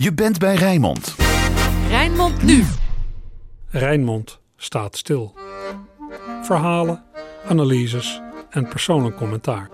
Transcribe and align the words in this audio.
Je 0.00 0.14
bent 0.14 0.38
bij 0.38 0.54
Rijnmond. 0.54 1.14
Rijnmond 1.88 2.42
nu. 2.42 2.64
Rijnmond 3.70 4.40
staat 4.56 4.96
stil. 4.96 5.34
Verhalen, 6.42 7.04
analyses 7.48 8.20
en 8.50 8.68
persoonlijk 8.68 9.16
commentaar. 9.16 9.68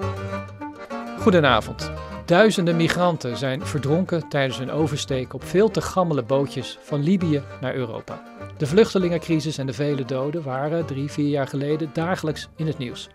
Goedenavond. 1.18 1.92
Duizenden 2.24 2.76
migranten 2.76 3.36
zijn 3.36 3.66
verdronken 3.66 4.28
tijdens 4.28 4.58
hun 4.58 4.70
oversteek 4.70 5.34
op 5.34 5.44
veel 5.44 5.70
te 5.70 5.80
gammele 5.80 6.22
bootjes 6.22 6.78
van 6.82 7.02
Libië 7.02 7.42
naar 7.60 7.74
Europa. 7.74 8.22
De 8.56 8.66
vluchtelingencrisis 8.66 9.58
en 9.58 9.66
de 9.66 9.72
vele 9.72 10.04
doden 10.04 10.42
waren 10.42 10.86
drie, 10.86 11.10
vier 11.10 11.28
jaar 11.28 11.48
geleden 11.48 11.90
dagelijks 11.92 12.48
in 12.56 12.66
het 12.66 12.78
nieuws. 12.78 13.08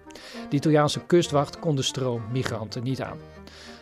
De 0.49 0.55
Italiaanse 0.55 0.99
kustwacht 1.05 1.59
kon 1.59 1.75
de 1.75 1.81
stroom 1.81 2.21
migranten 2.31 2.83
niet 2.83 3.01
aan. 3.01 3.17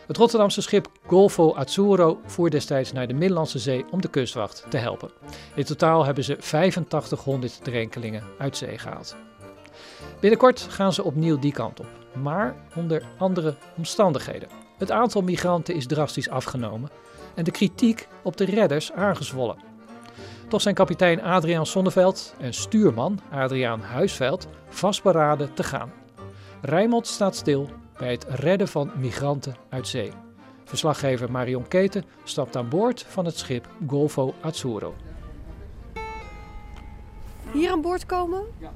Het 0.08 0.16
Rotterdamse 0.16 0.62
schip 0.62 0.88
Golfo 1.06 1.54
Azzurro 1.54 2.20
voer 2.26 2.50
destijds 2.50 2.92
naar 2.92 3.06
de 3.06 3.14
Middellandse 3.14 3.58
Zee 3.58 3.84
om 3.90 4.00
de 4.00 4.08
kustwacht 4.08 4.64
te 4.70 4.76
helpen. 4.76 5.10
In 5.54 5.64
totaal 5.64 6.04
hebben 6.04 6.24
ze 6.24 6.36
8500 6.36 7.64
drenkelingen 7.64 8.22
uit 8.38 8.56
zee 8.56 8.78
gehaald. 8.78 9.16
Binnenkort 10.20 10.60
gaan 10.60 10.92
ze 10.92 11.04
opnieuw 11.04 11.38
die 11.38 11.52
kant 11.52 11.80
op, 11.80 11.86
maar 12.22 12.56
onder 12.74 13.02
andere 13.18 13.54
omstandigheden. 13.76 14.48
Het 14.78 14.90
aantal 14.90 15.22
migranten 15.22 15.74
is 15.74 15.86
drastisch 15.86 16.28
afgenomen 16.28 16.90
en 17.34 17.44
de 17.44 17.50
kritiek 17.50 18.08
op 18.22 18.36
de 18.36 18.44
redders 18.44 18.92
aangezwollen. 18.92 19.56
Toch 20.48 20.60
zijn 20.60 20.74
kapitein 20.74 21.22
Adriaan 21.22 21.66
Sonneveld 21.66 22.34
en 22.38 22.54
stuurman 22.54 23.20
Adriaan 23.30 23.80
Huisveld 23.80 24.48
vastberaden 24.68 25.54
te 25.54 25.62
gaan. 25.62 25.92
Rijmond 26.60 27.06
staat 27.06 27.36
stil 27.36 27.68
bij 27.98 28.10
het 28.10 28.26
redden 28.28 28.68
van 28.68 28.90
migranten 28.96 29.56
uit 29.68 29.88
zee. 29.88 30.12
Verslaggever 30.64 31.30
Marion 31.30 31.68
Keten 31.68 32.04
stapt 32.24 32.56
aan 32.56 32.68
boord 32.68 33.04
van 33.08 33.24
het 33.24 33.38
schip 33.38 33.68
Golfo 33.86 34.34
Azzurro. 34.40 34.94
Hier 37.52 37.70
aan 37.70 37.80
boord 37.80 38.06
komen? 38.06 38.42
Ja. 38.58 38.72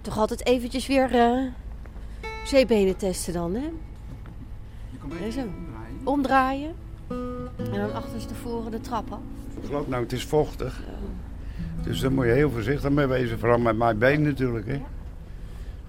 Toch 0.00 0.18
altijd 0.18 0.46
eventjes 0.46 0.86
weer 0.86 1.14
uh, 1.14 1.46
zeebenen 2.44 2.96
testen 2.96 3.32
dan, 3.32 3.54
hè? 3.54 3.70
Je 4.90 4.98
kan 4.98 5.10
omdraaien. 5.10 5.54
Omdraaien. 6.04 6.74
En 7.56 7.80
dan 7.80 7.92
achterstevoren 7.92 8.70
de 8.70 8.80
trappen. 8.80 9.18
Geloof 9.64 9.88
nou, 9.88 10.02
het 10.02 10.12
is 10.12 10.24
vochtig. 10.24 10.80
Dus 11.82 12.00
daar 12.00 12.12
moet 12.12 12.24
je 12.24 12.30
heel 12.30 12.50
voorzichtig 12.50 12.90
mee 12.90 13.06
wezen. 13.06 13.38
Vooral 13.38 13.58
met 13.58 13.76
mijn 13.76 13.98
been 13.98 14.22
natuurlijk, 14.22 14.66
hè? 14.66 14.82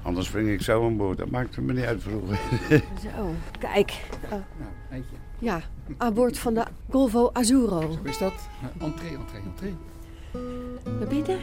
Anders 0.04 0.28
spring 0.28 0.50
ik 0.50 0.62
zo 0.62 0.86
aan 0.86 0.98
boord. 0.98 1.18
Dat 1.18 1.30
maakt 1.30 1.58
me 1.58 1.74
niet 1.74 1.86
uit 1.86 2.02
vroeger. 2.04 2.40
Zo, 3.16 3.34
kijk. 3.60 3.92
Uh, 4.24 4.30
nou, 4.30 4.44
eentje. 4.92 5.16
Ja, 5.40 5.62
aan 5.98 6.14
boord 6.14 6.40
van 6.40 6.54
de 6.54 6.64
Golfo 6.90 7.30
Azzurro. 7.34 7.82
Zo 7.82 8.00
is 8.04 8.18
dat. 8.18 8.34
Entree, 8.80 9.18
entree, 9.18 9.42
entree. 9.42 9.76
Naar 11.00 11.08
binnen? 11.08 11.40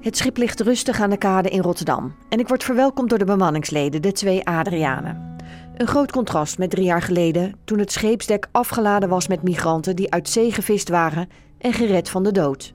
Het 0.00 0.16
schip 0.16 0.36
ligt 0.36 0.60
rustig 0.60 1.00
aan 1.00 1.10
de 1.10 1.16
kade 1.16 1.48
in 1.48 1.60
Rotterdam. 1.60 2.14
En 2.28 2.38
ik 2.38 2.48
word 2.48 2.64
verwelkomd 2.64 3.08
door 3.08 3.18
de 3.18 3.24
bemanningsleden, 3.24 4.02
de 4.02 4.12
twee 4.12 4.46
Adrianen. 4.46 5.36
Een 5.76 5.86
groot 5.86 6.12
contrast 6.12 6.58
met 6.58 6.70
drie 6.70 6.84
jaar 6.84 7.02
geleden, 7.02 7.54
toen 7.64 7.78
het 7.78 7.92
scheepsdek 7.92 8.48
afgeladen 8.52 9.08
was 9.08 9.28
met 9.28 9.42
migranten 9.42 9.96
die 9.96 10.12
uit 10.12 10.28
zee 10.28 10.52
gevist 10.52 10.88
waren 10.88 11.28
en 11.58 11.72
gered 11.72 12.10
van 12.10 12.22
de 12.22 12.32
dood. 12.32 12.74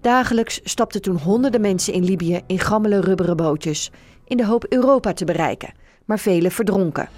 Dagelijks 0.00 0.60
stapten 0.64 1.02
toen 1.02 1.16
honderden 1.16 1.60
mensen 1.60 1.92
in 1.92 2.04
Libië 2.04 2.40
in 2.46 2.58
gammele 2.58 3.00
rubberen 3.00 3.36
bootjes 3.36 3.90
in 4.24 4.36
de 4.36 4.46
hoop 4.46 4.66
Europa 4.68 5.12
te 5.12 5.24
bereiken, 5.24 5.72
maar 6.04 6.18
velen 6.18 6.50
verdronken. 6.50 7.08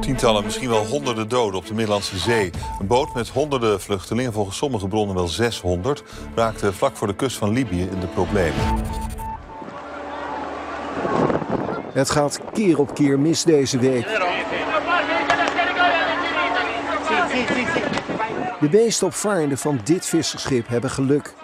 Tientallen, 0.00 0.44
misschien 0.44 0.68
wel 0.68 0.86
honderden 0.86 1.28
doden 1.28 1.58
op 1.58 1.66
de 1.66 1.74
Middellandse 1.74 2.18
Zee. 2.18 2.50
Een 2.80 2.86
boot 2.86 3.14
met 3.14 3.28
honderden 3.28 3.80
vluchtelingen, 3.80 4.32
volgens 4.32 4.56
sommige 4.56 4.88
bronnen 4.88 5.14
wel 5.16 5.28
600, 5.28 6.02
raakte 6.34 6.72
vlak 6.72 6.96
voor 6.96 7.06
de 7.06 7.14
kust 7.14 7.36
van 7.36 7.52
Libië 7.52 7.82
in 7.82 8.00
de 8.00 8.06
problemen. 8.06 8.84
Het 11.92 12.10
gaat 12.10 12.40
keer 12.52 12.78
op 12.78 12.94
keer 12.94 13.18
mis 13.18 13.44
deze 13.44 13.78
week. 13.78 14.06
De 18.60 18.68
meest 18.70 19.02
opvarenden 19.02 19.58
van 19.58 19.80
dit 19.84 20.06
visserschip 20.06 20.68
hebben 20.68 20.90
geluk. 20.90 21.34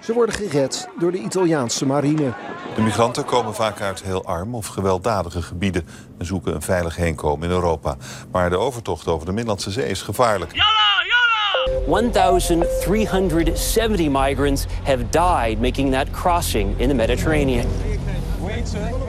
Ze 0.00 0.12
worden 0.12 0.34
gered 0.34 0.88
door 0.98 1.12
de 1.12 1.18
Italiaanse 1.18 1.86
marine. 1.86 2.32
De 2.74 2.82
migranten 2.82 3.24
komen 3.24 3.54
vaak 3.54 3.80
uit 3.80 4.02
heel 4.02 4.24
arm 4.24 4.54
of 4.54 4.66
gewelddadige 4.66 5.42
gebieden... 5.42 5.86
en 6.18 6.26
zoeken 6.26 6.54
een 6.54 6.62
veilig 6.62 6.96
heenkomen 6.96 7.48
in 7.48 7.54
Europa. 7.54 7.96
Maar 8.32 8.50
de 8.50 8.56
overtocht 8.56 9.06
over 9.06 9.26
de 9.26 9.32
Middellandse 9.32 9.70
Zee 9.70 9.88
is 9.88 10.02
gevaarlijk. 10.02 10.52
1,370 11.86 14.08
migrants 14.08 14.66
have 14.84 15.04
died 15.10 15.60
making 15.60 15.92
that 15.92 16.10
crossing 16.10 16.78
in 16.78 16.88
the 16.88 16.94
Mediterranean. 16.94 17.66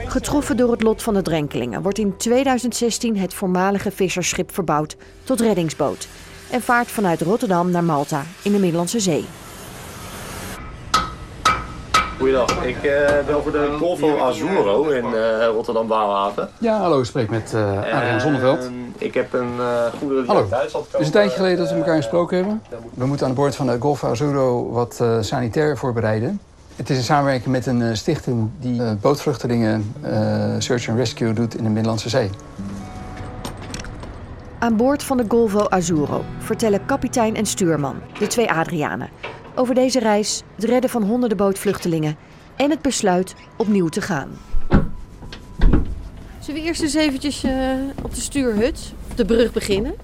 Getroffen 0.06 0.56
door 0.56 0.70
het 0.70 0.82
lot 0.82 1.02
van 1.02 1.14
de 1.14 1.22
drenkelingen 1.22 1.82
wordt 1.82 1.98
in 1.98 2.16
2016 2.16 3.16
het 3.16 3.34
voormalige 3.34 3.90
vissersschip 3.90 4.54
verbouwd 4.54 4.96
tot 5.24 5.40
reddingsboot 5.40 6.08
en 6.50 6.62
vaart 6.62 6.90
vanuit 6.90 7.20
Rotterdam 7.20 7.70
naar 7.70 7.84
Malta 7.84 8.22
in 8.42 8.52
de 8.52 8.58
Middellandse 8.58 9.00
Zee. 9.00 9.24
Goedendag, 12.22 12.64
ik 12.64 12.84
uh, 12.84 13.08
bel 13.26 13.42
voor 13.42 13.52
de 13.52 13.76
Golfo 13.78 14.18
Azzurro 14.18 14.88
in 14.88 15.04
uh, 15.04 15.46
rotterdam 15.46 15.86
Baalhaven. 15.86 16.48
Ja, 16.58 16.78
hallo, 16.78 16.98
ik 16.98 17.04
spreek 17.04 17.30
met 17.30 17.52
uh, 17.54 17.78
Adriaan 17.78 18.20
Zonneveld. 18.20 18.70
ik 18.98 19.14
heb 19.14 19.32
een 19.32 19.50
goederen 19.98 20.24
die 20.24 20.34
uit 20.34 20.50
Duitsland 20.50 20.86
Het 20.90 21.00
is 21.00 21.06
een 21.06 21.12
tijdje 21.12 21.36
geleden 21.36 21.58
dat 21.58 21.70
we 21.70 21.74
elkaar 21.74 21.96
gesproken 21.96 22.36
hebben. 22.36 22.62
We 22.94 23.06
moeten 23.06 23.26
aan 23.26 23.34
boord 23.34 23.56
van 23.56 23.66
de 23.66 23.76
Golfo 23.80 24.08
Azzurro 24.08 24.70
wat 24.70 25.04
sanitair 25.20 25.78
voorbereiden. 25.78 26.40
Het 26.76 26.90
is 26.90 26.96
een 26.96 27.02
samenwerking 27.02 27.50
met 27.50 27.66
een 27.66 27.96
stichting 27.96 28.50
die 28.58 28.82
bootvluchtelingen 29.00 29.94
search 30.58 30.88
and 30.88 30.98
rescue 30.98 31.32
doet 31.32 31.54
in 31.56 31.64
de 31.64 31.70
Middellandse 31.70 32.08
Zee. 32.08 32.30
Aan 34.58 34.76
boord 34.76 35.02
van 35.02 35.16
de 35.16 35.24
Golfo 35.28 35.66
Azzurro 35.68 36.24
vertellen 36.38 36.84
kapitein 36.84 37.36
en 37.36 37.46
stuurman, 37.46 37.96
de 38.18 38.26
twee 38.26 38.50
Adrianen, 38.50 39.08
over 39.54 39.74
deze 39.74 39.98
reis, 39.98 40.42
het 40.54 40.64
redden 40.64 40.90
van 40.90 41.02
honderden 41.02 41.38
bootvluchtelingen 41.38 42.16
en 42.56 42.70
het 42.70 42.82
besluit 42.82 43.34
opnieuw 43.56 43.88
te 43.88 44.00
gaan. 44.00 44.30
Zullen 46.40 46.60
we 46.60 46.66
eerst 46.66 46.82
eens 46.82 46.94
eventjes 46.94 47.44
uh, 47.44 47.74
op 48.02 48.14
de 48.14 48.20
stuurhut, 48.20 48.92
op 49.10 49.16
de 49.16 49.24
brug 49.24 49.52
beginnen? 49.52 49.94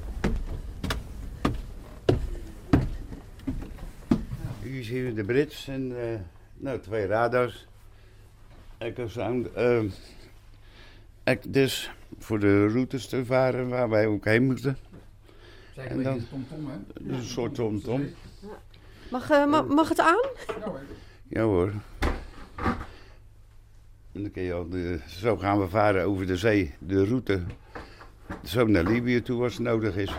Hier 4.62 4.84
zien 4.84 5.04
we 5.04 5.12
de 5.12 5.24
Brits 5.24 5.68
en 5.68 5.90
uh, 5.90 5.96
nou, 6.56 6.80
twee 6.80 7.06
radars. 7.06 7.66
Echo-sound. 8.78 9.48
Uh, 9.56 9.80
dus 11.48 11.90
voor 12.18 12.40
de 12.40 12.66
routes 12.68 13.06
te 13.06 13.24
varen 13.24 13.68
waar 13.68 13.88
wij 13.88 14.06
ook 14.06 14.24
heen 14.24 14.44
moeten. 14.44 14.78
Zeg 15.74 15.86
en 15.86 16.02
dan, 16.02 16.14
een 16.14 16.28
tomtom, 16.28 16.70
hè? 16.70 17.12
Een 17.14 17.22
soort 17.22 17.54
tomtom. 17.54 18.08
Mag, 19.10 19.30
uh, 19.30 19.46
ma 19.46 19.62
mag 19.62 19.88
het 19.88 20.00
aan? 20.00 20.24
Ja 21.28 21.42
hoor. 21.42 21.72
En 24.12 24.22
dan 24.22 24.30
kun 24.30 24.42
je 24.42 24.52
al 24.52 24.68
de, 24.68 24.98
zo 25.06 25.36
gaan 25.36 25.60
we 25.60 25.68
varen 25.68 26.04
over 26.04 26.26
de 26.26 26.36
zee, 26.36 26.74
de 26.78 27.04
route. 27.04 27.42
Zo 28.44 28.66
naar 28.66 28.84
Libië 28.84 29.22
toe 29.22 29.42
als 29.42 29.52
het 29.52 29.62
nodig 29.62 29.96
is. 29.96 30.10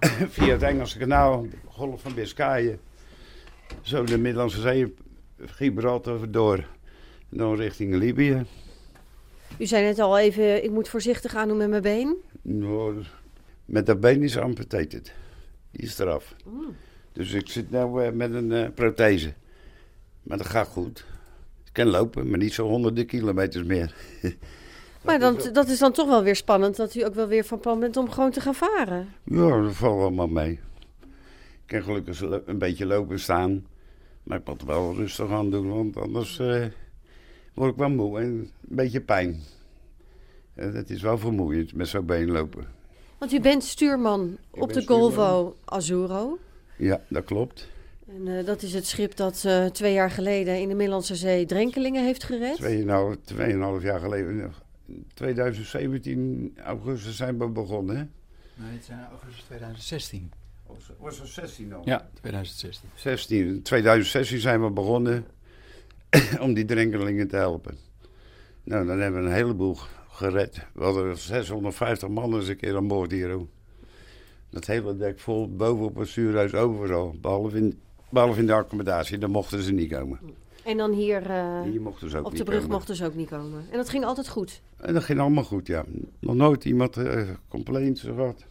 Via 0.34 0.52
het 0.52 0.62
Engelse 0.62 0.98
kanaal, 0.98 1.46
golf 1.66 2.02
van 2.02 2.14
Biscayen. 2.14 2.80
Zo 3.80 4.04
de 4.04 4.18
Middellandse 4.18 4.60
Zee, 4.60 4.94
Gibraltar 5.38 6.30
door. 6.30 6.56
En 7.30 7.36
dan 7.38 7.54
richting 7.54 7.94
Libië. 7.94 8.46
U 9.58 9.66
zei 9.66 9.84
net 9.84 9.98
al 9.98 10.18
even, 10.18 10.64
ik 10.64 10.70
moet 10.70 10.88
voorzichtig 10.88 11.34
aan 11.34 11.48
doen 11.48 11.56
met 11.56 11.68
mijn 11.68 11.82
been. 11.82 12.16
Nou, 12.42 13.02
met 13.64 13.86
dat 13.86 14.00
been 14.00 14.22
is 14.22 14.38
amputated. 14.38 15.12
Die 15.70 15.86
is 15.86 15.98
eraf. 15.98 16.34
Mm. 16.44 16.76
Dus 17.12 17.32
ik 17.32 17.48
zit 17.48 17.70
nu 17.70 18.10
met 18.12 18.34
een 18.34 18.50
uh, 18.50 18.68
prothese. 18.74 19.34
Maar 20.22 20.38
dat 20.38 20.46
gaat 20.46 20.68
goed. 20.68 21.04
Ik 21.64 21.72
kan 21.72 21.86
lopen, 21.86 22.30
maar 22.30 22.38
niet 22.38 22.52
zo 22.52 22.66
honderden 22.66 23.06
kilometers 23.06 23.64
meer. 23.64 23.94
maar 25.04 25.18
dan, 25.18 25.38
dat 25.52 25.68
is 25.68 25.78
dan 25.78 25.92
toch 25.92 26.08
wel 26.08 26.22
weer 26.22 26.36
spannend 26.36 26.76
dat 26.76 26.94
u 26.94 27.04
ook 27.04 27.14
wel 27.14 27.26
weer 27.26 27.44
van 27.44 27.60
plan 27.60 27.80
bent 27.80 27.96
om 27.96 28.10
gewoon 28.10 28.30
te 28.30 28.40
gaan 28.40 28.54
varen. 28.54 29.08
Ja, 29.24 29.62
dat 29.62 29.74
valt 29.74 30.00
allemaal 30.00 30.28
mee. 30.28 30.60
Ik 31.52 31.66
kan 31.66 31.82
gelukkig 31.82 32.20
een 32.46 32.58
beetje 32.58 32.86
lopen 32.86 33.20
staan. 33.20 33.66
Maar 34.22 34.38
ik 34.38 34.46
moet 34.46 34.62
wel 34.62 34.94
rustig 34.94 35.30
aan 35.30 35.50
doen, 35.50 35.68
want 35.68 35.96
anders 35.96 36.38
uh, 36.38 36.64
word 37.54 37.72
ik 37.72 37.78
wel 37.78 37.90
moe 37.90 38.18
en 38.18 38.26
een 38.26 38.50
beetje 38.60 39.00
pijn. 39.00 39.40
Het 40.54 40.90
is 40.90 41.02
wel 41.02 41.18
vermoeiend 41.18 41.74
met 41.74 41.88
zo'n 41.88 42.06
been 42.06 42.30
lopen. 42.30 42.66
Want 43.18 43.32
u 43.32 43.40
bent 43.40 43.64
stuurman 43.64 44.36
op 44.50 44.72
de 44.72 44.86
Golvo 44.86 45.56
Azzurro. 45.64 46.38
Ja, 46.82 47.00
dat 47.08 47.24
klopt. 47.24 47.68
En 48.06 48.26
uh, 48.26 48.44
dat 48.44 48.62
is 48.62 48.74
het 48.74 48.86
schip 48.86 49.16
dat 49.16 49.42
uh, 49.46 49.66
twee 49.66 49.92
jaar 49.92 50.10
geleden 50.10 50.60
in 50.60 50.68
de 50.68 50.74
Middellandse 50.74 51.16
Zee 51.16 51.46
drenkelingen 51.46 52.04
heeft 52.04 52.24
gered? 52.24 52.56
Tweeënhalf, 52.56 53.16
tweeënhalf 53.24 53.82
jaar 53.82 54.00
geleden. 54.00 54.52
2017 55.14 56.56
augustus 56.64 57.16
zijn 57.16 57.38
we 57.38 57.48
begonnen, 57.48 57.96
hè? 57.96 58.02
Nee, 58.64 58.72
het 58.72 58.84
zijn 58.84 59.06
augustus 59.10 59.44
2016. 59.44 60.32
Was 60.98 61.18
het 61.18 61.28
16 61.28 61.72
al? 61.72 61.82
Ja, 61.84 62.08
2016. 62.20 62.88
16. 62.94 63.62
2016 63.62 64.38
zijn 64.38 64.62
we 64.62 64.70
begonnen 64.70 65.26
om 66.40 66.54
die 66.54 66.64
drenkelingen 66.64 67.28
te 67.28 67.36
helpen. 67.36 67.78
Nou, 68.64 68.86
dan 68.86 69.00
hebben 69.00 69.22
we 69.22 69.28
een 69.28 69.34
heleboel 69.34 69.76
gered. 70.08 70.66
We 70.74 70.84
hadden 70.84 71.18
650 71.18 72.08
man 72.08 72.34
eens 72.34 72.48
een 72.48 72.56
keer 72.56 72.76
aan 72.76 72.88
boord 72.88 73.10
hier. 73.10 73.30
ook. 73.30 73.48
Dat 74.52 74.66
hele 74.66 74.96
dek 74.96 75.18
vol, 75.18 75.56
boven 75.56 75.84
op 75.84 75.96
het 75.96 76.08
stuurhuis, 76.08 76.54
overal. 76.54 77.14
Behalve 77.20 77.56
in, 77.56 77.80
behalve 78.08 78.40
in 78.40 78.46
de 78.46 78.52
accommodatie, 78.52 79.18
daar 79.18 79.30
mochten 79.30 79.62
ze 79.62 79.72
niet 79.72 79.92
komen. 79.92 80.18
En 80.64 80.76
dan 80.76 80.92
hier, 80.92 81.30
eh, 81.30 81.62
Hier 81.62 81.80
mochten 81.80 82.10
ze 82.10 82.18
ook 82.18 82.26
op 82.26 82.36
de 82.36 82.44
brug 82.44 82.60
komen. 82.60 82.72
mochten 82.72 82.96
ze 82.96 83.04
ook 83.04 83.14
niet 83.14 83.28
komen. 83.28 83.64
En 83.70 83.76
dat 83.76 83.88
ging 83.88 84.04
altijd 84.04 84.28
goed. 84.28 84.62
En 84.76 84.94
dat 84.94 85.04
ging 85.04 85.20
allemaal 85.20 85.44
goed, 85.44 85.66
ja. 85.66 85.84
Nog 86.18 86.34
nooit 86.34 86.64
iemand 86.64 86.96
eh 86.96 87.28
complaints 87.48 88.02
gehad. 88.02 88.44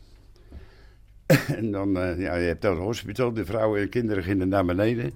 en 1.59 1.71
dan, 1.71 1.97
eh, 1.97 2.19
ja, 2.19 2.35
je 2.35 2.47
hebt 2.47 2.61
dat 2.61 2.77
hospital. 2.77 3.33
De 3.33 3.45
vrouwen 3.45 3.81
en 3.81 3.89
kinderen 3.89 4.23
gingen 4.23 4.47
naar 4.47 4.65
beneden. 4.65 5.11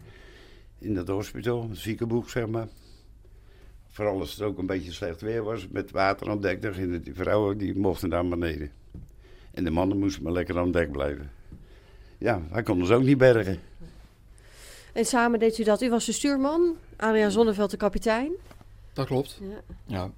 In 0.79 0.93
dat 0.93 1.07
hospital, 1.07 1.69
het 1.69 1.77
ziekenboek, 1.77 2.29
zeg 2.29 2.47
maar. 2.47 2.67
Vooral 3.87 4.19
als 4.19 4.31
het 4.31 4.41
ook 4.41 4.57
een 4.57 4.65
beetje 4.65 4.91
slecht 4.91 5.21
weer 5.21 5.43
was, 5.43 5.67
met 5.67 5.91
water 5.91 6.29
aan 6.29 6.41
dek. 6.41 6.61
Dan 6.61 6.73
gingen 6.73 7.03
die 7.03 7.13
vrouwen, 7.13 7.57
die 7.57 7.77
mochten 7.77 8.09
naar 8.09 8.27
beneden. 8.27 8.71
En 9.55 9.63
de 9.63 9.71
mannen 9.71 9.99
moesten 9.99 10.23
maar 10.23 10.31
lekker 10.31 10.57
aan 10.57 10.71
dek 10.71 10.91
blijven. 10.91 11.31
Ja, 12.17 12.41
wij 12.51 12.63
konden 12.63 12.87
ze 12.87 12.93
ook 12.93 13.03
niet 13.03 13.17
bergen. 13.17 13.59
En 14.93 15.05
samen 15.05 15.39
deed 15.39 15.57
u 15.57 15.63
dat. 15.63 15.81
U 15.81 15.89
was 15.89 16.05
de 16.05 16.11
stuurman, 16.11 16.75
Adriaan 16.97 17.31
Zonneveld 17.31 17.71
de 17.71 17.77
kapitein. 17.77 18.31
Dat 18.93 19.05
klopt. 19.05 19.39
Ja. 19.41 19.61
Ja. 19.85 20.11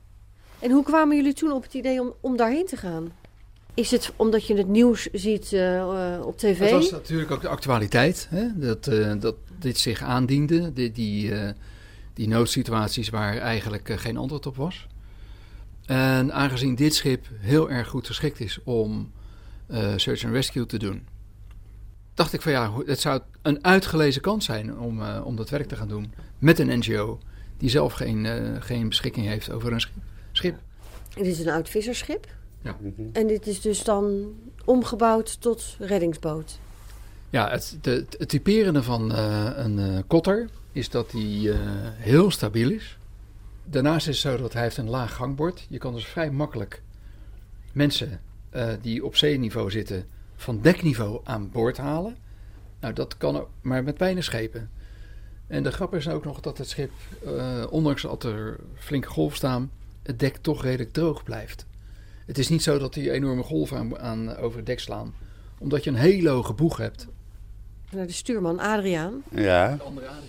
En 0.60 0.72
hoe 0.72 0.84
kwamen 0.84 1.16
jullie 1.16 1.34
toen 1.34 1.51
op 1.51 1.63
het 1.63 1.74
idee 1.74 2.01
om, 2.01 2.13
om 2.19 2.38
daarheen 2.38 2.66
te 2.66 2.78
gaan? 2.78 3.12
Is 3.74 3.92
het 3.92 4.13
omdat 4.16 4.48
je 4.48 4.56
het 4.56 4.68
nieuws 4.68 5.07
ziet 5.12 5.54
eh, 5.54 5.78
eh, 6.16 6.25
op 6.25 6.38
tv? 6.38 6.60
Het 6.60 6.72
was 6.72 6.92
natuurlijk 6.92 7.31
ook 7.31 7.42
de 7.42 7.48
actualiteit, 7.48 8.28
hè? 8.30 8.60
Dat, 8.60 8.88
eh, 8.88 9.13
dat 9.19 9.36
dit 9.60 9.78
zich 9.78 10.01
aandiende, 10.01 10.74
die, 10.74 10.92
die, 10.92 11.34
eh, 11.34 11.50
die 12.13 12.28
noodsituaties 12.28 13.10
waar 13.10 13.38
eigenlijk 13.38 13.89
geen 13.95 14.18
antwoord 14.18 14.45
op 14.45 14.56
was. 14.56 14.88
En 15.86 16.34
aangezien 16.34 16.75
dit 16.75 16.95
schip 16.95 17.25
heel 17.39 17.69
erg 17.69 17.88
goed 17.88 18.07
geschikt 18.07 18.39
is 18.39 18.60
om 18.63 19.12
search 19.96 20.24
and 20.24 20.34
rescue 20.34 20.66
te 20.66 20.78
doen, 20.78 21.08
dacht 22.14 22.34
ik 22.34 22.42
van 22.42 22.52
ja, 22.52 22.72
het 22.86 23.00
zou 23.00 23.22
een 23.42 23.64
uitgelezen 23.64 24.22
kans 24.22 24.46
zijn 24.46 24.80
om, 24.80 25.02
eh, 25.02 25.22
om 25.25 25.36
dat 25.36 25.50
werk 25.50 25.68
te 25.68 25.75
gaan 25.75 25.88
doen 25.88 26.14
met 26.40 26.60
een 26.60 26.80
NGO 26.80 27.19
die 27.58 27.69
zelf 27.69 27.94
geen, 27.94 28.25
eh, 28.25 28.62
geen 28.62 28.90
beschikking 28.90 29.25
heeft 29.25 29.52
over 29.52 29.74
een 29.74 29.81
schip. 30.31 30.56
Dit 31.16 31.25
is 31.25 31.40
een 31.40 31.50
oud 31.50 31.69
visserschip. 31.69 32.28
Ja. 32.62 32.78
En 33.12 33.28
dit 33.28 33.48
is 33.48 33.62
dus 33.62 33.84
dan 33.84 34.36
omgebouwd 34.66 35.42
tot 35.42 35.75
reddingsboot. 35.80 36.60
Ja, 37.30 37.50
het, 37.50 37.78
de, 37.81 38.06
het 38.18 38.30
typerende 38.30 38.84
van 38.84 39.12
eh, 39.12 39.50
een 39.56 39.80
eh, 39.80 40.00
kotter 40.08 40.50
is 40.72 40.90
dat 40.90 41.12
hij 41.12 41.52
eh, 41.52 41.58
heel 41.96 42.31
stabiel 42.31 42.70
is. 42.70 42.98
Daarnaast 43.63 44.08
is 44.08 44.24
het 44.24 44.34
zo 44.34 44.42
dat 44.42 44.54
hij 44.54 44.62
heeft 44.62 44.78
een 44.78 44.90
laag 44.90 45.13
gangbord. 45.13 45.66
Je 45.70 45.78
kan 45.78 45.94
dus 45.94 46.06
vrij 46.06 46.31
makkelijk 46.31 46.81
mensen 47.72 48.22
eh, 48.50 48.68
die 48.82 49.06
op 49.06 49.16
zeeniveau 49.16 49.72
zitten 49.72 50.06
van 50.36 50.62
dekniveau 50.62 51.20
aan 51.24 51.50
boord 51.52 51.78
halen. 51.78 52.16
Nou, 52.80 52.94
dat 52.94 53.18
kan 53.18 53.40
ook 53.40 53.50
maar 53.62 53.84
met 53.84 53.98
weinig 53.98 54.24
schepen. 54.24 54.70
En 55.48 55.64
de 55.64 55.72
grap 55.72 55.96
is 55.96 56.10
ook 56.10 56.24
nog 56.26 56.40
dat 56.40 56.58
het 56.58 56.70
schip, 56.70 56.92
eh, 57.26 57.64
ondanks 57.70 58.02
dat 58.02 58.24
er 58.24 58.58
flinke 58.76 59.08
golven 59.08 59.38
staan, 59.38 59.72
het 60.04 60.20
dek 60.20 60.38
toch 60.38 60.64
redelijk 60.64 60.94
droog 60.94 61.24
blijft. 61.24 61.66
Het 62.26 62.38
is 62.38 62.50
niet 62.50 62.64
zo 62.64 62.78
dat 62.78 62.94
die 62.94 63.12
enorme 63.12 63.44
golven 63.44 63.78
aan, 63.78 64.00
aan 64.00 64.36
over 64.38 64.58
het 64.58 64.66
dek 64.66 64.80
slaan, 64.80 65.14
omdat 65.58 65.84
je 65.84 65.90
een 65.90 65.96
hele 65.96 66.30
hoge 66.30 66.54
boeg 66.54 66.78
hebt. 66.78 67.08
Naar 67.92 68.08
de 68.08 68.14
stuurman 68.14 68.60
Adriaan. 68.60 69.24
Ja, 69.32 69.78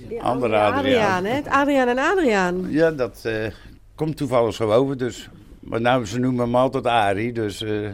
Die 0.09 0.23
andere 0.23 0.57
Adriaan, 0.57 0.79
Adriaan. 0.79 1.25
hè? 1.25 1.35
Het 1.35 1.47
Adriaan 1.49 1.89
en 1.89 1.99
Adriaan. 1.99 2.71
Ja, 2.71 2.91
dat 2.91 3.21
eh, 3.25 3.47
komt 3.95 4.17
toevallig 4.17 4.55
zo 4.55 4.73
over. 4.73 4.97
Dus, 4.99 5.29
maar 5.61 5.81
nou, 5.81 6.07
ze 6.07 6.19
noemen 6.19 6.45
hem 6.45 6.55
altijd 6.57 6.87
Arie. 6.87 7.33
Dus, 7.33 7.63
eh, 7.63 7.91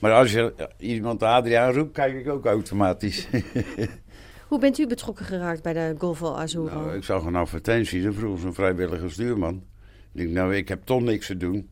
maar 0.00 0.12
als 0.12 0.32
je 0.32 0.54
iemand 0.78 1.22
Adriaan 1.22 1.72
roept, 1.72 1.92
kijk 1.92 2.14
ik 2.14 2.28
ook 2.28 2.46
automatisch. 2.46 3.28
Hoe 4.48 4.58
bent 4.58 4.78
u 4.78 4.86
betrokken 4.86 5.24
geraakt 5.24 5.62
bij 5.62 5.72
de 5.72 5.94
Golfo 5.98 6.34
Azuro? 6.34 6.74
nou, 6.74 6.96
ik 6.96 7.04
zag 7.04 7.24
een 7.24 7.34
advertentie, 7.34 8.02
dan 8.02 8.12
vroeg 8.12 8.42
een 8.42 8.54
vrijwillige 8.54 9.08
stuurman. 9.08 9.54
Ik 10.12 10.20
denk, 10.20 10.30
nou, 10.30 10.56
ik 10.56 10.68
heb 10.68 10.84
toch 10.84 11.00
niks 11.00 11.26
te 11.26 11.36
doen. 11.36 11.70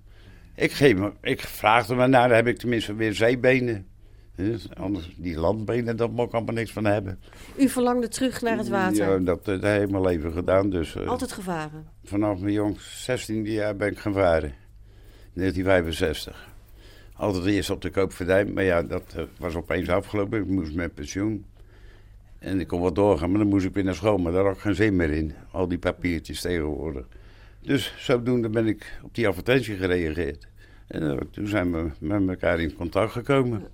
Ik, 0.55 0.73
geef 0.73 0.97
me, 0.97 1.13
ik 1.21 1.41
vraagde 1.41 1.95
me 1.95 2.07
naar, 2.07 2.29
dan 2.29 2.37
heb 2.37 2.47
ik 2.47 2.59
tenminste 2.59 2.95
weer 2.95 3.15
zeebenen. 3.15 3.87
Dus 4.37 4.75
anders, 4.75 5.15
die 5.17 5.39
landbenen, 5.39 5.97
daar 5.97 6.11
mag 6.11 6.27
ik 6.27 6.33
allemaal 6.33 6.55
niks 6.55 6.73
van 6.73 6.85
hebben. 6.85 7.21
U 7.57 7.69
verlangde 7.69 8.09
terug 8.09 8.43
naar 8.43 8.59
het 8.59 8.69
water. 8.69 9.11
Ja, 9.11 9.19
dat, 9.19 9.45
dat 9.45 9.63
heb 9.63 9.83
ik 9.83 9.91
mijn 9.91 10.03
leven 10.03 10.33
gedaan. 10.33 10.71
Dus, 10.71 10.95
eh, 10.95 11.07
Altijd 11.07 11.33
gevaren. 11.33 11.87
Vanaf 12.05 12.39
mijn 12.39 12.53
jong 12.53 12.81
16 12.81 13.45
jaar 13.45 13.77
ben 13.77 13.91
ik 13.91 13.99
gaan 13.99 14.13
varen. 14.13 14.55
1965. 15.35 16.49
Altijd 17.19 17.45
eerst 17.45 17.71
op 17.71 17.83
de 17.83 17.91
koopvaardij, 17.91 18.45
maar 18.45 18.65
ja, 18.65 18.83
dat 18.83 19.03
eh, 19.17 19.23
was 19.39 19.55
opeens 19.55 19.89
afgelopen. 19.89 20.39
Ik 20.41 20.47
moest 20.47 20.75
met 20.75 20.95
pensioen. 20.95 21.45
En 22.39 22.61
ik 22.61 22.67
kon 22.67 22.81
wel 22.81 22.93
doorgaan, 22.93 23.31
maar 23.31 23.39
dan 23.39 23.49
moest 23.49 23.65
ik 23.67 23.75
weer 23.75 23.85
naar 23.85 23.95
school. 23.95 24.19
Maar 24.19 24.33
daar 24.33 24.45
had 24.45 24.55
ik 24.55 24.61
geen 24.61 24.75
zin 24.75 24.97
meer 24.97 25.11
in. 25.11 25.35
Al 25.51 25.69
die 25.69 25.79
papiertjes 25.79 26.41
tegenwoordig. 26.41 27.07
Dus 27.63 27.95
zodoende 27.99 28.49
ben 28.49 28.67
ik 28.67 28.99
op 29.03 29.15
die 29.15 29.29
advertentie 29.29 29.77
gereageerd. 29.77 30.47
En 30.87 31.11
eh, 31.11 31.17
toen 31.31 31.47
zijn 31.47 31.73
we 31.73 31.91
met 31.99 32.29
elkaar 32.29 32.61
in 32.61 32.75
contact 32.75 33.13
gekomen. 33.13 33.67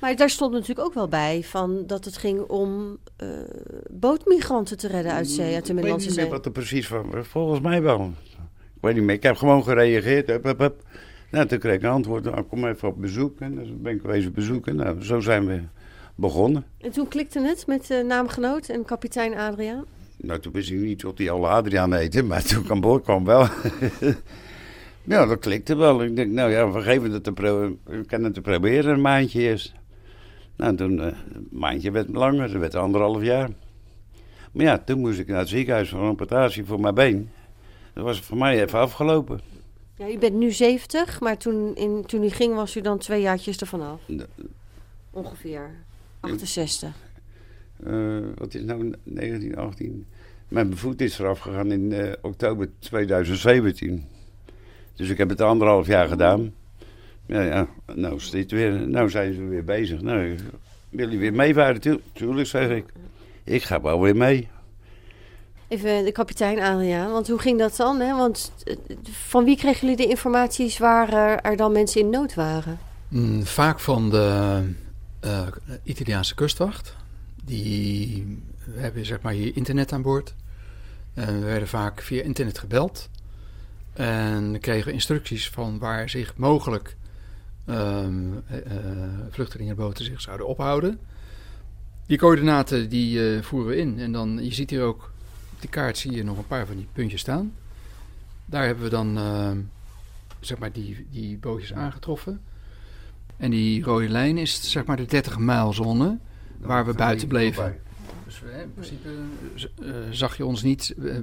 Maar 0.00 0.16
daar 0.16 0.30
stond 0.30 0.52
natuurlijk 0.52 0.86
ook 0.86 0.94
wel 0.94 1.08
bij 1.08 1.42
van 1.44 1.86
dat 1.86 2.04
het 2.04 2.16
ging 2.16 2.40
om 2.40 2.98
eh, 3.16 3.28
bootmigranten 3.90 4.76
te 4.78 4.88
redden 4.88 5.12
uit 5.12 5.28
zee, 5.28 5.54
uit 5.54 5.54
de 5.54 5.58
Ik 5.58 5.64
weet 5.64 5.74
Middellandse 5.74 6.06
niet 6.08 6.16
meer 6.16 6.26
Zee. 6.26 6.34
wat 6.34 6.44
er 6.46 6.52
precies 6.52 6.86
van 6.86 7.10
was. 7.10 7.26
Volgens 7.26 7.60
mij 7.60 7.82
wel. 7.82 8.12
Ik 8.74 8.84
weet 8.84 8.94
niet 8.94 9.04
meer. 9.04 9.14
Ik 9.14 9.22
heb 9.22 9.36
gewoon 9.36 9.64
gereageerd. 9.64 10.26
Hup, 10.26 10.44
hup, 10.44 10.58
hup. 10.58 10.82
Nou, 11.30 11.46
toen 11.46 11.58
kreeg 11.58 11.74
ik 11.74 11.82
een 11.82 11.90
antwoord. 11.90 12.24
Nou, 12.24 12.42
kom 12.42 12.64
even 12.66 12.88
op 12.88 13.00
bezoek. 13.00 13.40
En 13.40 13.54
dus 13.54 13.68
ben 13.76 13.94
ik 13.94 14.02
wezen 14.02 14.32
bezoeken. 14.32 14.76
Nou, 14.76 15.02
zo 15.04 15.20
zijn 15.20 15.46
we 15.46 15.60
begonnen. 16.14 16.64
En 16.78 16.90
toen 16.90 17.08
klikte 17.08 17.40
het 17.40 17.66
met 17.66 17.86
de 17.86 18.04
naamgenoot 18.06 18.68
en 18.68 18.84
kapitein 18.84 19.34
Adriaan. 19.36 19.84
Nou, 20.16 20.40
toen 20.40 20.52
wist 20.52 20.70
ik 20.70 20.78
niet 20.78 21.02
wat 21.02 21.16
die 21.16 21.30
alle 21.30 21.48
Adriaan 21.48 21.94
heette. 21.94 22.22
Maar 22.22 22.44
toen 22.44 22.64
ik 22.64 22.70
aan 22.70 22.80
boord 22.80 23.02
kwam 23.02 23.24
wel. 23.24 23.46
ja, 25.02 25.26
dat 25.26 25.38
klikte 25.38 25.76
wel. 25.76 26.02
Ik 26.02 26.16
denk, 26.16 26.32
nou 26.32 26.50
ja, 26.50 26.70
we 26.70 26.80
geven 26.80 27.10
het 27.10 27.24
te, 27.24 27.32
pro- 27.32 27.76
we 27.84 28.04
kunnen 28.04 28.26
het 28.26 28.34
te 28.34 28.40
proberen 28.40 28.92
een 28.92 29.00
maandje 29.00 29.40
eerst. 29.40 29.72
Nou, 30.56 30.76
toen, 30.76 31.00
eh, 31.00 31.06
een 31.32 31.48
maandje 31.50 31.90
werd 31.90 32.08
langer. 32.08 32.48
Dat 32.50 32.60
werd 32.60 32.74
anderhalf 32.74 33.22
jaar. 33.22 33.50
Maar 34.52 34.64
ja, 34.64 34.78
toen 34.78 35.00
moest 35.00 35.18
ik 35.18 35.26
naar 35.26 35.38
het 35.38 35.48
ziekenhuis 35.48 35.88
voor 35.88 36.00
een 36.00 36.08
amputatie 36.08 36.64
voor 36.64 36.80
mijn 36.80 36.94
been. 36.94 37.30
Dat 37.92 38.04
was 38.04 38.20
voor 38.20 38.36
mij 38.36 38.62
even 38.62 38.78
afgelopen. 38.78 39.40
Ja, 39.98 40.08
u 40.10 40.18
bent 40.18 40.34
nu 40.34 40.50
70, 40.50 41.20
maar 41.20 41.36
toen, 41.38 41.74
in, 41.76 42.04
toen 42.06 42.22
u 42.22 42.28
ging 42.28 42.54
was 42.54 42.76
u 42.76 42.80
dan 42.80 42.98
twee 42.98 43.20
jaartjes 43.20 43.56
ervan 43.58 43.80
af. 43.82 44.00
Ongeveer. 45.10 45.70
68. 46.20 46.94
Eh, 47.84 48.18
wat 48.34 48.54
is 48.54 48.62
nou 48.62 48.92
1918? 49.04 50.06
Mijn 50.48 50.76
voet 50.76 51.00
is 51.00 51.18
eraf 51.18 51.38
gegaan 51.38 51.72
in 51.72 51.92
eh, 51.92 52.12
oktober 52.22 52.68
2017. 52.78 54.04
Dus 54.94 55.08
ik 55.08 55.18
heb 55.18 55.28
het 55.28 55.40
anderhalf 55.40 55.86
jaar 55.86 56.08
gedaan. 56.08 56.54
Ja, 57.26 57.42
ja, 57.42 57.68
nou, 57.94 58.16
is 58.16 58.30
dit 58.30 58.50
weer, 58.50 58.88
nou 58.88 59.10
zijn 59.10 59.34
ze 59.34 59.44
weer 59.44 59.64
bezig. 59.64 60.00
Nou, 60.00 60.36
wil 60.88 61.08
je 61.10 61.18
weer 61.18 61.32
meevaren? 61.32 61.80
Tu- 61.80 62.00
Tuurlijk, 62.12 62.46
zeg 62.48 62.70
ik. 62.70 62.84
Ik 63.44 63.62
ga 63.62 63.80
wel 63.80 64.00
weer 64.00 64.16
mee. 64.16 64.48
Even 65.68 66.04
de 66.04 66.12
kapitein 66.12 66.60
Adriaan, 66.60 67.12
want 67.12 67.28
hoe 67.28 67.38
ging 67.38 67.58
dat 67.58 67.76
dan? 67.76 68.00
Hè? 68.00 68.16
Want 68.16 68.52
eh, 68.64 68.76
van 69.02 69.44
wie 69.44 69.56
kregen 69.56 69.80
jullie 69.80 69.96
de 69.96 70.12
informaties 70.12 70.78
waar 70.78 71.12
er, 71.42 71.56
dan 71.56 71.72
mensen 71.72 72.00
in 72.00 72.10
nood 72.10 72.34
waren? 72.34 72.78
Mm, 73.08 73.44
vaak 73.44 73.80
van 73.80 74.10
de 74.10 74.62
eh, 75.20 75.46
Italiaanse 75.82 76.34
kustwacht. 76.34 76.96
Die 77.44 78.38
hebben 78.70 79.06
zeg 79.06 79.20
maar 79.20 79.32
hier 79.32 79.56
internet 79.56 79.92
aan 79.92 80.02
boord. 80.02 80.34
We 81.14 81.38
werden 81.38 81.68
vaak 81.68 82.02
via 82.02 82.22
internet 82.22 82.58
gebeld. 82.58 83.08
En 83.92 84.56
kregen 84.60 84.92
instructies 84.92 85.50
van 85.50 85.78
waar 85.78 86.10
zich 86.10 86.36
mogelijk 86.36 86.96
eh, 87.64 88.06
vluchtelingenboten 89.30 90.04
zich 90.04 90.20
zouden 90.20 90.46
ophouden. 90.46 90.98
Die 92.06 92.18
coördinaten 92.18 92.88
die 92.88 93.42
voeren 93.42 93.68
we 93.68 93.76
in. 93.76 93.98
En 93.98 94.12
dan, 94.12 94.44
je 94.44 94.54
ziet 94.54 94.70
hier 94.70 94.82
ook 94.82 95.10
op 95.58 95.64
die 95.64 95.72
kaart 95.72 95.98
zie 95.98 96.12
je 96.12 96.24
nog 96.24 96.38
een 96.38 96.46
paar 96.46 96.66
van 96.66 96.76
die 96.76 96.86
puntjes 96.92 97.20
staan. 97.20 97.54
Daar 98.44 98.64
hebben 98.64 98.84
we 98.84 98.90
dan 98.90 99.18
ehm, 99.18 99.58
zeg 100.40 100.58
maar 100.58 100.72
die, 100.72 101.06
die 101.10 101.38
bootjes 101.38 101.72
aangetroffen. 101.72 102.40
En 103.36 103.50
die 103.50 103.82
rode 103.82 104.08
lijn 104.08 104.38
is 104.38 104.70
zeg 104.70 104.84
maar 104.84 104.96
de 104.96 105.04
30 105.04 105.38
mijlzone 105.38 106.18
waar 106.58 106.86
we 106.86 106.92
buiten 106.92 107.28
bleven. 107.28 107.80
Dus 108.24 108.40
we, 108.40 108.50
in 108.62 108.72
principe 108.72 109.08
eh, 109.82 109.90
zag 110.10 110.36
je 110.36 110.46
ons 110.46 110.62
niet 110.62 110.94
eh, 111.04 111.16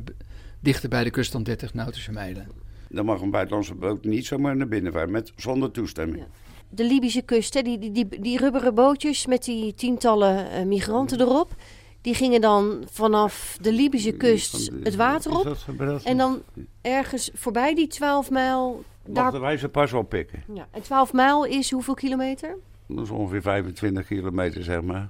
dichter 0.59 0.89
bij 0.89 1.03
de 1.03 1.09
kust 1.09 1.31
dan 1.31 1.43
30 1.43 1.73
nautische 1.73 2.11
mijlen. 2.11 2.47
Dan 2.89 3.05
mag 3.05 3.21
een 3.21 3.31
buitenlandse 3.31 3.73
boot 3.75 4.03
niet 4.03 4.25
zomaar 4.25 4.55
naar 4.55 4.67
binnen 4.67 4.91
varen, 4.91 5.11
met, 5.11 5.33
zonder 5.35 5.71
toestemming. 5.71 6.23
de 6.69 6.83
Libische 6.83 7.21
kust, 7.21 7.53
hè, 7.53 7.61
die, 7.61 7.79
die, 7.79 7.91
die, 7.91 8.21
die 8.21 8.37
rubberen 8.37 8.75
bootjes 8.75 9.25
met 9.25 9.43
die 9.43 9.73
tientallen 9.73 10.51
eh, 10.51 10.65
migranten 10.65 11.21
erop. 11.21 11.55
Die 12.05 12.13
gingen 12.15 12.41
dan 12.41 12.83
vanaf 12.91 13.57
de 13.61 13.71
Libische 13.71 14.11
kust 14.11 14.71
het 14.83 14.95
water 14.95 15.31
op. 15.31 15.57
En 16.03 16.17
dan 16.17 16.41
ergens 16.81 17.31
voorbij 17.33 17.75
die 17.75 17.87
12 17.87 18.29
mijl. 18.31 18.83
Daar, 19.05 19.23
Mochten 19.23 19.41
wij 19.41 19.57
ze 19.57 19.69
pas 19.69 19.93
oppikken. 19.93 20.43
ja, 20.53 20.67
en 20.71 20.81
12 20.81 21.13
mijl 21.13 21.45
is 21.45 21.71
hoeveel 21.71 21.93
kilometer? 21.93 22.57
Dat 22.87 23.03
is 23.05 23.09
ongeveer 23.09 23.41
25 23.41 24.07
kilometer, 24.07 24.63
zeg 24.63 24.81
maar. 24.81 25.09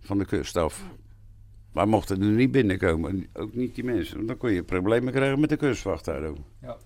Van 0.00 0.18
de 0.18 0.24
kust 0.24 0.56
af. 0.56 0.84
Maar 1.72 1.88
mochten 1.88 2.20
er 2.22 2.26
niet 2.28 2.50
binnenkomen, 2.52 3.26
ook 3.32 3.54
niet 3.54 3.74
die 3.74 3.84
mensen. 3.84 4.16
Want 4.16 4.28
dan 4.28 4.36
kon 4.36 4.52
je 4.52 4.62
problemen 4.62 5.12
krijgen 5.12 5.40
met 5.40 5.48
de 5.48 5.56
kustwacht 5.56 6.04
daar 6.04 6.24
ook. 6.24 6.36
Ja. 6.62 6.76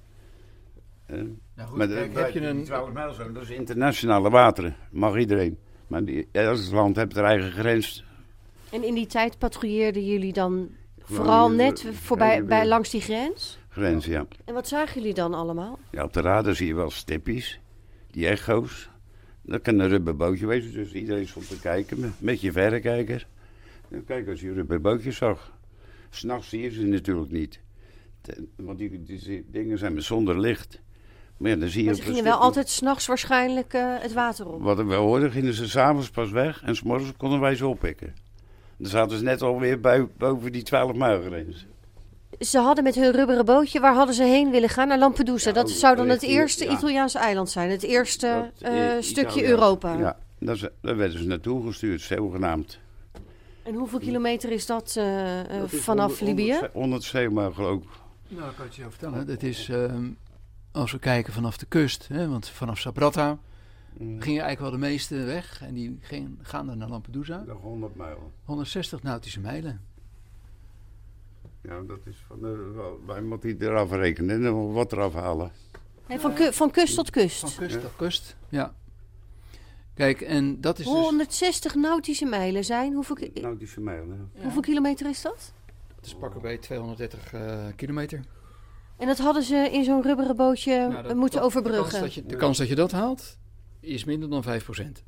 Nou 1.07 1.29
goed, 1.69 1.79
maar 1.79 1.87
kijk, 1.89 2.15
heb 2.17 2.31
je 2.31 2.41
een- 2.47 2.65
12 2.65 2.93
mijlzone, 2.93 3.33
dat 3.33 3.43
is 3.43 3.51
internationale 3.51 4.31
wateren. 4.31 4.77
Mag 4.91 5.17
iedereen. 5.17 5.59
Maar 5.87 6.05
die, 6.05 6.29
elk 6.33 6.59
land 6.73 6.97
heeft 6.97 7.13
zijn 7.13 7.25
eigen 7.27 7.51
grens. 7.53 8.07
En 8.71 8.85
in 8.85 8.95
die 8.95 9.07
tijd 9.07 9.39
patrouilleerden 9.39 10.07
jullie 10.07 10.33
dan 10.33 10.69
vooral 11.01 11.51
je- 11.51 11.57
net 11.57 11.81
je- 11.81 11.93
voorbij, 11.93 12.37
je- 12.37 12.43
bij, 12.43 12.67
langs 12.67 12.91
die 12.91 13.01
grens? 13.01 13.59
grens 13.69 14.05
ja. 14.07 14.27
En 14.45 14.55
wat 14.55 14.69
zagen 14.69 15.01
jullie 15.01 15.15
dan 15.15 15.35
allemaal? 15.35 15.79
ja, 15.91 16.05
op 16.05 16.13
de 16.13 16.21
radar 16.21 16.55
zie 16.55 16.67
je 16.67 16.75
wel 16.75 16.91
stippies. 16.91 17.61
Die 18.11 18.27
echo's. 18.29 18.91
Dat 19.43 19.63
kan 19.63 19.79
een 19.79 19.89
rubberbootje 19.89 20.47
wezen. 20.47 20.73
Dus 20.73 20.93
iedereen 20.93 21.29
stond 21.29 21.49
te 21.49 21.61
kijken 21.61 22.15
met, 22.19 22.41
je 22.41 22.53
verrekijker. 22.53 23.27
En 23.91 24.05
kijk, 24.05 24.29
als 24.29 24.41
je 24.41 24.49
een 24.49 24.55
rubberbootje 24.55 25.11
zag. 25.13 25.53
S'nachts 26.11 26.49
zie 26.49 26.61
je 26.63 26.71
ze 26.71 26.83
natuurlijk 26.83 27.31
niet. 27.31 27.61
Want 28.57 28.79
die, 28.79 29.03
die 29.03 29.47
dingen 29.51 29.79
zijn 29.79 30.03
zonder 30.03 30.41
licht. 30.41 30.81
Maar 31.37 31.51
ja, 31.51 31.57
dan 31.57 31.69
zie 31.69 31.81
je 31.81 31.87
Maar 31.87 31.95
ze 31.97 32.03
gingen 32.03 32.25
wel 32.25 32.37
altijd 32.39 32.69
s'nachts 32.69 33.07
waarschijnlijk 33.07 33.73
eh, 33.73 33.95
het 33.99 34.13
water 34.13 34.49
op. 34.49 34.63
Wat 34.63 34.77
we 34.77 34.95
hoorden, 34.95 35.31
gingen 35.31 35.55
ze 35.55 35.69
s'avonds 35.69 36.11
pas 36.11 36.31
weg. 36.31 36.63
En 36.63 36.77
s'morgens 36.77 37.13
konden 37.17 37.41
wij 37.41 37.55
ze 37.55 37.67
oppikken. 37.67 38.15
Dan 38.79 38.91
zaten 38.91 39.19
ze 39.19 39.25
net 39.25 39.43
alweer 39.43 39.81
bij, 39.81 40.07
boven 40.19 40.53
die 40.53 40.63
12 40.63 40.95
mijlgrens. 40.95 41.67
Ze 42.41 42.59
hadden 42.59 42.85
met 42.85 42.95
hun 42.95 43.13
rubberen 43.13 43.45
bootje, 43.45 43.81
waar 43.81 43.95
hadden 43.95 44.15
ze 44.15 44.23
heen 44.23 44.51
willen 44.51 44.69
gaan? 44.69 44.89
Naar 44.89 44.99
Lampedusa. 44.99 45.53
dat 45.53 45.71
zou 45.71 45.97
dan 45.97 46.09
het 46.09 46.23
eerste 46.23 46.65
ja. 46.65 46.71
Italiaanse 46.71 47.19
eiland 47.19 47.51
zijn. 47.51 47.71
Het 47.71 47.83
eerste 47.83 48.51
Dat, 48.59 48.71
eh, 48.73 48.91
stukje. 49.01 49.45
Europa. 49.49 49.93
Ja, 49.99 50.17
daar, 50.39 50.57
ze- 50.57 50.73
daar 50.83 50.97
werden 50.97 51.19
ze 51.19 51.25
naartoe 51.27 51.67
gestuurd, 51.67 52.01
zogenaamd. 52.01 52.79
En 53.63 53.75
hoeveel 53.75 53.99
kilometer 53.99 54.51
is 54.51 54.67
dat 54.67 54.95
eh, 54.99 55.41
eh, 55.41 55.61
Dat 55.61 55.73
is 55.73 55.81
vanaf 55.81 56.19
100 56.19 56.21
Libië? 56.39 56.53
100 56.53 56.73
107 56.73 57.55
geloof 57.55 57.83
ik. 57.83 57.89
Nou, 58.29 58.51
ik 58.51 58.57
kan 58.57 58.65
het 58.67 58.75
je 58.77 58.83
vertellen. 58.91 59.27
Dat 59.27 59.43
is, 59.43 59.69
ehm, 59.69 60.05
als 60.73 60.93
we 60.93 60.99
kijken 60.99 61.33
vanaf 61.33 61.57
de 61.57 61.67
kust, 61.67 62.09
hè, 62.09 62.29
want 62.29 62.49
vanaf 62.49 62.79
Sabrata 62.79 63.39
Mm. 63.93 64.21
gingen 64.21 64.43
eigenlijk 64.43 64.61
wel 64.61 64.71
de 64.71 64.87
meeste 64.87 65.17
weg. 65.25 65.63
En 65.63 65.75
die 65.75 65.99
gingen, 66.01 66.39
gaan 66.43 66.67
dan 66.67 66.79
naar 66.79 66.89
Lampedusa. 66.89 67.43
Nog 67.47 67.61
100 67.61 67.95
mijl. 67.95 68.33
160 68.45 69.03
nautische 69.03 69.41
mijlen. 69.41 69.81
Ja, 71.63 71.81
dat 71.81 71.99
is 72.05 72.25
van 72.27 72.39
de, 72.41 72.73
wel- 72.75 73.01
wij 73.07 73.23
moeten 73.23 73.59
die 73.59 73.69
eraf 73.69 73.91
rekenen 73.93 74.37
en 74.37 74.43
dan 74.43 74.73
wat 74.73 74.93
eraf 74.93 75.13
halen. 75.15 75.53
Nee, 76.09 76.19
van, 76.21 76.35
ku- 76.35 76.53
van 76.53 76.71
kust 76.71 76.95
tot 76.95 77.11
kust. 77.11 77.39
Van 77.41 77.51
kust 77.57 77.81
tot 77.81 77.97
kust, 77.97 78.37
ja. 78.49 78.75
Kijk, 79.95 80.21
en 80.21 80.61
dat 80.61 80.79
is 80.79 80.85
dus... 80.85 80.95
160 80.95 81.75
nautische 81.75 82.25
mijlen 82.25 82.65
zijn. 82.65 82.95
Hoeveel, 82.95 83.15
ki- 83.17 83.31
Nautische 83.41 83.81
mijl, 83.81 84.05
hè. 84.11 84.43
hoeveel 84.43 84.61
kilometer 84.63 85.09
is 85.09 85.23
dat? 85.23 85.53
Dat 85.97 86.07
is 86.07 86.15
pakken 86.15 86.41
bij 86.41 86.59
230 86.59 87.33
eh, 87.33 87.67
kilometer. 87.77 88.21
En 88.97 89.07
dat 89.07 89.19
hadden 89.19 89.43
ze 89.43 89.69
in 89.73 89.85
zo'n 89.85 90.03
rubberen 90.03 90.37
bootje 90.37 90.77
Nou, 90.79 90.93
dat- 91.03 91.11
eh, 91.11 91.17
moeten 91.17 91.41
dat- 91.41 91.51
De 91.53 91.57
overbruggen. 91.59 91.89
kans, 91.91 92.01
dat 92.01 92.15
je, 92.15 92.27
de 92.27 92.37
kans 92.37 92.59
dat 92.59 92.69
je 92.69 92.75
dat 92.75 92.93
haalt, 92.93 93.39
is 93.81 94.05
minder 94.05 94.31
dan 94.31 94.45
5%. 94.45 95.05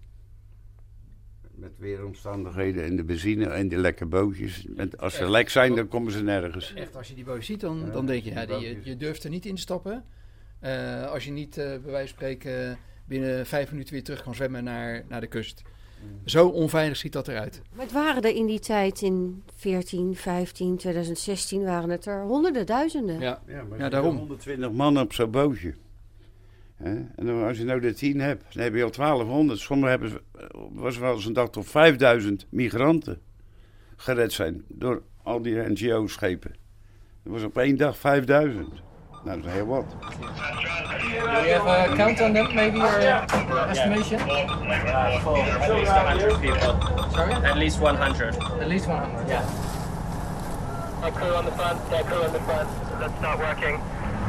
Met 1.55 1.73
weeromstandigheden 1.79 2.85
en 2.85 2.97
de 2.97 3.05
benzine 3.05 3.47
en 3.47 3.69
de 3.69 3.77
lekke 3.77 4.07
bootjes. 4.07 4.67
Als 4.99 5.15
ze 5.15 5.31
lek 5.31 5.49
zijn, 5.49 5.75
dan 5.75 5.89
komen 5.89 6.13
ze 6.13 6.23
nergens. 6.23 6.75
Echt, 6.75 6.97
als 6.97 7.09
je 7.09 7.15
die 7.15 7.25
boot 7.25 7.45
ziet, 7.45 7.61
dan, 7.61 7.79
Ja, 7.87 7.93
dan 7.93 8.07
denk 8.07 8.23
je, 8.25 8.31
die 8.31 8.39
ja, 8.39 8.47
die, 8.47 8.69
je, 8.69 8.81
je 8.83 8.97
durft 8.97 9.25
er 9.25 9.31
niet 9.31 9.47
in 9.47 9.55
te 9.55 9.61
stappen. 9.61 10.05
Eh, 10.61 11.05
als 11.11 11.25
je 11.25 11.31
niet, 11.31 11.59
eh, 11.59 11.65
bij 11.67 11.81
wijze 11.93 12.09
van 12.09 12.17
spreken, 12.17 12.79
binnen 13.05 13.47
vijf 13.47 13.71
minuten 13.71 13.93
weer 13.93 14.05
terug 14.05 14.23
kan 14.23 14.35
zwemmen 14.35 14.65
naar, 14.65 15.05
naar 15.09 15.21
de 15.21 15.27
kust. 15.27 15.63
Zo 16.25 16.49
onveilig 16.49 16.97
ziet 16.97 17.13
dat 17.13 17.29
eruit. 17.29 17.63
Maar 17.75 17.85
het 17.85 17.95
waren 17.95 18.23
er 18.23 18.35
in 18.35 18.47
die 18.47 18.59
tijd, 18.61 19.03
in 19.03 19.43
14, 19.57 20.17
15, 20.17 20.77
2016, 20.77 21.65
waren 21.65 21.91
het 21.91 22.07
er 22.07 22.23
honderden, 22.23 22.67
duizenden. 22.67 23.21
Ja, 23.21 23.43
Ja, 23.47 23.63
maar 23.63 23.79
ja 23.79 23.89
daarom. 23.89 24.11
zijn 24.11 24.19
120 24.27 24.73
man 24.73 24.99
op 24.99 25.13
zo'n 25.13 25.31
bootje. 25.31 25.75
Hè? 26.83 26.91
En 27.17 27.27
dan, 27.27 27.45
als 27.47 27.59
je 27.59 27.65
nou 27.65 27.81
de 27.81 27.93
10 27.95 28.21
hebt, 28.21 28.45
dan 28.55 28.63
heb 28.63 28.75
je 28.75 28.85
al 28.85 28.91
1200. 28.91 29.59
Sommigen 29.61 29.91
hebben, 29.91 30.09
ze- 30.11 30.23
was 30.73 30.99
wel 30.99 31.15
eens 31.15 31.25
een 31.25 31.33
dag 31.33 31.51
tot 31.51 31.67
5000 31.71 32.47
migranten 32.51 33.19
gered 33.97 34.33
zijn 34.33 34.65
door 34.69 35.03
al 35.23 35.43
die 35.43 35.57
NGO-schepen. 35.69 36.51
Dat 37.25 37.33
was 37.33 37.43
op 37.43 37.59
één 37.59 37.77
dag 37.77 37.97
5000. 37.99 38.69
Nou, 39.25 39.37
dat 39.41 39.47
is 39.47 39.53
heel 39.53 39.67
wat. 39.67 39.85
Do 39.91 39.97
you 41.17 41.53
have 41.53 41.69
a 41.69 41.95
count 41.97 42.21
on 42.21 42.33
them, 42.33 42.55
maybe, 42.55 42.79
or 42.79 42.99
estimation? 43.69 44.21
At 44.21 44.27
least 45.69 45.91
100 45.93 46.41
people. 46.41 46.75
Sorry? 47.13 47.33
At 47.33 47.57
least 47.57 47.79
100. 47.79 48.37
At 48.61 48.67
least 48.67 48.85
100. 48.87 49.29
Yeah. 49.29 49.43
Our 51.03 51.13
crew 51.13 51.35
on 51.35 51.45
the 51.45 51.53
front, 51.53 51.79
their 51.91 52.05
crew 52.05 52.23
on 52.27 52.33
the 52.33 52.41
front. 52.41 52.69
That's 53.01 53.21
not 53.21 53.39
working. 53.39 53.81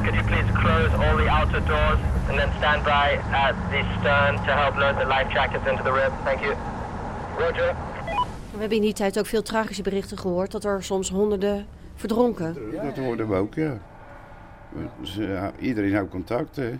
Could 0.03 0.15
you 0.15 0.23
please 0.23 0.51
close 0.53 0.91
all 1.03 1.15
the 1.17 1.29
outer 1.29 1.65
doors 1.65 1.99
and 2.27 2.37
then 2.37 2.49
stand 2.57 2.83
by 2.83 3.19
at 3.31 3.55
the 3.69 3.83
stern 3.99 4.35
to 4.35 4.51
help 4.51 4.75
load 4.75 4.99
the 4.99 5.05
life 5.05 5.33
jackets 5.33 5.67
into 5.67 5.83
the 5.83 5.91
rib? 5.91 6.11
Thank 6.23 6.39
you. 6.41 6.55
Roger. 7.37 7.75
We 8.51 8.59
hebben 8.59 8.77
in 8.77 8.83
die 8.83 8.93
tijd 8.93 9.19
ook 9.19 9.25
veel 9.25 9.41
tragische 9.41 9.81
berichten 9.81 10.17
gehoord 10.17 10.51
dat 10.51 10.63
er 10.63 10.83
soms 10.83 11.09
honderden 11.09 11.65
verdronken. 11.95 12.57
Dat 12.71 12.97
hoorden 12.97 13.29
we 13.29 13.35
ook, 13.35 13.53
ja. 13.53 13.77
Dus, 14.99 15.15
ja, 15.15 15.51
iedereen 15.59 15.93
houdt 15.93 16.11
contact, 16.11 16.55
hè. 16.55 16.71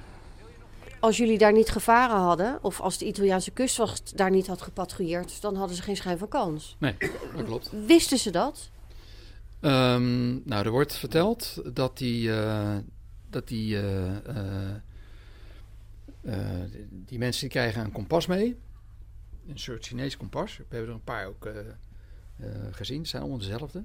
Als 1.00 1.18
jullie 1.18 1.38
daar 1.38 1.54
niet 1.54 1.70
gevaren 1.70 2.18
hadden, 2.18 2.60
of 2.62 2.82
als 2.82 2.98
de 2.98 3.06
Italiaanse 3.06 3.52
kustwacht 3.52 4.18
daar 4.18 4.32
niet 4.32 4.48
had 4.48 4.62
gepatrouilleerd, 4.62 5.42
dan 5.42 5.56
hadden 5.56 5.76
ze 5.76 5.82
geen 5.82 5.96
schijn 5.96 6.18
van 6.18 6.28
kans. 6.28 6.76
Nee, 6.80 6.96
dat 7.36 7.46
klopt. 7.46 7.72
Wisten 7.86 8.18
ze 8.18 8.30
dat? 8.30 8.70
Ehm, 9.62 10.48
nou, 10.48 10.66
er 10.66 10.72
wordt 10.72 10.96
verteld 10.96 11.62
dat 11.74 11.98
die, 11.98 12.32
eh, 12.32 12.78
dat 13.32 13.48
die, 13.48 13.78
eh, 13.78 14.18
eh, 14.28 14.76
eh, 16.22 16.70
die 16.90 17.20
mensen 17.20 17.42
die 17.42 17.50
krijgen 17.50 17.84
een 17.84 17.92
kompas 17.92 18.28
mee. 18.28 18.58
Een 19.48 19.60
soort 19.60 19.86
Chinees 19.86 20.18
kompas. 20.18 20.58
We 20.58 20.64
hebben 20.70 20.90
er 20.90 20.96
een 20.96 21.04
paar 21.04 21.26
ook 21.26 21.50
gezien. 22.72 23.00
Het 23.00 23.08
zijn 23.08 23.22
allemaal 23.22 23.40
dezelfde. 23.40 23.84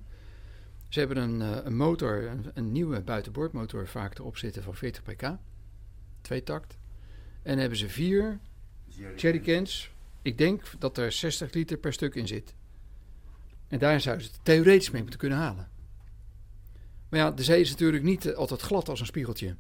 Ze 0.89 0.99
hebben 0.99 1.17
een, 1.17 1.41
een 1.67 1.77
motor, 1.77 2.27
een, 2.27 2.51
een 2.55 2.73
nieuwe 2.73 3.01
buitenboordmotor 3.01 3.89
vaak 3.89 4.19
erop 4.19 4.37
zitten 4.37 4.63
van 4.63 4.75
40 4.75 5.03
pk. 5.03 5.33
Twee 6.21 6.43
takt. 6.43 6.79
En 7.43 7.59
hebben 7.59 7.79
ze 7.79 7.89
vier 7.89 8.39
jerrycans. 9.17 9.91
Ik 10.23 10.39
denk 10.39 10.63
dat 10.79 10.99
er 10.99 11.13
60 11.13 11.53
liter 11.53 11.77
per 11.77 11.93
stuk 11.93 12.15
in 12.15 12.27
zit. 12.27 12.55
En 13.69 13.79
daar 13.79 14.01
zouden 14.01 14.25
ze 14.27 14.33
het 14.33 14.45
theoretisch 14.45 14.91
mee 14.91 15.03
moeten 15.03 15.21
kunnen 15.21 15.39
halen. 15.39 15.69
Maar 17.17 17.25
ja, 17.25 17.31
de 17.31 17.43
zee 17.43 17.61
is 17.61 17.71
natuurlijk 17.71 18.03
niet 18.03 18.27
eh, 18.27 18.35
altijd 18.37 18.61
glad 18.61 18.89
als 18.89 19.01
een 19.01 19.07
spiegeltje. 19.07 19.55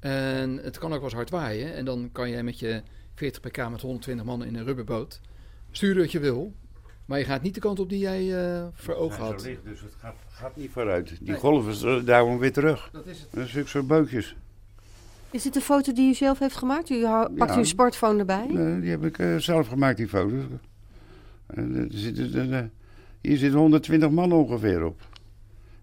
En 0.00 0.56
het 0.62 0.78
kan 0.78 0.88
ook 0.90 0.94
wel 0.96 1.04
eens 1.04 1.12
hard 1.14 1.30
waaien. 1.30 1.74
En 1.74 1.84
dan 1.84 2.08
kan 2.12 2.30
jij 2.30 2.42
met 2.42 2.58
je 2.58 2.82
40 3.14 3.40
pk 3.40 3.70
met 3.70 3.80
120 3.80 4.24
man 4.26 4.44
in 4.44 4.54
een 4.54 4.64
rubberboot 4.64 5.20
sturen 5.70 6.02
wat 6.02 6.12
je 6.12 6.18
wil. 6.18 6.52
Maar 7.04 7.18
je 7.18 7.24
gaat 7.24 7.42
niet 7.42 7.54
de 7.54 7.60
kant 7.60 7.78
op 7.80 7.88
die 7.88 7.98
jij 7.98 8.44
eh, 8.56 8.66
voor 8.74 8.94
ogen 8.94 9.22
had. 9.24 9.40
zo 9.42 9.48
licht, 9.48 9.64
dus 9.64 9.80
het 9.80 9.94
gaat, 9.98 10.14
gaat 10.28 10.56
niet 10.56 10.70
vooruit. 10.70 11.08
Die 11.08 11.28
Nee. 11.30 11.36
golven 11.36 12.04
duwen 12.04 12.38
weer 12.38 12.52
terug. 12.52 12.88
Dat 12.92 13.06
is 13.06 13.20
het. 13.20 13.28
Dat 13.32 13.44
is 13.46 13.56
ook 13.58 13.68
zo'n 13.68 13.86
bootjes. 13.86 14.36
Is 15.30 15.42
dit 15.42 15.56
een 15.56 15.62
foto 15.62 15.92
die 15.92 16.10
u 16.10 16.14
zelf 16.14 16.38
heeft 16.38 16.56
gemaakt? 16.56 16.90
U 16.90 17.00
pakt 17.02 17.50
Ja. 17.50 17.56
u 17.56 17.58
een 17.58 17.66
smartphone 17.66 18.18
erbij? 18.18 18.46
Nee, 18.46 18.80
die 18.80 18.90
heb 18.90 19.04
ik 19.04 19.18
eh, 19.18 19.36
zelf 19.36 19.68
gemaakt, 19.68 19.96
die 19.96 20.08
foto's. 20.08 20.42
En, 21.46 21.74
eh, 21.74 21.80
er 21.80 21.88
zitten, 21.90 22.52
eh, 22.52 22.64
hier 23.20 23.36
zitten 23.38 23.58
120 23.58 24.10
man 24.10 24.32
ongeveer 24.32 24.84
op. 24.84 25.12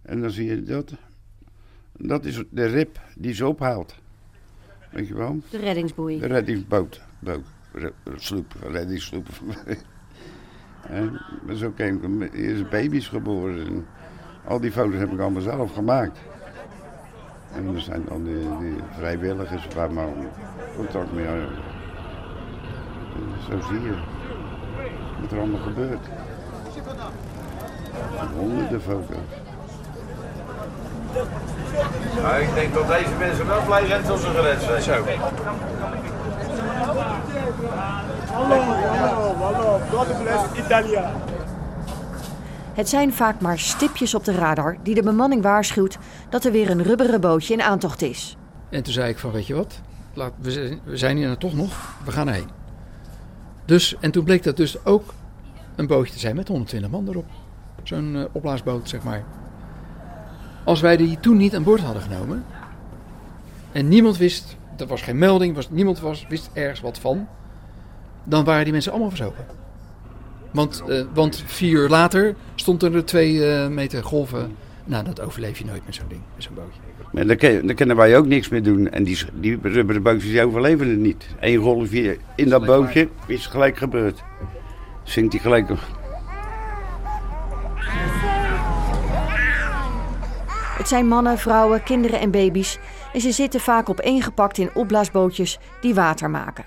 En 0.02 0.22
dan 0.22 0.32
zie 0.32 0.46
je 0.46 0.64
dat. 0.64 0.94
Dat 1.98 2.26
is 2.26 2.44
de 2.50 2.66
rib 2.66 3.00
die 3.16 3.34
ze 3.34 3.48
ophaalt. 3.48 3.96
Weet 4.92 5.08
je 5.08 5.16
wel? 5.16 5.40
De 5.50 5.58
reddingsboei. 5.58 6.20
De 6.20 6.28
reddingsboot. 6.28 7.02
Boot. 7.20 7.44
Sloep. 8.16 8.54
Reddingssloep. 8.62 9.28
en 10.88 11.20
zo 11.54 11.72
kwam 11.72 12.22
ik. 12.24 12.34
Hier 12.34 12.56
is 12.56 12.68
baby's 12.70 13.08
geboren. 13.08 13.66
En 13.66 13.86
al 14.46 14.60
die 14.60 14.72
foto's 14.72 15.00
heb 15.00 15.12
ik 15.12 15.20
allemaal 15.20 15.42
zelf 15.42 15.74
gemaakt. 15.74 16.20
En 17.56 17.76
er 17.76 17.82
zijn 17.82 18.04
dan 18.08 18.24
die, 18.24 18.58
die 18.60 18.76
vrijwilligers 18.98 19.68
waar 19.76 19.92
maar 19.94 20.08
contact 20.76 21.14
mee 21.14 21.26
hebben. 21.26 21.50
En 23.16 23.42
Zo 23.50 23.68
zie 23.68 23.82
je 23.82 23.94
wat 25.22 25.32
er 25.32 25.40
allemaal 25.40 25.60
gebeurt. 25.62 26.08
Honderden 28.38 28.82
foto's. 28.82 29.41
Ik 32.40 32.54
denk 32.54 32.74
dat 32.74 32.88
deze 32.88 33.16
mensen 33.20 33.48
wel 33.48 33.62
blij 33.66 33.86
zijn 33.86 34.04
tot 34.04 34.20
ze 34.20 34.28
gered 34.28 34.62
zijn. 34.62 34.82
Zo. 34.82 35.06
Hallo, 38.32 38.62
hallo, 38.62 39.36
hallo. 39.36 39.80
God 39.92 40.24
bless 40.24 40.66
Italia. 40.66 41.12
Het 42.74 42.90
zijn 42.90 43.14
vaak 43.14 43.42
maar 43.42 43.60
stipjes 43.60 44.16
op 44.16 44.24
de 44.24 44.32
radar 44.32 44.78
die 44.84 44.96
de 44.96 45.04
bemanning 45.04 45.42
waarschuwt 45.42 45.98
dat 46.30 46.46
er 46.46 46.52
weer 46.52 46.70
een 46.70 46.84
rubberen 46.84 47.22
bootje 47.22 47.54
in 47.54 47.62
aantocht 47.62 48.02
is. 48.02 48.38
En 48.70 48.84
toen 48.84 48.94
zei 48.94 49.10
ik 49.10 49.20
van, 49.20 49.32
weet 49.32 49.48
je 49.48 49.56
wat, 49.56 49.82
Laat, 50.14 50.34
we, 50.38 50.52
zijn, 50.52 50.80
we 50.84 50.98
zijn 50.98 51.18
hier 51.18 51.26
nou 51.26 51.38
toch 51.38 51.54
nog, 51.54 51.96
we 52.06 52.12
gaan 52.12 52.28
erheen. 52.28 52.50
Dus, 53.66 53.96
en 54.00 54.12
toen 54.12 54.24
bleek 54.24 54.44
dat 54.44 54.58
dus 54.58 54.86
ook 54.86 55.14
een 55.76 55.88
bootje 55.88 56.14
te 56.14 56.20
zijn 56.20 56.36
met 56.36 56.48
120 56.48 56.90
man 56.90 57.08
erop. 57.08 57.26
Zo'n 57.84 58.16
uh, 58.16 58.24
opblaasboot, 58.32 58.90
zeg 58.90 59.04
maar. 59.04 59.24
Als 60.64 60.82
wij 60.82 60.98
die 60.98 61.20
toen 61.20 61.38
niet 61.38 61.56
aan 61.56 61.64
boord 61.64 61.82
hadden 61.82 62.02
genomen 62.02 62.46
en 63.72 63.88
niemand 63.88 64.18
wist, 64.18 64.58
er 64.78 64.88
was 64.88 65.02
geen 65.02 65.18
melding, 65.18 65.56
was, 65.56 65.70
niemand 65.70 66.00
was, 66.00 66.26
wist 66.30 66.50
ergens 66.54 66.82
wat 66.82 67.00
van, 67.00 67.28
dan 68.24 68.44
waren 68.44 68.64
die 68.64 68.74
mensen 68.74 68.92
allemaal 68.92 69.10
verzopen. 69.10 69.46
Want, 70.52 70.84
uh, 70.88 71.02
want 71.14 71.44
vier 71.46 71.72
uur 71.72 71.90
later 71.90 72.36
stond 72.56 72.84
er 72.84 73.06
twee 73.06 73.34
uh, 73.34 73.68
meter 73.68 74.04
golven. 74.04 74.56
Nou, 74.86 75.06
dat 75.06 75.22
overleef 75.22 75.58
je 75.58 75.66
nooit 75.66 75.86
met 75.86 75.96
zo'n 75.96 76.08
ding, 76.08 76.22
met 76.36 76.44
zo'n 76.44 76.56
bootje. 76.56 76.80
Maar 77.12 77.28
dan, 77.28 77.68
dan 77.68 77.76
kunnen 77.76 77.96
wij 77.96 78.18
ook 78.18 78.26
niks 78.26 78.50
meer 78.50 78.64
doen. 78.64 78.90
En 78.90 79.04
die, 79.04 79.18
die 79.34 79.60
rubberen 79.62 80.04
bootjes 80.04 80.32
die 80.32 80.44
overleven 80.44 80.90
het 80.90 81.00
niet. 81.00 81.26
Eén 81.40 81.58
golfje 81.58 82.18
in 82.36 82.50
dat 82.50 82.66
bootje 82.66 83.08
is 83.28 83.48
gelijk 83.48 83.78
gebeurd. 83.78 84.24
Zingt 85.04 85.32
hij 85.32 85.42
gelijk 85.42 85.68
Het 90.82 90.90
zijn 90.90 91.08
mannen, 91.08 91.38
vrouwen, 91.38 91.84
kinderen 91.84 92.20
en 92.20 92.32
baby's. 92.32 92.80
En 93.14 93.22
ze 93.22 93.32
zitten 93.32 93.60
vaak 93.60 93.90
opeengepakt 93.90 94.58
in 94.58 94.76
opblaasbootjes 94.76 95.60
die 95.82 95.94
water 95.94 96.30
maken. 96.30 96.66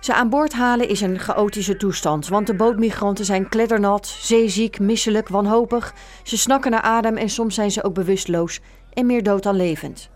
Ze 0.00 0.14
aan 0.14 0.28
boord 0.28 0.52
halen 0.52 0.88
is 0.88 1.00
een 1.00 1.18
chaotische 1.18 1.76
toestand, 1.76 2.28
want 2.28 2.46
de 2.46 2.54
bootmigranten 2.54 3.24
zijn 3.24 3.48
kleddernat, 3.48 4.06
zeeziek, 4.06 4.78
misselijk, 4.78 5.28
wanhopig. 5.28 5.94
Ze 6.22 6.38
snakken 6.38 6.70
naar 6.70 6.80
adem 6.80 7.16
en 7.16 7.28
soms 7.28 7.54
zijn 7.54 7.70
ze 7.70 7.84
ook 7.84 7.94
bewusteloos 7.94 8.60
en 8.92 9.06
meer 9.06 9.22
dood 9.22 9.42
dan 9.42 9.56
levend. 9.56 10.08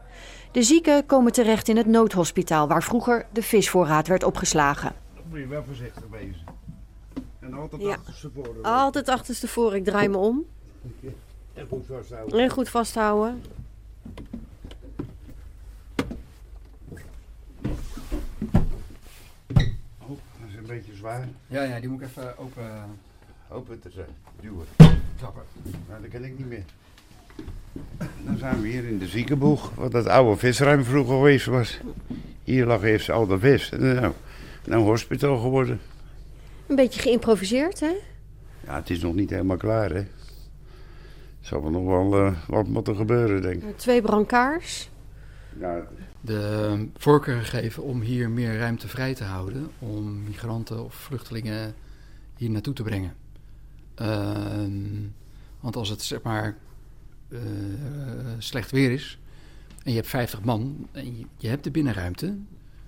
De 0.52 0.62
zieken 0.62 1.06
komen 1.06 1.32
terecht 1.32 1.68
in 1.68 1.76
het 1.76 1.86
noodhospitaal 1.86 2.68
waar 2.68 2.82
vroeger 2.82 3.26
de 3.32 3.42
visvoorraad 3.42 4.08
werd 4.08 4.24
opgeslagen. 4.24 4.92
Dan 5.14 5.24
moet 5.28 5.38
je 5.38 5.46
wel 5.46 5.64
voorzichtig 5.66 6.04
wezen. 6.10 6.44
En 7.40 7.54
altijd 7.54 7.82
Ja. 7.82 7.92
achterstevoren. 7.94 8.62
Altijd 8.62 9.08
achterstevoren. 9.08 9.78
Ik 9.78 9.84
draai 9.84 10.08
me 10.08 10.16
om. 10.16 10.44
En 11.56 11.66
goed 11.68 11.86
vasthouden. 11.86 12.38
En 12.38 12.50
goed 12.50 12.68
vasthouden. 12.68 13.42
Oh, 19.98 20.08
dat 20.08 20.48
is 20.48 20.56
een 20.56 20.66
beetje 20.66 20.94
zwaar. 20.94 21.28
Ja, 21.46 21.62
ja, 21.62 21.80
die 21.80 21.88
moet 21.88 22.00
ik 22.00 22.06
even 22.06 22.38
open... 22.38 22.64
Open 23.48 23.80
te 23.80 23.90
zijn. 23.90 24.06
Duwen. 24.40 24.66
Trappen. 25.16 25.42
Nou, 25.88 26.02
dat 26.02 26.10
kan 26.10 26.24
ik 26.24 26.38
niet 26.38 26.48
meer. 26.48 26.64
Dan 28.24 28.38
zijn 28.38 28.60
we 28.60 28.68
hier 28.68 28.88
in 28.88 28.98
de 28.98 29.06
ziekenboeg, 29.06 29.74
wat 29.74 29.92
dat 29.92 30.06
oude 30.06 30.36
visruim 30.36 30.84
vroeger 30.84 31.14
geweest 31.14 31.46
was. 31.46 31.80
Hier 32.44 32.66
lag 32.66 32.82
eerst 32.82 33.10
al 33.10 33.26
de 33.26 33.38
vis. 33.38 33.70
En 33.70 33.94
nou, 33.94 34.12
nou 34.64 34.82
hospital 34.82 35.38
geworden. 35.38 35.80
Een 36.66 36.76
beetje 36.76 37.00
geïmproviseerd, 37.00 37.80
hè? 37.80 37.92
Ja, 38.64 38.74
het 38.74 38.90
is 38.90 39.00
nog 39.00 39.14
niet 39.14 39.30
helemaal 39.30 39.56
klaar, 39.56 39.90
hè. 39.90 40.06
Zal 41.46 41.64
er 41.64 41.70
nog 41.70 41.84
wel 41.84 42.16
eh, 42.26 42.32
wat 42.48 42.66
moeten 42.66 42.96
gebeuren, 42.96 43.42
denk 43.42 43.62
ik. 43.62 43.78
Twee 43.78 44.02
brancards. 44.02 44.90
Ja, 45.60 45.86
de 46.20 46.88
voorkeur 46.96 47.40
gegeven 47.40 47.82
om 47.82 48.00
hier 48.00 48.30
meer 48.30 48.58
ruimte 48.58 48.88
vrij 48.88 49.14
te 49.14 49.24
houden. 49.24 49.70
Om 49.78 50.22
migranten 50.24 50.84
of 50.84 50.94
vluchtelingen 50.94 51.74
hier 52.36 52.50
naartoe 52.50 52.74
te 52.74 52.82
brengen. 52.82 53.14
Ehm, 53.94 54.72
want 55.60 55.76
als 55.76 55.88
het 55.88 56.02
zeg 56.02 56.22
maar 56.22 56.56
eh, 57.28 57.38
slecht 58.38 58.70
weer 58.70 58.90
is 58.90 59.18
en 59.82 59.90
je 59.90 59.96
hebt 59.96 60.08
50 60.08 60.44
man 60.44 60.86
en 60.92 61.18
je, 61.18 61.24
je 61.36 61.48
hebt 61.48 61.64
de 61.64 61.70
binnenruimte, 61.70 62.36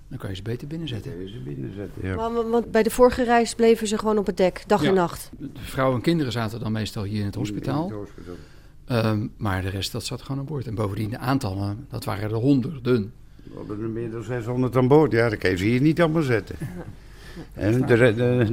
dan 0.09 0.19
kan 0.19 0.31
je 0.31 0.37
ze 0.37 0.43
beter 0.43 0.69
binnenzetten. 0.69 1.13
Kun 1.13 1.23
je 1.23 1.29
ze 1.29 1.39
binnenzetten, 1.39 2.03
ja. 2.09 2.15
Maar, 2.17 2.31
maar- 2.31 2.49
want 2.51 2.71
bij 2.71 2.83
de 2.83 2.91
vorige 2.91 3.25
reis 3.25 3.55
bleven 3.55 3.87
ze 3.87 3.99
gewoon 3.99 4.19
op 4.19 4.27
het 4.27 4.37
dek, 4.37 4.65
dag 4.67 4.83
Ja. 4.83 4.89
en 4.89 4.95
nacht. 4.95 5.31
De 5.39 5.49
vrouwen 5.55 5.97
en 5.97 6.03
kinderen 6.03 6.33
zaten 6.33 6.61
dan 6.61 6.73
meestal 6.73 7.03
hier 7.03 7.21
in 7.21 7.27
het 7.27 7.35
hospitaal. 7.35 7.87
In 7.87 7.93
het 7.93 8.01
hospitaal. 8.09 8.35
Ehm, 8.89 9.27
maar 9.37 9.63
de 9.63 9.69
rest 9.69 9.93
dat 9.93 10.05
zat 10.05 10.23
gewoon 10.23 10.39
aan 10.41 10.47
boord. 10.47 10.67
En 10.67 10.75
bovendien 10.75 11.11
de 11.11 11.19
aantallen, 11.19 11.87
dat 11.91 12.05
waren 12.05 12.31
er 12.31 12.37
honderden. 12.37 13.13
We 13.43 13.51
hadden 13.57 13.81
er 13.83 13.89
meer 13.89 14.11
dan 14.11 14.23
600 14.23 14.77
aan 14.77 14.89
boord. 14.89 15.13
Ja, 15.13 15.29
dat 15.29 15.39
kan 15.39 15.51
je 15.51 15.57
ze 15.57 15.65
hier 15.65 15.81
niet 15.81 16.01
allemaal 16.01 16.23
zetten. 16.23 16.57
En 17.53 17.87
de, 17.87 17.97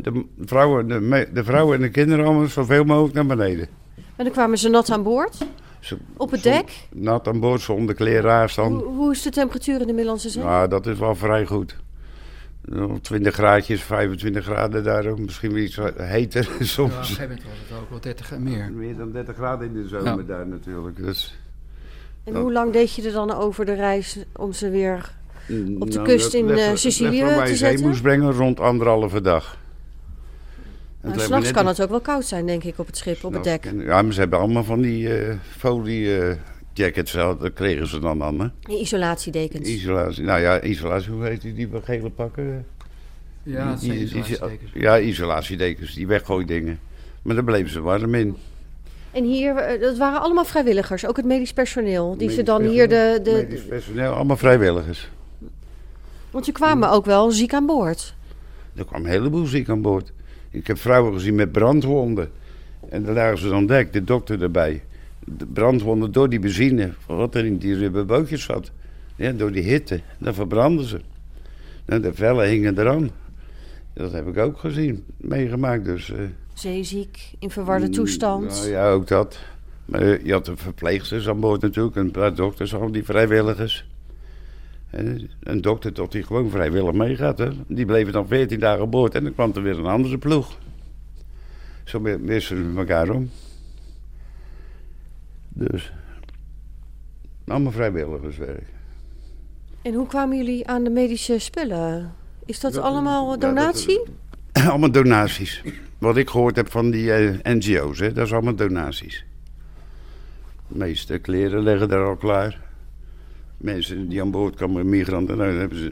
de, 0.02 0.24
vrouwen, 0.40 0.88
de, 1.34 1.44
vrouwen 1.44 1.76
en 1.76 1.82
de 1.82 1.90
kinderen 1.90 2.26
allemaal 2.26 2.48
zoveel 2.48 2.84
mogelijk 2.84 3.14
naar 3.14 3.26
beneden. 3.26 3.68
En 4.16 4.24
dan 4.24 4.32
kwamen 4.34 4.58
ze 4.58 4.70
nat 4.70 4.90
aan 4.92 5.04
boord. 5.04 5.38
Ze- 5.80 5.98
Op 6.18 6.32
het 6.32 6.42
zon- 6.42 6.52
dek. 6.52 6.88
Nat 6.94 7.28
aan 7.28 7.40
boord, 7.40 7.62
zonder 7.62 7.96
kleren 7.96 8.32
aanstaan. 8.32 8.72
Hoe, 8.74 8.84
hoe 8.84 9.12
is 9.12 9.22
de 9.22 9.30
temperatuur 9.30 9.74
in 9.82 9.88
de 9.88 9.94
Middellandse 9.94 10.30
Zee? 10.30 10.44
Nou, 10.44 10.68
dat 10.70 10.88
is 10.88 10.98
wel 11.00 11.16
vrij 11.16 11.46
goed. 11.46 11.76
Nog 12.66 13.00
20 13.02 13.34
graadjes, 13.34 13.84
25 13.84 14.44
graden 14.46 14.84
daar, 14.84 15.20
misschien 15.20 15.54
wel 15.54 15.62
iets 15.62 15.80
heter 15.98 16.44
Ja, 16.44 16.54
op 16.54 16.60
een 16.60 16.66
soms. 16.68 16.94
gegeven 16.96 17.22
moment 17.24 17.44
was 17.44 17.58
het 17.70 17.78
ook 17.80 17.90
wel 17.90 18.00
30 18.02 18.32
en 18.32 18.44
meer. 18.44 18.72
Meer 18.72 18.96
dan 18.98 19.12
30 19.12 19.36
graden 19.36 19.68
in 19.68 19.74
de 19.74 19.88
zomer 19.88 20.18
Ja. 20.18 20.24
daar 20.24 20.48
natuurlijk. 20.48 20.98
Dus, 20.98 21.40
En 22.24 22.36
hoe 22.36 22.52
lang 22.52 22.74
deed 22.74 22.96
je 22.96 23.02
er 23.04 23.12
dan 23.12 23.32
over 23.34 23.66
de 23.66 23.74
reis 23.74 24.18
om 24.36 24.54
ze 24.54 24.70
weer 24.70 25.12
op 25.80 25.92
de 25.92 25.96
Nou, 25.96 26.08
kust 26.08 26.34
in 26.34 26.50
eh, 26.50 26.70
er- 26.70 26.78
Sicilië 26.78 27.20
te 27.46 27.56
zetten? 27.56 27.88
moest 27.88 28.02
brengen 28.02 28.32
rond 28.32 28.60
anderhalve 28.60 29.22
dag. 29.22 29.58
En 31.02 31.12
Nou, 31.12 31.14
het 31.14 31.22
S'nachts 31.22 31.52
kan 31.52 31.68
het 31.68 31.82
ook 31.82 31.90
wel 31.90 32.02
koud 32.02 32.26
zijn, 32.26 32.46
denk 32.46 32.64
ik, 32.64 32.80
op 32.80 32.86
het 32.88 32.98
schip, 32.98 33.24
op 33.24 33.34
het 33.34 33.44
dek. 33.44 33.72
Ja, 33.78 34.02
maar 34.02 34.14
ze 34.14 34.20
hebben 34.20 34.40
allemaal 34.40 34.64
van 34.64 34.82
die 34.82 35.18
eh, 35.18 35.36
folie 35.58 36.18
eh, 36.20 36.36
jackets, 36.76 37.12
wel, 37.12 37.38
dat 37.38 37.54
kregen 37.54 37.88
ze 37.88 38.00
dan 38.00 38.22
allemaal. 38.22 38.50
Die 38.62 38.80
isolatiedekens. 38.80 39.68
Isolatie, 39.68 40.24
nou 40.24 40.42
ja, 40.42 40.62
isolatie, 40.62 41.12
hoe 41.12 41.24
heet 41.26 41.42
die, 41.42 41.54
die 41.54 41.70
gele 41.84 42.10
pakken? 42.10 42.66
Ja, 43.44 43.76
Die- 43.76 43.88
zijn 43.88 44.02
isolatiedekens. 44.02 44.72
Ja, 44.74 45.00
isolatiedekens, 45.00 45.94
die 45.94 46.08
weggooidingen. 46.08 46.80
Maar 47.22 47.36
daar 47.36 47.44
bleven 47.44 47.72
ze 47.72 47.82
warm 47.82 48.16
in. 48.16 48.36
En 49.12 49.24
hier, 49.24 49.56
eh, 49.56 49.82
dat 49.82 49.98
waren 49.98 50.22
allemaal 50.22 50.46
vrijwilligers, 50.46 51.06
ook 51.06 51.18
het 51.18 51.26
medisch 51.26 51.54
personeel. 51.54 52.18
Die 52.18 52.30
ze 52.30 52.36
Medisch 52.36 52.54
dan 52.54 52.62
hier 52.64 52.88
de... 52.88 52.96
personeel, 52.96 53.24
de 53.24 53.32
Medisch 53.48 53.66
personeel, 53.66 54.14
allemaal 54.14 54.38
vrijwilligers. 54.38 55.10
want 56.32 56.46
ze 56.46 56.52
kwamen 56.52 56.90
ook 56.90 57.06
wel 57.06 57.32
ziek 57.32 57.54
aan 57.54 57.66
boord. 57.66 58.14
Er 58.76 58.86
kwam 58.86 59.04
een 59.06 59.10
heleboel 59.12 59.46
ziek 59.46 59.70
aan 59.70 59.82
boord. 59.82 60.12
Ik 60.52 60.68
heb 60.68 60.78
vrouwen 60.80 61.14
gezien 61.14 61.36
met 61.36 61.52
brandwonden. 61.52 62.32
En 62.90 63.04
daar 63.04 63.14
lagen 63.14 63.38
ze 63.38 63.50
dan 63.50 63.66
dek, 63.66 63.94
de 63.94 64.04
dokter 64.04 64.42
erbij. 64.42 64.84
De 65.26 65.46
brandwonden 65.46 66.12
door 66.12 66.30
die 66.30 66.40
benzine, 66.40 66.94
wat 67.08 67.36
er 67.36 67.46
in 67.46 67.58
die 67.58 67.76
rubberbootjes 67.76 68.44
zat. 68.44 68.72
Ja, 69.16 69.32
door 69.32 69.52
die 69.52 69.64
hitte, 69.64 70.02
dan 70.20 70.34
verbranden 70.34 70.86
ze. 70.86 71.00
Nou, 71.86 72.02
de 72.02 72.14
vellen 72.14 72.50
hingen 72.50 72.80
eraan. 72.80 73.10
Dat 73.94 74.12
heb 74.12 74.28
ik 74.28 74.38
ook 74.38 74.58
gezien, 74.58 75.06
meegemaakt. 75.18 75.86
Dus, 75.86 76.12
eh, 76.12 76.20
Zeeziek, 76.54 77.34
in 77.40 77.50
verwarde 77.50 77.90
toestand. 77.90 78.50
nou 78.50 78.70
ja, 78.70 78.90
ook 78.92 79.08
dat. 79.08 79.40
Maar 79.86 80.02
eh, 80.02 80.26
je 80.26 80.32
had 80.32 80.46
de 80.46 80.58
verpleegsters 80.58 81.28
aan 81.28 81.40
boord 81.40 81.62
natuurlijk, 81.62 81.96
een 81.96 82.12
paar 82.12 82.36
dokters, 82.36 82.76
al 82.76 82.92
die 82.92 83.04
vrijwilligers. 83.04 83.86
En 84.90 85.30
een 85.40 85.62
dokter 85.62 85.94
tot 85.94 86.12
die 86.12 86.24
gewoon 86.24 86.50
vrijwillig 86.50 86.94
meegaat. 86.94 87.38
Hè. 87.38 87.50
Die 87.68 87.86
bleven 87.86 88.14
dan 88.14 88.28
14 88.28 88.60
dagen 88.60 88.82
aan 88.82 88.90
boord 88.90 89.16
en 89.16 89.24
dan 89.24 89.34
kwam 89.34 89.52
er 89.56 89.62
weer 89.62 89.80
een 89.80 89.86
andere 89.86 90.18
ploeg. 90.18 90.58
Zo 91.84 92.02
wisten 92.02 92.74
we 92.74 92.80
elkaar 92.80 93.10
om. 93.10 93.30
Dus. 95.58 95.92
Allemaal 97.48 97.72
vrijwilligerswerk. 97.72 98.64
En 99.82 99.94
hoe 99.94 100.08
kwamen 100.08 100.38
jullie 100.38 100.68
aan 100.68 100.84
de 100.84 100.90
medische 100.90 101.40
spullen? 101.40 102.14
Is 102.46 102.60
dat 102.60 102.74
Dat- 102.74 102.84
allemaal 102.84 103.32
ja, 103.32 103.38
donatie? 103.38 104.02
allemaal 104.70 104.92
donaties. 104.92 105.64
Wat 105.98 106.18
ik 106.18 106.30
gehoord 106.30 106.56
heb 106.56 106.72
van 106.72 106.92
die 106.92 107.14
eh, 107.14 107.54
NGO's, 107.54 108.00
hè, 108.00 108.14
dat 108.14 108.26
is 108.26 108.34
allemaal 108.34 108.56
donaties. 108.56 109.26
De 110.68 110.78
meeste 110.78 111.18
kleren 111.18 111.64
liggen 111.64 111.90
daar 111.90 112.06
al 112.06 112.16
klaar. 112.16 112.62
Mensen 113.58 114.10
die 114.10 114.22
aan 114.22 114.32
boord 114.32 114.56
komen, 114.56 114.90
migranten, 114.90 115.38
nou, 115.38 115.50
dan 115.52 115.60
hebben 115.60 115.78
ze 115.78 115.92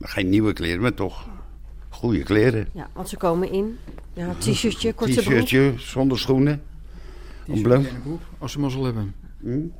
geen 0.00 0.28
nieuwe 0.28 0.52
kleren, 0.52 0.80
maar 0.80 0.94
toch 0.94 1.28
goede 1.88 2.22
kleren. 2.22 2.68
Ja, 2.72 2.88
want 2.92 3.08
ze 3.08 3.16
komen 3.16 3.52
in. 3.52 3.78
Ja, 4.12 4.34
t-shirtje, 4.38 4.92
korte 4.92 5.12
broek. 5.12 5.24
T-shirtje, 5.24 5.72
zonder 5.76 6.18
schoenen. 6.18 6.62
Die 7.54 7.68
is 7.68 7.72
een 7.72 7.86
als 8.38 8.52
ze 8.52 8.58
mazzel 8.60 8.84
hebben. 8.84 9.14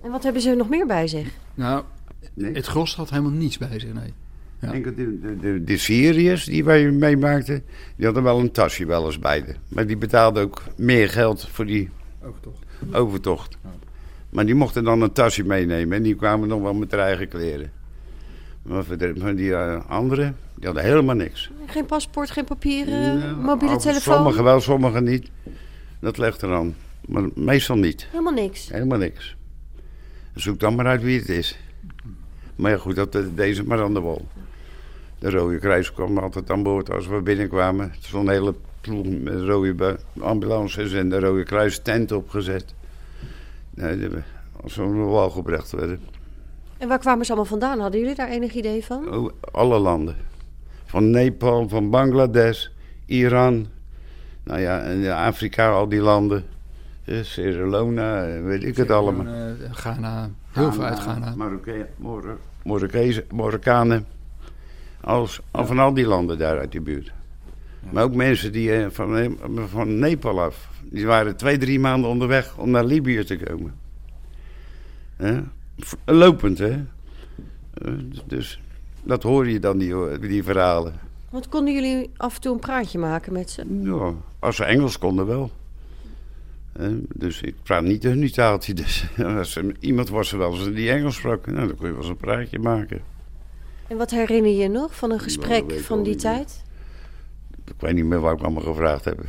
En 0.02 0.10
wat 0.10 0.22
hebben 0.22 0.42
ze 0.42 0.54
nog 0.54 0.68
meer 0.68 0.86
bij 0.86 1.06
zich? 1.08 1.28
Nou, 1.54 1.84
het 2.40 2.66
gros 2.66 2.96
had 2.96 3.10
helemaal 3.10 3.30
niets 3.30 3.58
bij 3.58 3.78
zich, 3.80 3.92
nee. 3.92 4.12
Ja. 4.60 4.72
Enkel 4.72 4.94
de, 4.94 5.20
de, 5.20 5.36
de, 5.36 5.64
de 5.64 5.76
Syriërs 5.76 6.44
die 6.44 6.64
wij 6.64 6.90
meemaakten, 6.90 7.62
die 7.96 8.04
hadden 8.04 8.22
wel 8.22 8.38
een 8.40 8.50
tasje 8.50 8.86
wel 8.86 9.06
eens 9.06 9.18
bij 9.18 9.44
de. 9.44 9.54
Maar 9.68 9.86
die 9.86 9.96
betaalden 9.96 10.42
ook 10.42 10.62
meer 10.76 11.08
geld 11.08 11.48
voor 11.48 11.66
die 11.66 11.90
Overtocht. 12.22 12.64
overtocht. 12.92 13.58
Maar 14.30 14.46
die 14.46 14.54
mochten 14.54 14.84
dan 14.84 15.02
een 15.02 15.12
tasje 15.12 15.44
meenemen 15.44 15.96
en 15.96 16.02
die 16.02 16.14
kwamen 16.14 16.48
nog 16.48 16.62
wel 16.62 16.74
met 16.74 16.90
hun 16.90 17.00
eigen 17.00 17.28
kleren. 17.28 17.70
Maar 18.62 18.84
voor, 18.84 18.98
de, 18.98 19.14
voor 19.18 19.34
die 19.34 19.50
uh, 19.50 19.80
anderen, 19.88 20.36
die 20.54 20.66
hadden 20.66 20.84
helemaal 20.84 21.14
niks. 21.14 21.50
Geen 21.66 21.86
paspoort, 21.86 22.30
geen 22.30 22.44
papieren, 22.44 23.18
Ja, 23.18 23.32
mobiele 23.34 23.76
telefoon? 23.76 24.14
Sommigen 24.14 24.44
wel, 24.44 24.60
sommigen 24.60 25.04
niet. 25.04 25.30
Dat 26.00 26.18
legt 26.18 26.42
eraan. 26.42 26.74
Maar 27.06 27.28
meestal 27.34 27.76
niet. 27.76 28.06
Helemaal 28.10 28.32
niks. 28.32 28.68
Helemaal 28.70 28.98
niks. 28.98 29.36
Zoek 30.34 30.60
dan 30.60 30.74
maar 30.74 30.86
uit 30.86 31.02
wie 31.02 31.18
het 31.18 31.28
is. 31.28 31.58
Maar 32.56 32.70
ja, 32.70 32.76
goed, 32.76 32.94
dat, 32.94 33.16
deze 33.34 33.64
maar 33.64 33.82
aan 33.82 33.94
de 33.94 34.00
wal. 34.00 34.26
De 35.18 35.30
Rode 35.30 35.58
Kruis 35.58 35.92
kwam 35.92 36.18
altijd 36.18 36.50
aan 36.50 36.62
boord 36.62 36.90
als 36.90 37.06
we 37.06 37.20
binnenkwamen. 37.20 37.86
Er 37.88 37.96
stond 38.00 38.26
een 38.28 38.32
hele 38.32 38.54
ploeg 38.80 39.06
met 39.06 39.40
rode 39.40 39.74
bu- 39.74 39.96
ambulances 40.20 40.92
en 40.92 41.08
de 41.08 41.18
Rode 41.20 41.42
Kruis 41.42 41.82
tent 41.82 42.12
opgezet. 42.12 42.74
Nee, 43.74 44.08
als 44.62 44.76
we 44.76 44.82
de 44.82 44.88
wal 44.88 45.30
gebracht 45.30 45.70
werden. 45.70 46.00
En 46.78 46.88
waar 46.88 46.98
kwamen 46.98 47.24
ze 47.24 47.32
allemaal 47.32 47.50
vandaan? 47.50 47.80
Hadden 47.80 48.00
jullie 48.00 48.14
daar 48.14 48.28
enig 48.28 48.52
idee 48.54 48.84
van? 48.84 49.14
Oh, 49.14 49.30
alle 49.52 49.78
landen. 49.78 50.16
Van 50.84 51.10
Nepal, 51.10 51.68
van 51.68 51.90
Bangladesh, 51.90 52.66
Iran. 53.06 53.66
Nou 54.44 54.60
ja, 54.60 54.82
en 54.82 55.14
Afrika, 55.16 55.70
al 55.70 55.88
die 55.88 56.00
landen. 56.00 56.44
Eh, 57.08 57.22
Sierra 57.22 57.66
Leone, 57.68 58.02
eh, 58.02 58.44
weet 58.44 58.64
ik 58.64 58.76
het 58.76 58.90
allemaal. 58.90 59.26
Eh, 59.26 59.72
Ghana, 59.72 60.30
heel 60.50 60.72
veel 60.72 60.82
uit 60.84 60.98
Ghana. 60.98 61.34
Marokkanen. 63.32 64.06
Als, 65.00 65.40
al 65.50 65.66
van 65.66 65.78
al 65.78 65.94
die 65.94 66.06
landen 66.06 66.38
daar 66.38 66.58
uit 66.58 66.72
die 66.72 66.80
buurt. 66.80 67.12
Maar 67.90 68.04
ook 68.04 68.14
mensen 68.14 68.52
die 68.52 68.74
eh, 68.74 68.86
van, 68.90 69.10
Ne- 69.10 69.66
van 69.68 69.98
Nepal 69.98 70.40
af. 70.40 70.68
Die 70.82 71.06
waren 71.06 71.36
twee, 71.36 71.58
drie 71.58 71.80
maanden 71.80 72.10
onderweg 72.10 72.56
om 72.56 72.70
naar 72.70 72.84
Libië 72.84 73.24
te 73.24 73.36
komen. 73.36 73.74
Lopend, 76.04 76.58
hè. 76.58 76.84
Eh, 77.74 77.92
dus 78.26 78.60
dat 79.02 79.22
hoor 79.22 79.48
je 79.48 79.60
dan, 79.60 79.78
die, 79.78 80.18
die 80.18 80.44
verhalen. 80.44 80.94
Want 81.30 81.48
konden 81.48 81.74
jullie 81.74 82.10
af 82.16 82.34
en 82.34 82.40
toe 82.40 82.52
een 82.52 82.60
praatje 82.60 82.98
maken 82.98 83.32
met 83.32 83.50
ze? 83.50 83.64
Ja, 83.82 84.12
als 84.38 84.56
ze 84.56 84.64
Engels 84.64 84.98
konden 84.98 85.26
wel. 85.26 85.50
Dus 87.14 87.40
ik 87.40 87.54
praat 87.62 87.82
niet 87.82 88.02
hun 88.02 88.30
taaltje. 88.30 88.74
Dus 88.74 89.06
als 89.16 89.56
er 89.56 89.76
iemand 89.80 90.08
was 90.08 90.32
er 90.32 90.38
wel 90.38 90.54
eens 90.54 90.74
die 90.74 90.90
Engels 90.90 91.16
sprak, 91.16 91.46
nou, 91.46 91.66
dan 91.66 91.76
kon 91.76 91.86
je 91.86 91.92
wel 91.92 92.00
eens 92.00 92.10
een 92.10 92.16
praatje 92.16 92.58
maken. 92.58 93.00
En 93.88 93.96
wat 93.96 94.10
herinner 94.10 94.50
je 94.50 94.56
je 94.56 94.68
nog 94.68 94.96
van 94.96 95.10
een 95.10 95.16
dat 95.16 95.24
gesprek 95.24 95.72
van 95.72 96.02
die 96.02 96.16
tijd? 96.16 96.62
Ik 97.64 97.74
weet 97.78 97.94
niet 97.94 98.04
meer 98.04 98.20
wat 98.20 98.32
ik 98.32 98.44
allemaal 98.44 98.62
gevraagd 98.62 99.04
heb. 99.04 99.24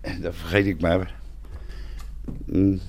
En 0.00 0.20
Dat 0.20 0.34
vergeet 0.34 0.66
ik 0.66 0.80
maar. 0.80 1.14
Mm. 2.44 2.80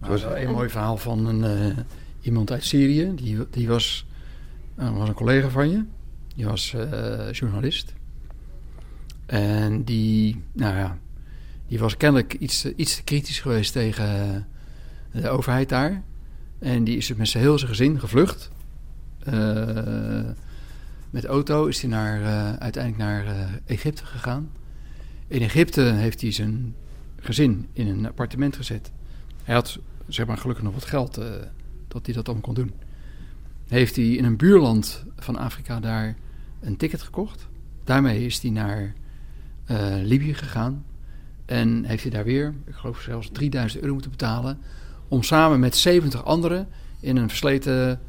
Er 0.00 0.08
was 0.08 0.22
wel 0.22 0.36
een 0.36 0.50
mooi 0.50 0.68
verhaal 0.68 0.96
van 0.96 1.26
een, 1.26 1.44
eh, 1.44 1.76
iemand 2.20 2.50
uit 2.50 2.64
Syrië. 2.64 3.12
Die, 3.14 3.38
die 3.50 3.68
was, 3.68 4.06
eh, 4.74 4.96
was 4.96 5.08
een 5.08 5.14
collega 5.14 5.48
van 5.48 5.70
je. 5.70 5.84
Die 6.34 6.46
was 6.46 6.74
eh, 6.74 7.32
journalist. 7.32 7.94
En 9.26 9.84
die, 9.84 10.42
nou 10.52 10.76
ja, 10.76 10.98
die 11.68 11.78
was 11.78 11.96
kennelijk 11.96 12.34
iets, 12.34 12.60
te- 12.60 12.74
iets 12.76 12.96
te 12.96 13.02
kritisch 13.02 13.40
geweest 13.40 13.72
tegen 13.72 14.34
eh, 15.12 15.22
de 15.22 15.28
overheid 15.28 15.68
daar. 15.68 16.02
En 16.58 16.84
die 16.84 16.96
is 16.96 17.14
met 17.14 17.28
zijn 17.28 17.42
heel 17.42 17.58
zijn 17.58 17.70
gezin 17.70 18.00
gevlucht. 18.00 18.50
Eh, 19.18 20.30
met 21.10 21.24
auto 21.24 21.66
is 21.66 21.80
hij 21.80 21.90
naar, 21.90 22.22
eh, 22.22 22.56
uiteindelijk 22.56 23.02
naar 23.02 23.48
Egypte 23.66 24.04
gegaan. 24.06 24.50
In 25.26 25.42
Egypte 25.42 25.80
heeft 25.80 26.20
hij 26.20 26.32
zijn 26.32 26.74
gezin 27.20 27.68
in 27.72 27.86
een 27.86 28.06
appartement 28.06 28.56
gezet. 28.56 28.90
Hij 29.44 29.54
had 29.54 29.78
zeg 30.08 30.26
maar 30.26 30.38
gelukkig 30.38 30.64
nog 30.64 30.74
wat 30.74 30.84
geld 30.84 31.14
dat 31.88 32.06
hij 32.06 32.14
dat 32.14 32.24
allemaal 32.26 32.44
kon 32.44 32.54
doen. 32.54 32.72
Heeft 33.68 33.96
hij 33.96 34.04
in 34.10 34.24
een 34.24 34.36
buurland 34.36 35.04
van 35.16 35.36
Afrika 35.36 35.80
daar 35.80 36.16
een 36.60 36.76
ticket 36.76 37.02
gekocht. 37.02 37.46
Daarmee 37.84 38.24
is 38.24 38.42
hij 38.42 38.50
naar 38.50 38.94
Libië 40.02 40.34
gegaan. 40.34 40.84
En 41.46 41.84
heeft 41.84 42.02
hij 42.02 42.10
daar 42.10 42.24
weer, 42.24 42.54
ik 42.66 42.74
geloof 42.74 43.00
zelfs 43.00 43.28
3000 43.32 43.80
euro 43.80 43.92
moeten 43.92 44.10
betalen. 44.10 44.58
Om 45.08 45.22
samen 45.22 45.60
met 45.60 45.76
70 45.76 46.24
anderen 46.24 46.68
in 47.00 47.16
een 47.16 47.28
versleten 47.28 48.00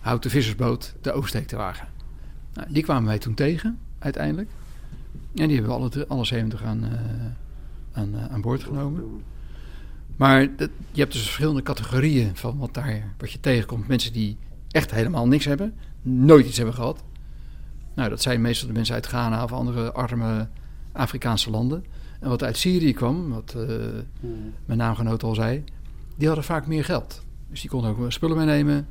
houten 0.00 0.30
vissersboot 0.30 0.94
de 1.00 1.12
oversteek 1.12 1.46
te 1.46 1.56
wagen. 1.56 1.88
Nou, 2.54 2.68
die 2.70 2.82
kwamen 2.82 3.08
wij 3.08 3.18
toen 3.18 3.34
tegen, 3.34 3.78
uiteindelijk. 3.98 4.48
En 5.34 5.48
die 5.48 5.56
hebben 5.56 5.76
we 5.76 5.80
alle, 5.80 6.06
alle 6.06 6.24
70 6.24 6.62
aan, 6.62 6.84
eh, 6.84 8.00
aan, 8.00 8.14
eh, 8.14 8.32
aan 8.32 8.40
boord 8.40 8.62
genomen. 8.62 9.22
Maar 10.16 10.56
dat, 10.56 10.70
je 10.90 11.00
hebt 11.00 11.12
dus 11.12 11.22
verschillende 11.22 11.62
categorieën 11.62 12.36
van 12.36 12.58
wat, 12.58 12.74
daar, 12.74 13.14
wat 13.18 13.32
je 13.32 13.40
tegenkomt. 13.40 13.88
Mensen 13.88 14.12
die 14.12 14.36
echt 14.70 14.90
helemaal 14.90 15.28
niks 15.28 15.44
hebben, 15.44 15.74
nooit 16.02 16.46
iets 16.46 16.56
hebben 16.56 16.74
gehad. 16.74 17.02
Nou, 17.94 18.08
dat 18.08 18.22
zijn 18.22 18.40
meestal 18.40 18.68
de 18.68 18.74
mensen 18.74 18.94
uit 18.94 19.06
Ghana 19.06 19.42
of 19.42 19.52
andere 19.52 19.92
arme 19.92 20.48
Afrikaanse 20.92 21.50
landen. 21.50 21.84
En 22.24 22.30
wat 22.30 22.42
uit 22.42 22.56
Syrië 22.56 22.92
kwam, 22.92 23.30
wat 23.30 23.54
eh, 23.56 23.76
mijn 24.66 24.78
naamgenoot 24.78 25.22
al 25.22 25.34
zei, 25.34 25.64
die 26.16 26.26
hadden 26.26 26.44
vaak 26.44 26.66
meer 26.66 26.84
geld. 26.84 27.22
Dus 27.50 27.60
die 27.60 27.70
konden 27.70 27.90
ook 27.90 28.12
spullen 28.12 28.36
meenemen. 28.36 28.86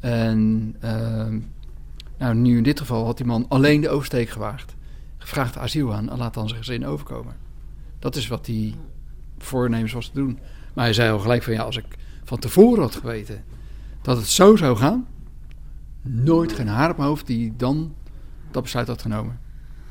En 0.00 0.74
ehm, 0.80 1.40
nou, 2.18 2.34
nu 2.34 2.56
in 2.56 2.62
dit 2.62 2.80
geval 2.80 3.04
had 3.04 3.16
die 3.16 3.26
man 3.26 3.46
alleen 3.48 3.80
de 3.80 3.88
oversteek 3.88 4.28
gewaagd. 4.28 4.74
Gevraagd 5.18 5.58
asiel 5.58 5.94
aan 5.94 6.10
en 6.10 6.18
laat 6.18 6.34
dan 6.34 6.48
zijn 6.48 6.60
gezin 6.64 6.86
overkomen. 6.86 7.36
Dat 7.98 8.16
is 8.16 8.26
wat 8.26 8.46
hij 8.46 8.74
voornemens 9.38 9.92
was 9.92 10.06
te 10.06 10.14
doen. 10.14 10.38
Maar 10.74 10.84
hij 10.84 10.94
zei 10.94 11.12
al 11.12 11.18
gelijk 11.18 11.42
van 11.42 11.52
ja, 11.52 11.62
als 11.62 11.76
ik 11.76 11.86
van 12.24 12.38
tevoren 12.38 12.82
had 12.82 12.94
geweten 12.94 13.44
dat 14.02 14.16
het 14.16 14.26
zo 14.26 14.56
zou 14.56 14.76
gaan, 14.76 15.06
nooit 16.02 16.52
geen 16.52 16.68
haar 16.68 16.90
op 16.90 16.96
mijn 16.96 17.08
hoofd 17.08 17.26
die 17.26 17.54
dan 17.56 17.94
dat 18.50 18.62
besluit 18.62 18.88
had 18.88 19.02
genomen. 19.02 19.40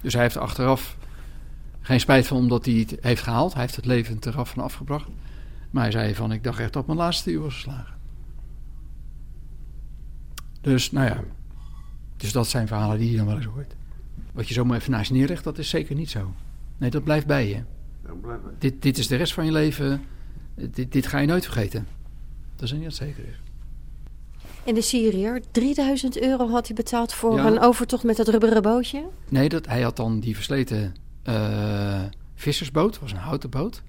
Dus 0.02 0.14
hij 0.14 0.22
heeft 0.22 0.36
er 0.36 0.42
achteraf 0.42 0.98
geen 1.86 2.00
spijt 2.00 2.28
van 2.28 2.38
omdat 2.38 2.66
hij 2.66 2.74
het 2.74 2.96
heeft 3.02 3.22
gehaald. 3.22 3.54
Hij 3.54 3.62
heeft 3.62 3.76
het 3.76 3.86
leven 3.86 4.18
eraf 4.22 4.50
van 4.50 4.64
afgebracht. 4.64 5.08
Maar 5.72 5.84
hij 5.84 5.92
zei 5.92 6.16
van 6.16 6.32
ik 6.32 6.44
dacht 6.44 6.60
echt 6.60 6.74
dat 6.74 6.86
mijn 6.86 6.98
laatste 6.98 7.32
uur 7.32 7.40
was 7.42 7.54
geslagen. 7.54 7.94
Dus 10.62 10.92
nou 10.92 11.08
ja, 11.08 11.24
dus 12.18 12.32
dat 12.32 12.48
zijn 12.48 12.68
verhalen 12.68 12.98
die 12.98 13.12
je 13.12 13.18
dan 13.18 13.26
wel 13.26 13.36
eens 13.36 13.46
hoort. 13.46 13.76
Wat 14.32 14.48
je 14.48 14.54
zomaar 14.54 14.78
even 14.78 14.92
naast 14.92 15.08
je 15.08 15.14
neerlegt, 15.18 15.44
dat 15.44 15.58
is 15.58 15.70
zeker 15.70 15.96
niet 15.96 16.10
zo. 16.10 16.34
Nee, 16.78 16.90
dat 16.90 17.04
blijft 17.04 17.26
bij 17.26 17.48
je. 17.48 17.62
Dit, 18.60 18.82
dit 18.82 18.98
is 18.98 19.08
de 19.08 19.16
rest 19.16 19.34
van 19.34 19.46
je 19.46 19.52
leven. 19.52 20.02
Dit, 20.56 20.92
dit 20.92 21.08
ga 21.08 21.18
je 21.20 21.28
nooit 21.28 21.44
vergeten. 21.44 21.88
Dat 22.56 22.64
is 22.66 22.72
niet 22.72 22.84
dat 22.84 22.94
zeker 22.94 23.24
is. 23.28 23.42
En 24.66 24.74
de 24.74 24.82
Syriër, 24.82 25.42
3000 25.52 26.22
euro 26.22 26.50
had 26.50 26.68
hij 26.68 26.76
betaald 26.76 27.14
voor 27.14 27.36
Ja. 27.36 27.46
een 27.46 27.60
overtocht 27.60 28.04
met 28.04 28.18
dat 28.18 28.28
rubberen 28.28 28.62
bootje? 28.62 29.06
Nee, 29.30 29.50
dat, 29.50 29.66
hij 29.66 29.82
had 29.82 29.96
dan 29.96 30.20
die 30.20 30.36
versleten 30.36 30.94
eh, 31.24 32.02
vissersboot. 32.36 33.00
was 33.00 33.12
een 33.12 33.18
houten 33.18 33.50
boot. 33.50 33.84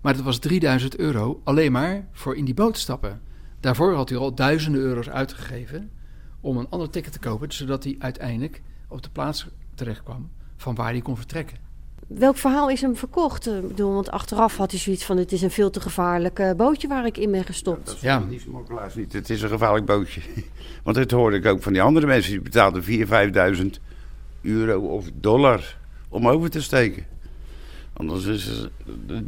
Maar 0.00 0.14
dat 0.14 0.22
was 0.24 0.38
3000 0.38 0.96
euro 0.96 1.40
alleen 1.44 1.72
maar 1.72 2.06
voor 2.12 2.36
in 2.36 2.44
die 2.44 2.54
boot 2.54 2.74
te 2.74 2.80
stappen. 2.80 3.20
Daarvoor 3.60 3.94
had 3.94 4.08
hij 4.08 4.18
al 4.18 4.34
duizenden 4.34 4.80
euro's 4.80 5.08
uitgegeven 5.08 5.90
om 6.40 6.56
een 6.56 6.66
ander 6.70 6.90
ticket 6.90 7.12
te 7.12 7.18
kopen, 7.18 7.52
zodat 7.52 7.84
hij 7.84 7.96
uiteindelijk 7.98 8.62
op 8.88 9.02
de 9.02 9.10
plaats 9.10 9.46
terecht 9.74 10.02
kwam 10.02 10.30
van 10.56 10.74
waar 10.74 10.90
hij 10.90 11.00
kon 11.00 11.16
vertrekken. 11.16 11.56
Welk 12.06 12.36
verhaal 12.36 12.70
is 12.70 12.80
hem 12.80 12.96
verkocht? 12.96 13.46
Eh, 13.46 13.56
Ik 13.56 13.68
bedoel, 13.68 13.92
want 13.94 14.10
achteraf 14.10 14.56
had 14.56 14.70
hij 14.70 14.80
zoiets 14.80 15.04
van... 15.04 15.16
het 15.16 15.32
is 15.32 15.42
een 15.42 15.50
veel 15.50 15.70
te 15.70 15.80
gevaarlijk 15.80 16.38
eh, 16.38 16.52
bootje 16.52 16.88
waar 16.88 17.06
ik 17.06 17.16
in 17.16 17.30
ben 17.30 17.44
gestopt. 17.44 17.98
Ja. 18.00 18.22
Die 18.28 18.40
smokkelaars 18.40 18.94
niet. 18.94 19.12
Het 19.12 19.30
is 19.30 19.42
een 19.42 19.48
gevaarlijk 19.48 19.86
bootje. 19.86 20.20
Want 20.84 20.96
dat 20.96 21.10
hoorde 21.10 21.36
ik 21.36 21.46
ook 21.46 21.62
van 21.62 21.72
die 21.72 21.82
andere 21.82 22.06
mensen. 22.06 22.30
Die 22.30 22.40
betaalden 22.40 22.82
4.000, 22.82 23.58
5.000 23.60 23.66
euro 24.42 24.80
of 24.80 25.06
dollar 25.14 25.77
om 26.08 26.28
over 26.28 26.50
te 26.50 26.62
steken. 26.62 27.04
Anders 27.92 28.24
is 28.24 28.46
het- 28.46 28.70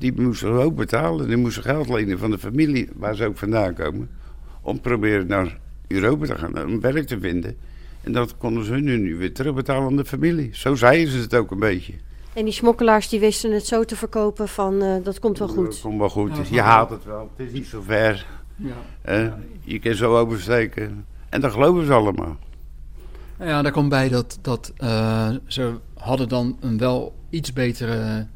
die 0.00 0.20
moesten 0.20 0.50
ook 0.52 0.76
betalen. 0.76 1.28
Die 1.28 1.36
moesten 1.36 1.62
geld 1.62 1.88
lenen 1.88 2.18
van 2.18 2.30
de 2.30 2.38
familie 2.38 2.88
waar 2.94 3.14
ze 3.14 3.24
ook 3.26 3.36
vandaan 3.38 3.74
komen. 3.74 4.10
Om 4.62 4.80
proberen 4.80 5.26
naar 5.26 5.58
Europa 5.86 6.26
te 6.26 6.38
gaan, 6.38 6.64
om 6.64 6.80
werk 6.80 7.06
te 7.06 7.18
vinden. 7.20 7.56
En 8.02 8.12
dat 8.12 8.36
konden 8.36 8.64
ze 8.64 8.72
hun 8.72 8.84
nu 8.84 9.16
weer 9.16 9.32
terugbetalen 9.34 9.86
aan 9.88 9.96
de 9.96 10.04
familie. 10.04 10.48
Zo 10.52 10.74
zeiden 10.74 11.12
ze 11.12 11.18
het 11.18 11.34
ook 11.34 11.50
een 11.50 11.58
beetje. 11.58 11.92
En 12.32 12.44
die 12.44 12.52
smokkelaars 12.54 13.08
die 13.08 13.20
wisten 13.20 13.52
het 13.52 13.66
zo 13.66 13.84
te 13.84 13.96
verkopen 13.96 14.48
van... 14.48 14.82
eh, 14.82 14.94
dat 15.02 15.18
komt 15.18 15.38
wel 15.38 15.48
goed. 15.48 15.66
Dat 15.66 15.80
komt 15.80 15.98
wel 15.98 16.08
goed. 16.10 16.36
Ja, 16.36 16.42
je 16.50 16.60
haalt 16.60 16.90
het 16.90 17.04
wel. 17.04 17.30
Het 17.36 17.46
is 17.46 17.52
niet 17.52 17.66
zo 17.66 17.80
ver. 17.86 18.26
Ja. 18.56 18.72
Eh, 19.02 19.32
je 19.64 19.78
kan 19.78 19.94
zo 19.94 20.16
oversteken. 20.18 21.04
En 21.28 21.40
dat 21.40 21.52
geloven 21.52 21.86
ze 21.86 21.92
allemaal. 21.92 22.36
Nou 23.38 23.50
ja, 23.50 23.62
daar 23.62 23.72
komt 23.72 23.88
bij 23.88 24.08
dat, 24.08 24.38
dat 24.42 24.72
eh, 24.76 25.30
ze 25.46 25.74
hadden 26.00 26.28
dan 26.28 26.56
een 26.60 26.78
wel 26.78 27.16
iets 27.30 27.52
betere 27.52 28.26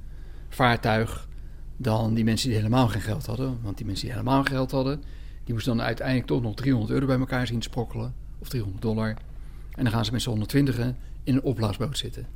vaartuig 0.49 1.29
dan 1.77 2.15
die 2.15 2.25
mensen 2.25 2.49
die 2.49 2.57
helemaal 2.57 2.89
geen 2.89 3.01
geld 3.01 3.27
hadden. 3.27 3.59
Want 3.63 3.77
die 3.77 3.87
mensen 3.87 4.05
die 4.05 4.15
helemaal 4.15 4.45
geld 4.45 4.71
hadden, 4.71 5.03
die 5.45 5.55
moesten 5.55 5.77
dan 5.77 5.87
uiteindelijk 5.87 6.27
toch 6.27 6.43
nog 6.43 6.55
300 6.55 6.93
euro 6.93 7.07
bij 7.07 7.19
elkaar 7.19 7.47
zien 7.47 7.63
sprokkelen. 7.63 8.15
Of 8.39 8.49
300 8.49 8.83
dollar. 8.83 9.09
En 9.71 9.85
dan 9.85 9.93
gaan 9.93 10.05
ze 10.05 10.13
met 10.13 10.23
z'n 10.23 10.29
120 10.29 10.79
in 10.79 10.95
een 11.25 11.43
opblaasboot 11.43 11.99
zitten. 11.99 12.27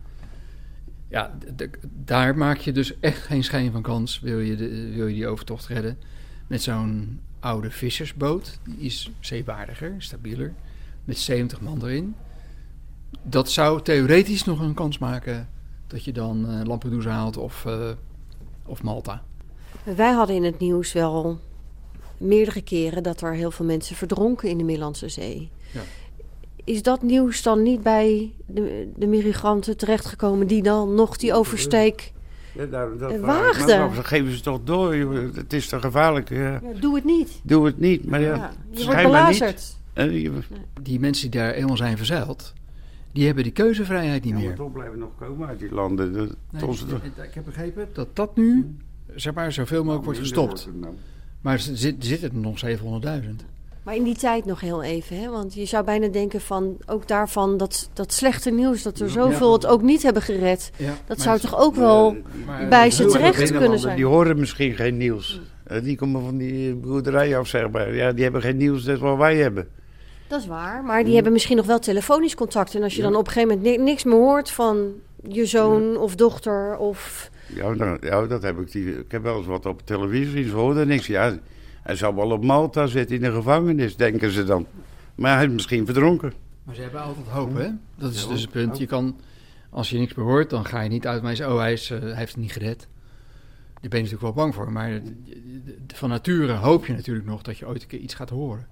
Ja, 1.08 1.38
daar 2.04 2.36
maak 2.36 2.58
je 2.58 2.72
dus 2.72 3.00
echt 3.00 3.22
geen 3.22 3.44
schijn 3.44 3.72
van 3.72 3.82
kans, 3.82 4.20
wil 4.20 4.38
je, 4.38 4.56
de, 4.56 4.92
wil 4.94 5.06
je 5.06 5.14
die 5.14 5.26
overtocht 5.26 5.66
redden. 5.66 5.98
Met 6.46 6.62
zo'n 6.62 7.20
oude 7.40 7.70
vissersboot, 7.70 8.58
die 8.64 8.78
is 8.78 9.10
zeewaardiger, 9.20 9.94
stabieler 9.98 10.54
met 11.04 11.18
70 11.18 11.60
man 11.60 11.82
erin. 11.82 12.14
Dat 13.22 13.50
zou 13.50 13.82
theoretisch 13.82 14.44
nog 14.44 14.60
een 14.60 14.74
kans 14.74 14.98
maken 14.98 15.48
dat 15.86 16.04
je 16.04 16.12
dan 16.12 16.50
uh, 16.50 16.60
Lampedusa 16.64 17.10
haalt 17.10 17.36
of, 17.36 17.64
uh, 17.66 17.88
of 18.66 18.82
Malta. 18.82 19.22
Wij 19.82 20.12
hadden 20.12 20.36
in 20.36 20.44
het 20.44 20.58
nieuws 20.58 20.92
wel 20.92 21.38
meerdere 22.16 22.62
keren 22.62 23.02
dat 23.02 23.20
er 23.20 23.34
heel 23.34 23.50
veel 23.50 23.66
mensen 23.66 23.96
verdronken 23.96 24.48
in 24.48 24.58
de 24.58 24.64
Middellandse 24.64 25.08
Zee. 25.08 25.50
Ja. 25.72 25.80
Is 26.64 26.82
dat 26.82 27.02
nieuws 27.02 27.42
dan 27.42 27.62
niet 27.62 27.82
bij 27.82 28.32
de, 28.46 28.92
de 28.96 29.06
migranten 29.06 29.76
terechtgekomen 29.76 30.46
die 30.46 30.62
dan 30.62 30.94
nog 30.94 31.16
die 31.16 31.34
oversteek 31.34 32.12
ja, 32.54 32.66
daar, 32.66 32.98
dat 32.98 33.18
waagden? 33.18 33.78
Maar, 33.78 34.04
geven 34.04 34.32
ze 34.32 34.40
toch 34.40 34.60
door, 34.64 34.94
het 35.34 35.52
is 35.52 35.68
toch 35.68 35.80
gevaarlijk. 35.80 36.28
Ja. 36.28 36.60
doe 36.80 36.94
het 36.94 37.04
niet. 37.04 37.40
Doe 37.42 37.66
het 37.66 37.78
niet, 37.78 38.06
maar 38.06 38.20
ja, 38.20 38.52
je 38.70 38.84
wordt 38.84 39.02
belazerd. 39.02 39.76
Die 40.82 41.00
mensen 41.00 41.30
die 41.30 41.40
daar 41.40 41.52
eenmaal 41.52 41.76
zijn 41.76 41.96
verzeild, 41.96 42.52
die 43.12 43.26
hebben 43.26 43.44
die 43.44 43.52
keuzevrijheid 43.52 44.24
niet 44.24 44.34
meer. 44.34 44.54
toch 44.54 44.72
blijven 44.72 44.98
nog 44.98 45.10
komen 45.18 45.48
uit 45.48 45.58
die 45.58 45.72
landen. 45.72 46.12
De, 46.12 46.28
nee, 46.50 46.62
ik, 47.22 47.34
heb 47.34 47.44
begrepen 47.44 47.88
dat 47.92 48.08
dat 48.12 48.36
nu, 48.36 48.76
zeg 49.14 49.34
maar, 49.34 49.52
zoveel 49.52 49.82
mogelijk 49.82 50.04
wordt 50.04 50.18
gestopt. 50.18 50.68
Nou. 50.74 50.94
Maar 51.40 51.52
er 51.52 51.60
zit, 51.60 51.96
zitten 51.98 52.30
er 52.30 52.36
nog 52.36 52.60
700.000. 52.66 53.46
Maar 53.82 53.96
in 53.96 54.04
die 54.04 54.16
tijd 54.16 54.44
nog 54.44 54.60
heel 54.60 54.82
even, 54.82 55.20
hè? 55.20 55.30
want 55.30 55.54
je 55.54 55.64
zou 55.64 55.84
bijna 55.84 56.08
denken 56.08 56.40
van 56.40 56.76
ook 56.86 57.08
daarvan 57.08 57.56
dat, 57.56 57.90
dat 57.92 58.12
slechte 58.12 58.50
nieuws, 58.50 58.82
dat 58.82 59.00
er 59.00 59.10
zoveel 59.10 59.52
het 59.52 59.66
ook 59.66 59.82
niet 59.82 60.02
hebben 60.02 60.22
gered, 60.22 60.70
dat 61.06 61.20
zou 61.20 61.38
toch 61.38 61.58
ook 61.58 61.74
wel 61.74 62.16
bij 62.68 62.90
ze 62.90 63.06
terecht 63.06 63.52
kunnen 63.52 63.78
zijn. 63.78 63.96
Die 63.96 64.06
horen 64.06 64.38
misschien 64.38 64.74
geen 64.74 64.96
nieuws. 64.96 65.40
Eh, 65.64 65.82
die 65.82 65.96
komen 65.96 66.22
van 66.22 66.36
die 66.36 66.74
boerderijen 66.74 67.38
af, 67.38 67.46
zeg 67.46 67.70
maar. 67.70 67.94
Ja, 67.94 68.12
die 68.12 68.22
hebben 68.22 68.42
geen 68.42 68.56
nieuws, 68.56 68.84
dat 68.84 68.98
wat 68.98 69.16
wij 69.16 69.36
hebben. 69.36 69.68
Dat 70.28 70.40
is 70.40 70.46
waar, 70.46 70.84
maar 70.84 71.04
die 71.04 71.14
hebben 71.14 71.32
misschien 71.32 71.56
nog 71.56 71.66
wel 71.66 71.78
telefonisch 71.78 72.34
contact. 72.34 72.74
En 72.74 72.82
als 72.82 72.96
je 72.96 73.02
dan 73.02 73.16
op 73.16 73.26
een 73.26 73.32
gegeven 73.32 73.56
moment 73.56 73.80
niks 73.80 74.04
meer 74.04 74.14
hoort 74.14 74.50
van 74.50 74.92
je 75.28 75.46
zoon 75.46 75.96
of 75.96 76.14
dochter 76.14 76.76
of... 76.76 77.30
Ja, 77.54 77.74
nou, 77.74 78.06
ja, 78.06 78.26
dat 78.26 78.42
heb 78.42 78.58
ik. 78.58 78.72
Die, 78.72 78.98
ik 78.98 79.10
heb 79.10 79.22
wel 79.22 79.36
eens 79.36 79.46
wat 79.46 79.66
op 79.66 79.80
televisie, 79.84 80.48
ze 80.48 80.54
hoorden 80.54 80.86
niks. 80.86 81.06
Ja, 81.06 81.38
hij 81.82 81.96
zal 81.96 82.14
wel 82.14 82.30
op 82.30 82.44
Malta 82.44 82.86
zitten 82.86 83.16
in 83.16 83.22
de 83.22 83.32
gevangenis, 83.32 83.96
denken 83.96 84.30
ze 84.30 84.44
dan. 84.44 84.66
Maar 85.14 85.36
hij 85.36 85.46
is 85.46 85.52
misschien 85.52 85.84
verdronken. 85.84 86.32
Maar 86.64 86.74
ze 86.74 86.80
hebben 86.80 87.02
altijd 87.02 87.26
hoop, 87.26 87.56
hè? 87.56 87.68
Dat 87.94 88.12
is 88.12 88.26
dus 88.26 88.40
het 88.40 88.50
punt. 88.50 88.78
Je 88.78 88.86
kan, 88.86 89.16
als 89.70 89.90
je 89.90 89.98
niks 89.98 90.14
meer 90.14 90.26
hoort, 90.26 90.50
dan 90.50 90.64
ga 90.64 90.80
je 90.80 90.88
niet 90.88 91.06
uit. 91.06 91.40
Oh, 91.40 91.58
hij, 91.58 91.72
is, 91.72 91.90
uh, 91.90 92.00
hij 92.00 92.14
heeft 92.14 92.32
het 92.32 92.40
niet 92.40 92.52
gered. 92.52 92.88
Daar 93.80 93.90
ben 93.90 93.98
je 93.98 94.04
natuurlijk 94.04 94.22
wel 94.22 94.44
bang 94.44 94.54
voor. 94.54 94.72
Maar 94.72 95.00
van 95.86 96.08
nature 96.08 96.52
hoop 96.52 96.86
je 96.86 96.92
natuurlijk 96.92 97.26
nog 97.26 97.42
dat 97.42 97.58
je 97.58 97.66
ooit 97.66 97.82
een 97.82 97.88
keer 97.88 97.98
iets 97.98 98.14
gaat 98.14 98.30
horen. 98.30 98.66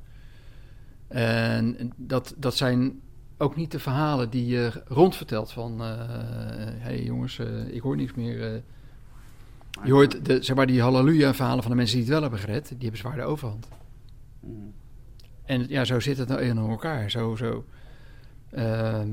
En 1.08 1.92
dat, 1.96 2.34
dat 2.36 2.56
zijn 2.56 3.00
ook 3.38 3.56
niet 3.56 3.70
de 3.70 3.78
verhalen 3.78 4.30
die 4.30 4.46
je 4.46 4.82
rondvertelt 4.86 5.52
van... 5.52 5.80
hé 5.80 5.94
uh, 5.94 6.82
hey 6.82 7.02
jongens, 7.02 7.38
uh, 7.38 7.74
ik 7.74 7.80
hoor 7.80 7.96
niks 7.96 8.14
meer. 8.14 8.54
Uh, 8.54 8.60
je 9.84 9.92
hoort 9.92 10.24
de, 10.24 10.42
zeg 10.42 10.56
maar, 10.56 10.66
die 10.66 10.80
halleluja-verhalen 10.80 11.62
van 11.62 11.70
de 11.70 11.76
mensen 11.76 11.96
die 11.96 12.04
het 12.04 12.14
wel 12.14 12.22
hebben 12.22 12.40
gered. 12.40 12.68
Die 12.68 12.76
hebben 12.78 12.98
zwaar 12.98 13.16
de 13.16 13.22
overhand. 13.22 13.68
Mm. 14.40 14.72
En 15.44 15.66
ja, 15.68 15.84
zo 15.84 16.00
zit 16.00 16.18
het 16.18 16.28
nou 16.28 16.40
in 16.40 16.58
elkaar. 16.58 17.10
Zo, 17.10 17.36
zo. 17.36 17.64
Ehm, 18.50 19.08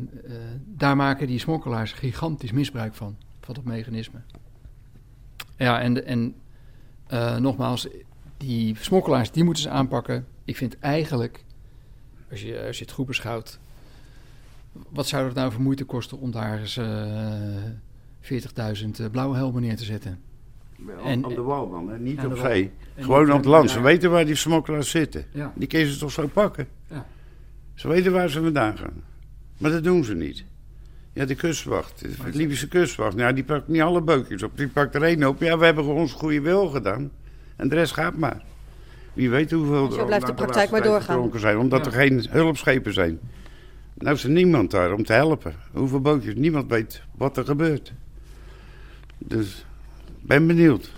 daar 0.65 0.95
maken 0.95 1.27
die 1.27 1.39
smokkelaars 1.39 1.91
gigantisch 1.91 2.51
misbruik 2.51 2.93
van. 2.93 3.15
Van 3.41 3.53
dat 3.53 3.63
mechanisme. 3.63 4.19
Ja, 5.57 5.81
en, 5.81 6.05
en 6.05 6.35
nogmaals, 7.41 7.87
die 8.37 8.75
smokkelaars, 8.79 9.31
die 9.31 9.43
moeten 9.43 9.63
ze 9.63 9.69
aanpakken. 9.69 10.25
Ik 10.43 10.57
vind 10.57 10.79
eigenlijk 10.79 11.42
als 12.33 12.41
je, 12.41 12.63
als 12.67 12.77
je 12.77 12.83
het 12.83 12.93
goed 12.93 13.05
beschouwt, 13.05 13.59
wat 14.89 15.07
zou 15.07 15.25
het 15.25 15.35
nou 15.35 15.51
voor 15.51 15.61
moeite 15.61 15.83
kosten 15.83 16.19
om 16.19 16.31
daar 16.31 16.59
eens 16.59 16.77
uh, 16.77 17.65
eh, 17.65 17.73
40.000 18.21 18.89
eh, 18.99 19.09
blauwe 19.11 19.35
helmen 19.35 19.61
neer 19.61 19.75
te 19.75 19.83
zetten? 19.83 20.19
en, 21.05 21.25
aan 21.25 21.33
de 21.33 21.41
wal 21.41 21.69
dan, 21.69 21.89
hè? 21.89 21.99
niet 21.99 22.25
op 22.25 22.37
zee. 22.37 22.71
Gewoon 22.97 23.31
op 23.31 23.37
het 23.37 23.45
land. 23.45 23.69
Ze 23.69 23.81
weten 23.81 24.11
waar 24.11 24.25
die 24.25 24.35
smokkelaars 24.35 24.89
zitten. 24.89 25.25
Ja. 25.31 25.53
Die 25.55 25.67
kunnen 25.67 25.87
ze 25.87 25.99
toch 25.99 26.11
zo 26.11 26.27
pakken? 26.27 26.67
Ja. 26.89 27.05
Ze 27.73 27.87
weten 27.87 28.11
waar 28.11 28.29
ze 28.29 28.41
vandaan 28.41 28.77
gaan. 28.77 29.03
Maar 29.57 29.71
dat 29.71 29.83
doen 29.83 30.03
ze 30.03 30.15
niet. 30.15 30.43
Ja, 31.13 31.25
de 31.25 31.35
kustwacht, 31.35 31.99
de 31.99 32.29
Libische 32.31 32.67
kustwacht. 32.67 33.15
Nou, 33.15 33.33
die 33.33 33.43
pakt 33.43 33.67
niet 33.67 33.81
alle 33.81 34.01
bootjes 34.01 34.43
op. 34.43 34.57
Die 34.57 34.67
pakt 34.67 34.95
er 34.95 35.03
één 35.03 35.27
op. 35.27 35.39
Ja, 35.39 35.57
we 35.57 35.65
hebben 35.65 35.83
gewoon 35.83 35.99
ons 35.99 36.13
goede 36.13 36.41
wil 36.41 36.67
gedaan. 36.67 37.11
En 37.55 37.69
de 37.69 37.75
rest 37.75 37.93
gaat 37.93 38.17
maar. 38.17 38.43
Wie 39.13 39.29
weet 39.29 39.51
hoeveel 39.51 39.91
Zo 39.91 40.05
blijft 40.05 40.25
de 40.25 40.33
praktijk 40.33 40.69
maar 40.69 40.83
doorgaan. 40.83 41.31
Zijn, 41.35 41.57
omdat 41.57 41.85
er 41.85 41.91
geen 41.91 42.25
hulpschepen 42.29 42.93
zijn. 42.93 43.19
Nou 43.93 44.15
is 44.15 44.23
er 44.23 44.29
niemand 44.29 44.71
daar 44.71 44.93
om 44.93 45.03
te 45.03 45.13
helpen. 45.13 45.55
Hoeveel 45.71 46.01
bootjes? 46.01 46.35
Niemand 46.35 46.69
weet 46.69 47.01
wat 47.17 47.37
er 47.37 47.45
gebeurt. 47.45 47.93
Dus 49.17 49.65
ben 50.21 50.47
benieuwd. 50.47 50.91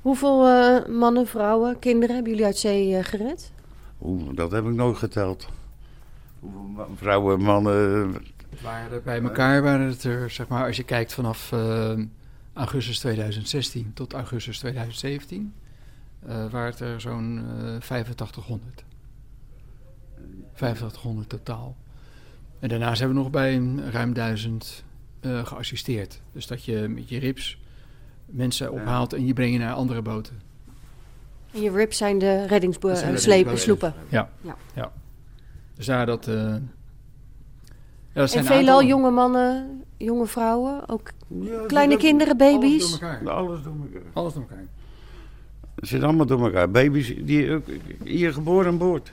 Hoeveel 0.00 0.46
uh, 0.46 0.86
mannen, 0.86 1.26
vrouwen, 1.26 1.78
kinderen 1.78 2.14
hebben 2.14 2.32
jullie 2.32 2.46
uit 2.46 2.58
zee 2.58 2.90
uh, 2.90 3.04
gered? 3.04 3.52
Oeh, 4.02 4.22
dat 4.34 4.50
heb 4.50 4.64
ik 4.64 4.72
nooit 4.72 4.96
geteld. 4.96 5.48
Hoeveel 6.40 6.86
vrouwen, 6.96 7.40
mannen... 7.40 8.14
Waren 8.62 8.92
er 8.92 9.02
bij 9.02 9.22
elkaar 9.22 9.62
waren 9.62 9.86
het 9.86 10.04
er, 10.04 10.30
zeg 10.30 10.48
maar, 10.48 10.66
als 10.66 10.76
je 10.76 10.82
kijkt 10.82 11.12
vanaf 11.14 11.52
uh, 11.52 11.92
augustus 12.52 12.98
2016 12.98 13.90
tot 13.94 14.12
augustus 14.12 14.58
2017 14.58 15.52
uh, 16.28 16.50
waren 16.50 16.70
het 16.70 16.80
er 16.80 17.00
zo'n 17.00 17.44
uh, 17.60 17.74
8500. 17.74 18.84
8500 20.52 21.28
totaal. 21.28 21.76
En 22.58 22.68
daarnaast 22.68 22.98
hebben 22.98 23.16
we 23.16 23.22
nog 23.22 23.32
bij 23.32 23.54
een 23.54 23.90
ruim 23.90 24.12
duizend 24.12 24.84
uh, 25.20 25.46
geassisteerd. 25.46 26.20
Dus 26.32 26.46
dat 26.46 26.64
je 26.64 26.88
met 26.88 27.08
je 27.08 27.18
rips 27.18 27.58
mensen 28.26 28.72
ophaalt 28.72 29.12
en 29.12 29.26
je 29.26 29.32
brengt 29.32 29.52
je 29.52 29.58
naar 29.58 29.74
andere 29.74 30.02
boten. 30.02 30.40
En 31.52 31.60
je 31.60 31.70
rips 31.70 31.96
zijn 31.96 32.18
de 32.18 32.46
reddingsslepen, 32.46 33.58
sloepen? 33.58 33.94
Ja. 34.08 34.30
ja. 34.40 34.56
ja. 34.74 34.92
Dus 35.74 35.86
daar 35.86 36.06
dat... 36.06 36.28
Uh, 36.28 36.54
ja, 38.12 38.26
en 38.26 38.44
veelal 38.44 38.82
jonge 38.82 39.10
mannen, 39.10 39.82
jonge 39.96 40.26
vrouwen, 40.26 40.88
ook 40.88 41.10
ja, 41.28 41.66
kleine 41.66 41.96
kinderen, 41.96 42.36
baby's? 42.36 42.82
Alles 42.82 43.00
door 43.00 43.10
elkaar. 43.10 43.30
Alles 43.34 43.62
door 43.62 43.74
elkaar. 43.82 44.02
Alles 44.12 44.34
door 44.34 44.42
elkaar. 44.42 44.64
Het 45.76 45.88
zit 45.88 46.02
allemaal 46.02 46.26
door 46.26 46.44
elkaar. 46.44 46.70
Baby's 46.70 47.14
die 47.20 47.60
hier 48.04 48.32
geboren 48.32 48.66
aan 48.66 48.78
boord. 48.78 49.12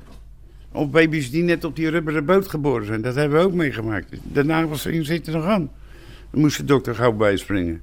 Of 0.71 0.89
baby's 0.89 1.31
die 1.31 1.43
net 1.43 1.63
op 1.63 1.75
die 1.75 1.89
rubberen 1.89 2.25
boot 2.25 2.47
geboren 2.47 2.85
zijn. 2.85 3.01
Dat 3.01 3.15
hebben 3.15 3.39
we 3.39 3.45
ook 3.45 3.53
meegemaakt. 3.53 4.15
De 4.33 4.43
nagels 4.43 4.81
zitten 4.81 5.33
nog 5.33 5.45
aan. 5.45 5.71
Dan 6.31 6.41
moest 6.41 6.57
de 6.57 6.65
dokter 6.65 6.95
gauw 6.95 7.13
bijspringen. 7.13 7.81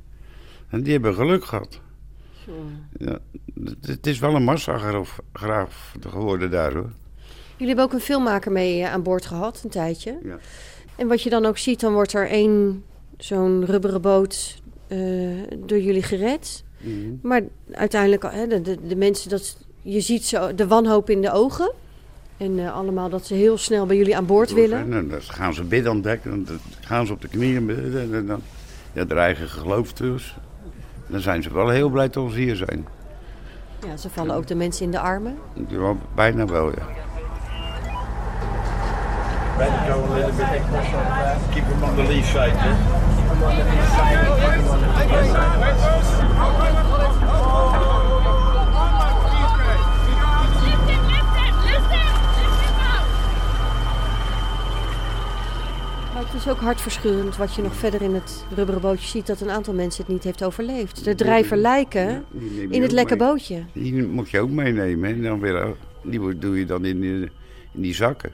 En 0.69 0.83
die 0.83 0.93
hebben 0.93 1.15
geluk 1.15 1.45
gehad. 1.45 1.81
Ja, 2.99 3.19
het 3.81 4.07
is 4.07 4.19
wel 4.19 4.35
een 4.35 4.45
massagraf 4.45 5.93
geworden 6.09 6.51
daar 6.51 6.73
hoor. 6.73 6.91
Jullie 7.57 7.75
hebben 7.75 7.85
ook 7.85 7.93
een 7.93 8.07
filmmaker 8.07 8.53
mee 8.53 8.83
eh, 8.83 8.93
aan 8.93 9.03
boord 9.03 9.27
gehad, 9.27 9.61
een 9.65 9.71
tijdje. 9.71 10.19
Ja. 10.25 10.39
En 10.97 11.09
wat 11.09 11.23
je 11.23 11.31
dan 11.31 11.47
ook 11.47 11.59
ziet, 11.59 11.81
dan 11.81 11.93
wordt 11.93 12.13
er 12.13 12.29
één 12.29 12.85
zo'n 13.17 13.65
rubberen 13.65 14.01
boot 14.01 14.63
uh, 14.89 15.43
door 15.59 15.81
jullie 15.81 16.03
gered. 16.03 16.65
Mhm. 16.81 17.15
Maar 17.23 17.43
uiteindelijk, 17.73 18.23
hè, 18.23 18.47
de, 18.47 18.61
de, 18.61 18.79
de, 18.87 18.97
mensen, 18.97 19.31
dat, 19.31 19.57
je 19.83 20.01
ziet 20.01 20.25
zo 20.25 20.55
de 20.55 20.67
wanhoop 20.67 21.11
in 21.11 21.23
de 21.23 21.33
ogen. 21.33 21.73
En 22.37 22.59
uh, 22.59 22.75
allemaal 22.75 23.09
dat 23.09 23.27
ze 23.27 23.35
heel 23.35 23.59
snel 23.59 23.87
bij 23.87 23.97
jullie 23.97 24.17
aan 24.17 24.27
boord 24.27 24.53
willen. 24.53 24.91
dan 24.91 25.23
gaan 25.23 25.55
ze 25.55 25.65
bidden 25.65 25.93
ontdekken, 25.93 26.45
dan 26.45 26.59
gaan 26.81 27.07
ze 27.07 27.13
op 27.13 27.21
de 27.21 27.29
knieën 27.29 27.67
bidden. 27.67 28.15
En 28.15 28.27
dan, 28.27 28.43
ja, 28.93 29.05
de 29.05 29.15
eigen 29.15 29.49
geloof 29.49 29.93
dus. 29.93 30.37
Dan 31.07 31.21
zijn 31.21 31.43
ze 31.43 31.53
wel 31.53 31.69
heel 31.69 31.89
blij 31.89 32.09
dat 32.09 32.33
ze 32.33 32.39
hier 32.39 32.57
zijn. 32.57 32.87
Ja, 33.87 33.97
ze 33.97 34.11
vallen 34.11 34.35
ook 34.35 34.47
de 34.47 34.55
mensen 34.55 34.85
in 34.85 34.91
de 34.91 35.01
armen? 35.01 35.37
Ja, 35.69 35.95
bijna 36.15 36.47
wel, 36.47 36.71
ja. 36.71 36.87
Bijna 39.57 39.85
go 39.89 40.05
a 40.05 40.15
little 40.15 40.33
bit 40.33 41.55
keep 41.55 41.69
them 41.69 41.83
on 41.83 41.97
the 41.97 42.03
lee 42.03 42.23
side. 42.23 43.20
Het 43.41 43.49
is 56.35 56.49
ook 56.49 56.61
hartverscheurend 56.61 57.37
wat 57.37 57.55
je 57.55 57.63
nog 57.63 57.75
verder 57.75 58.03
in 58.03 58.15
het 58.15 58.45
rubberen 58.55 58.81
bootje 58.81 59.09
ziet... 59.09 59.27
dat 59.27 59.41
een 59.41 59.51
aantal 59.51 59.75
mensen 59.75 60.05
het 60.05 60.13
niet 60.13 60.25
heeft 60.25 60.45
overleefd. 60.45 61.05
De 61.05 61.15
drijver 61.15 61.57
lijken 61.57 62.25
in 62.69 62.83
het 62.83 62.93
lekke 62.93 63.17
bootje. 63.17 63.63
Die 63.73 64.07
moet 64.07 64.31
je 64.31 64.41
ook 64.41 64.51
meenemen. 64.51 65.11
En 65.11 65.23
dan 65.23 65.41
weer, 65.41 65.75
die 66.03 66.39
doe 66.39 66.59
je 66.59 66.67
dan 66.67 66.85
in, 66.85 67.03
in 67.03 67.31
die 67.73 67.95
zakken. 67.95 68.33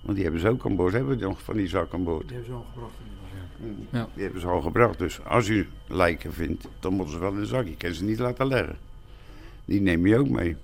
Want 0.00 0.14
die 0.14 0.22
hebben 0.22 0.40
ze 0.40 0.48
ook 0.48 0.66
aan 0.66 0.76
boord. 0.76 0.92
Hebben 0.92 1.18
we 1.18 1.24
nog 1.24 1.42
van 1.42 1.56
die 1.56 1.68
zakken 1.68 1.98
aan 1.98 2.04
boord? 2.04 2.28
Die 2.28 2.36
hebben 2.36 2.54
ze 2.54 2.58
al 2.58 2.66
gebracht. 2.72 2.94
Ja. 3.90 4.08
Die 4.14 4.22
hebben 4.22 4.40
ze 4.40 4.46
al 4.46 4.60
gebracht. 4.60 4.98
Dus 4.98 5.24
als 5.24 5.48
u 5.48 5.68
lijken 5.88 6.32
vindt, 6.32 6.68
dan 6.80 6.92
moeten 6.92 7.14
ze 7.14 7.20
wel 7.20 7.32
in 7.32 7.38
een 7.38 7.46
zak. 7.46 7.64
Je 7.66 7.76
kan 7.76 7.92
ze 7.94 8.04
niet 8.04 8.18
laten 8.18 8.46
leggen. 8.46 8.78
Die 9.64 9.80
neem 9.80 10.06
je 10.06 10.18
ook 10.18 10.28
mee. 10.28 10.56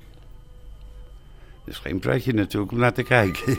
Dat 1.65 1.75
is 1.75 1.79
geen 1.79 1.99
pretje 1.99 2.33
natuurlijk 2.33 2.73
om 2.73 2.79
naar 2.79 2.93
te 2.93 3.03
kijken. 3.03 3.59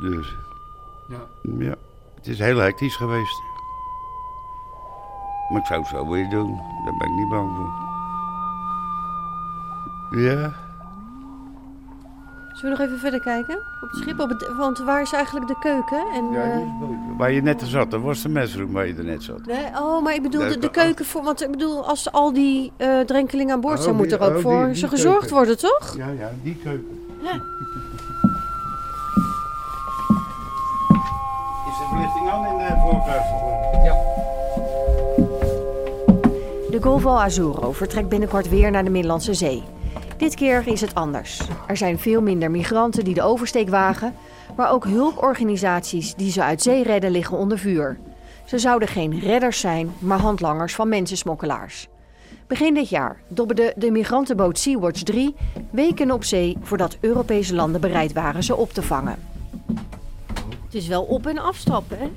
Dus 0.00 0.34
Ja. 1.08 1.26
ja, 1.58 1.74
het 2.14 2.26
is 2.26 2.38
heel 2.38 2.58
hectisch 2.58 2.96
geweest. 2.96 3.42
Maar 5.50 5.60
ik 5.60 5.66
zou 5.66 5.80
het 5.80 5.88
zo 5.88 6.08
weer 6.08 6.28
doen. 6.28 6.56
Daar 6.56 6.96
ben 6.98 7.08
ik 7.10 7.14
niet 7.16 7.28
bang 7.28 7.56
voor. 7.56 7.72
Ja. 10.20 10.65
Zullen 12.60 12.76
we 12.76 12.82
nog 12.82 12.86
even 12.88 12.98
verder 13.00 13.20
kijken? 13.20 13.54
Op 13.82 13.90
het 13.90 14.00
schip, 14.00 14.20
op 14.20 14.28
het, 14.28 14.50
want 14.56 14.78
waar 14.78 15.02
is 15.02 15.12
eigenlijk 15.12 15.46
de 15.46 15.56
keuken? 15.60 16.06
En, 16.14 16.30
Ja, 16.30 16.42
eh, 16.42 16.58
Waar 17.18 17.32
je 17.32 17.42
net 17.42 17.62
zat, 17.64 17.90
dat 17.90 18.00
was 18.00 18.22
de 18.22 18.28
mesroom 18.28 18.72
waar 18.72 18.86
je 18.86 18.94
er 18.94 19.04
net 19.04 19.22
zat. 19.22 19.46
nee, 19.46 19.64
oh, 19.80 20.02
maar 20.02 20.14
ik 20.14 20.22
bedoel 20.22 20.48
de, 20.48 20.58
de 20.58 20.70
keuken 20.70 21.04
voor... 21.04 21.22
Want 21.22 21.42
ik 21.42 21.50
bedoel, 21.50 21.86
als 21.88 22.12
al 22.12 22.32
die 22.32 22.72
eh, 22.76 23.00
drenkelingen 23.00 23.54
aan 23.54 23.60
boord 23.60 23.78
Oh, 23.78 23.82
zijn... 23.84 23.96
moet 23.96 24.12
er 24.12 24.20
ook 24.20 24.36
oh, 24.36 24.42
voor 24.42 24.56
die- 24.58 24.66
die 24.66 24.74
ze 24.74 24.88
gezorgd 24.88 25.18
keuken. 25.18 25.36
worden, 25.36 25.58
toch? 25.58 25.94
Ja, 25.96 26.06
ja, 26.18 26.30
die 26.42 26.56
keuken. 26.62 27.00
Ja. 27.22 27.32
Is 31.68 31.78
de 31.78 31.84
verlichting 31.88 32.28
aan 32.30 32.46
in 32.46 32.58
de 32.58 32.74
voorkant? 32.82 33.24
De 36.70 36.82
Golfo 36.82 37.10
Azuro 37.16 37.72
vertrekt 37.72 38.08
binnenkort 38.08 38.48
weer 38.48 38.70
naar 38.70 38.84
de 38.84 38.90
Middellandse 38.90 39.34
Zee. 39.34 39.62
Dit 40.16 40.34
keer 40.34 40.66
is 40.66 40.80
het 40.80 40.94
anders. 40.94 41.40
Er 41.66 41.76
zijn 41.76 41.98
veel 41.98 42.22
minder 42.22 42.50
migranten 42.50 43.04
die 43.04 43.14
de 43.14 43.22
oversteek 43.22 43.68
wagen, 43.68 44.14
maar 44.56 44.70
ook 44.70 44.84
hulporganisaties 44.84 46.14
die 46.14 46.30
ze 46.30 46.42
uit 46.42 46.62
zee 46.62 46.82
redden 46.82 47.10
liggen 47.10 47.36
onder 47.36 47.58
vuur. 47.58 47.98
Ze 48.44 48.58
zouden 48.58 48.88
geen 48.88 49.20
redders 49.20 49.60
zijn, 49.60 49.92
maar 49.98 50.18
handlangers 50.18 50.74
van 50.74 50.88
mensensmokkelaars. 50.88 51.88
Begin 52.46 52.74
dit 52.74 52.88
jaar 52.88 53.20
dobberde 53.28 53.72
de 53.76 53.90
migrantenboot 53.90 54.58
Sea-Watch 54.58 55.02
3 55.02 55.34
weken 55.70 56.10
op 56.10 56.24
zee 56.24 56.56
voordat 56.60 56.96
Europese 57.00 57.54
landen 57.54 57.80
bereid 57.80 58.12
waren 58.12 58.42
ze 58.42 58.56
op 58.56 58.72
te 58.72 58.82
vangen. 58.82 59.18
Het 60.64 60.74
is 60.74 60.86
wel 60.86 61.02
op- 61.02 61.26
en 61.26 61.38
afstappen, 61.38 61.98
hè? 61.98 62.08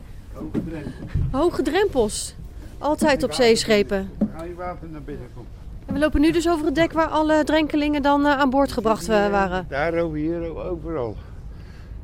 Hoge 1.31 1.61
drempels. 1.61 2.35
Altijd 2.77 3.23
op 3.23 3.33
zeeschepen. 3.33 4.11
Ga 4.35 4.43
je 4.43 4.55
water 4.55 4.89
naar 4.89 5.01
binnen 5.01 5.27
komen. 5.35 5.58
En 5.89 5.95
we 5.95 6.01
lopen 6.01 6.21
nu 6.21 6.31
dus 6.31 6.49
over 6.49 6.65
het 6.65 6.75
dek 6.75 6.91
waar 6.91 7.07
alle 7.07 7.43
drenkelingen 7.43 8.01
dan 8.01 8.25
eh, 8.25 8.37
aan 8.39 8.49
boord 8.49 8.71
gebracht 8.71 9.09
eh, 9.09 9.29
waren. 9.29 9.65
Daar, 9.69 9.93
over 9.93 10.17
hier, 10.17 10.55
overal. 10.57 11.15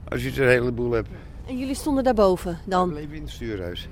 Als 0.09 0.21
je 0.23 0.29
het 0.29 0.37
een 0.37 0.47
heleboel 0.47 0.91
hebt. 0.91 1.09
En 1.47 1.57
jullie 1.57 1.75
stonden 1.75 2.03
daarboven 2.03 2.57
dan? 2.65 2.89
Bleef 2.89 3.11
in 3.11 3.21
het 3.21 3.29
stuurhuis. 3.31 3.87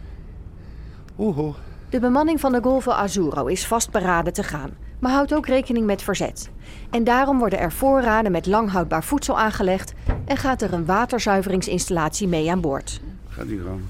Oeh, 1.18 1.56
De 1.90 2.00
bemanning 2.00 2.40
van 2.40 2.52
de 2.52 2.60
Golfo 2.62 2.92
Azuro 2.92 3.46
is 3.46 3.68
vastberaden 3.68 4.34
te 4.34 4.44
gaan, 4.44 4.70
maar 5.00 5.12
houdt 5.12 5.34
ook 5.34 5.46
rekening 5.48 5.86
met 5.86 6.02
verzet. 6.02 6.50
En 6.90 7.04
daarom 7.04 7.40
worden 7.40 7.60
er 7.60 7.72
voorraden 7.72 8.32
met 8.32 8.46
langhoudbaar 8.46 9.04
voedsel 9.04 9.40
aangelegd 9.40 9.94
en 10.26 10.38
gaat 10.38 10.62
er 10.62 10.74
een 10.74 10.86
waterzuiveringsinstallatie 10.86 12.28
mee 12.28 12.52
aan 12.52 12.62
boord. 12.62 13.02
gaat 13.30 13.48
die 13.48 13.60
gang. 13.62 13.82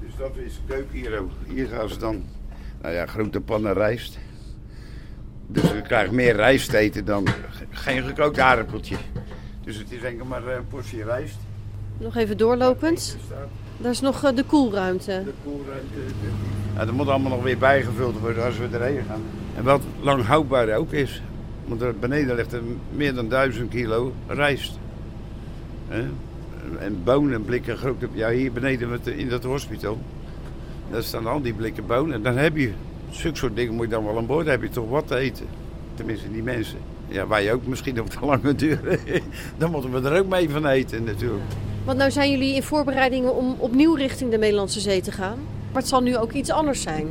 Dus 0.00 0.16
dat 0.18 0.36
is 0.36 0.60
keuken 0.66 0.98
hier 0.98 1.18
ook. 1.18 1.30
Hier 1.48 1.66
gaan 1.68 1.88
ze 1.88 1.98
dan, 1.98 2.22
nou 2.82 2.94
ja, 2.94 3.06
grote 3.06 3.40
pannen 3.40 3.72
rijst. 3.72 4.18
Dus 5.52 5.62
je 5.62 5.82
krijgt 5.82 6.10
meer 6.10 6.36
rijst 6.36 6.70
te 6.70 6.76
eten 6.78 7.04
dan 7.04 7.26
ge- 7.28 7.64
geen 7.70 8.02
gekookt 8.02 8.38
aardappeltje. 8.38 8.96
Dus 9.64 9.76
het 9.76 9.92
is 9.92 10.02
enkel 10.02 10.26
maar 10.26 10.46
een 10.46 10.66
portie 10.68 11.04
rijst. 11.04 11.36
Nog 11.98 12.16
even 12.16 12.36
doorlopend. 12.36 13.16
Daar 13.76 13.90
is 13.90 14.00
nog 14.00 14.24
eh, 14.24 14.34
de 14.36 14.44
koelruimte. 14.44 15.22
Ja, 16.76 16.84
dat 16.84 16.94
moet 16.94 17.08
allemaal 17.08 17.30
nog 17.30 17.42
weer 17.42 17.58
bijgevuld 17.58 18.18
worden 18.20 18.44
als 18.44 18.58
we 18.58 18.68
erheen 18.72 19.02
gaan. 19.08 19.22
En 19.56 19.64
wat 19.64 19.82
lang 20.00 20.24
houdbaar 20.24 20.76
ook 20.76 20.92
is. 20.92 21.22
Want 21.64 21.80
er 21.80 21.94
beneden 21.98 22.34
ligt 22.36 22.52
er 22.52 22.62
meer 22.94 23.14
dan 23.14 23.28
duizend 23.28 23.70
kilo 23.70 24.12
rijst. 24.26 24.78
En 26.78 27.00
bonen, 27.04 27.44
blikken, 27.44 27.76
grote... 27.76 28.08
Ja, 28.12 28.30
hier 28.30 28.52
beneden 28.52 29.00
de- 29.02 29.16
in 29.16 29.28
dat 29.28 29.44
hospital. 29.44 29.98
Daar 30.90 31.02
staan 31.02 31.26
al 31.26 31.42
die 31.42 31.52
blikken 31.54 31.86
bonen. 31.86 32.14
En 32.14 32.22
dan 32.22 32.36
heb 32.36 32.56
je... 32.56 32.72
Zulke 33.12 33.38
soort 33.38 33.56
dingen 33.56 33.74
moet 33.74 33.84
je 33.84 33.90
dan 33.90 34.04
wel 34.04 34.16
aan 34.16 34.26
boord. 34.26 34.44
Dan 34.44 34.54
heb 34.54 34.62
je 34.62 34.68
toch 34.68 34.88
wat 34.88 35.06
te 35.06 35.16
eten. 35.16 35.46
Tenminste, 35.94 36.32
die 36.32 36.42
mensen. 36.42 36.78
Ja, 37.08 37.26
wij 37.26 37.52
ook 37.52 37.66
misschien 37.66 38.00
op 38.00 38.10
de 38.10 38.26
lange 38.26 38.54
duur. 38.54 39.00
dan 39.58 39.70
moeten 39.70 40.02
we 40.02 40.08
er 40.08 40.18
ook 40.18 40.28
mee 40.28 40.50
van 40.50 40.66
eten 40.66 41.04
natuurlijk. 41.04 41.42
Want 41.84 41.98
nou 41.98 42.10
zijn 42.10 42.30
jullie 42.30 42.54
in 42.54 42.62
voorbereidingen 42.62 43.36
om 43.36 43.54
opnieuw 43.58 43.94
richting 43.94 44.30
de 44.30 44.38
Middellandse 44.38 44.80
Zee 44.80 45.00
te 45.00 45.12
gaan. 45.12 45.38
Maar 45.72 45.80
het 45.80 45.90
zal 45.90 46.00
nu 46.00 46.16
ook 46.16 46.32
iets 46.32 46.50
anders 46.50 46.82
zijn. 46.82 47.06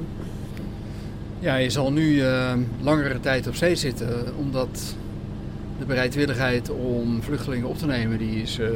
Ja, 1.40 1.56
je 1.56 1.70
zal 1.70 1.92
nu 1.92 2.22
eh, 2.22 2.54
langere 2.82 3.20
tijd 3.20 3.48
op 3.48 3.56
zee 3.56 3.76
zitten, 3.76 4.36
omdat 4.38 4.96
de 5.80 5.86
bereidwilligheid 5.86 6.70
om 6.70 7.22
vluchtelingen 7.22 7.68
op 7.68 7.78
te 7.78 7.86
nemen, 7.86 8.18
die 8.18 8.42
is 8.42 8.60
eh, 8.60 8.70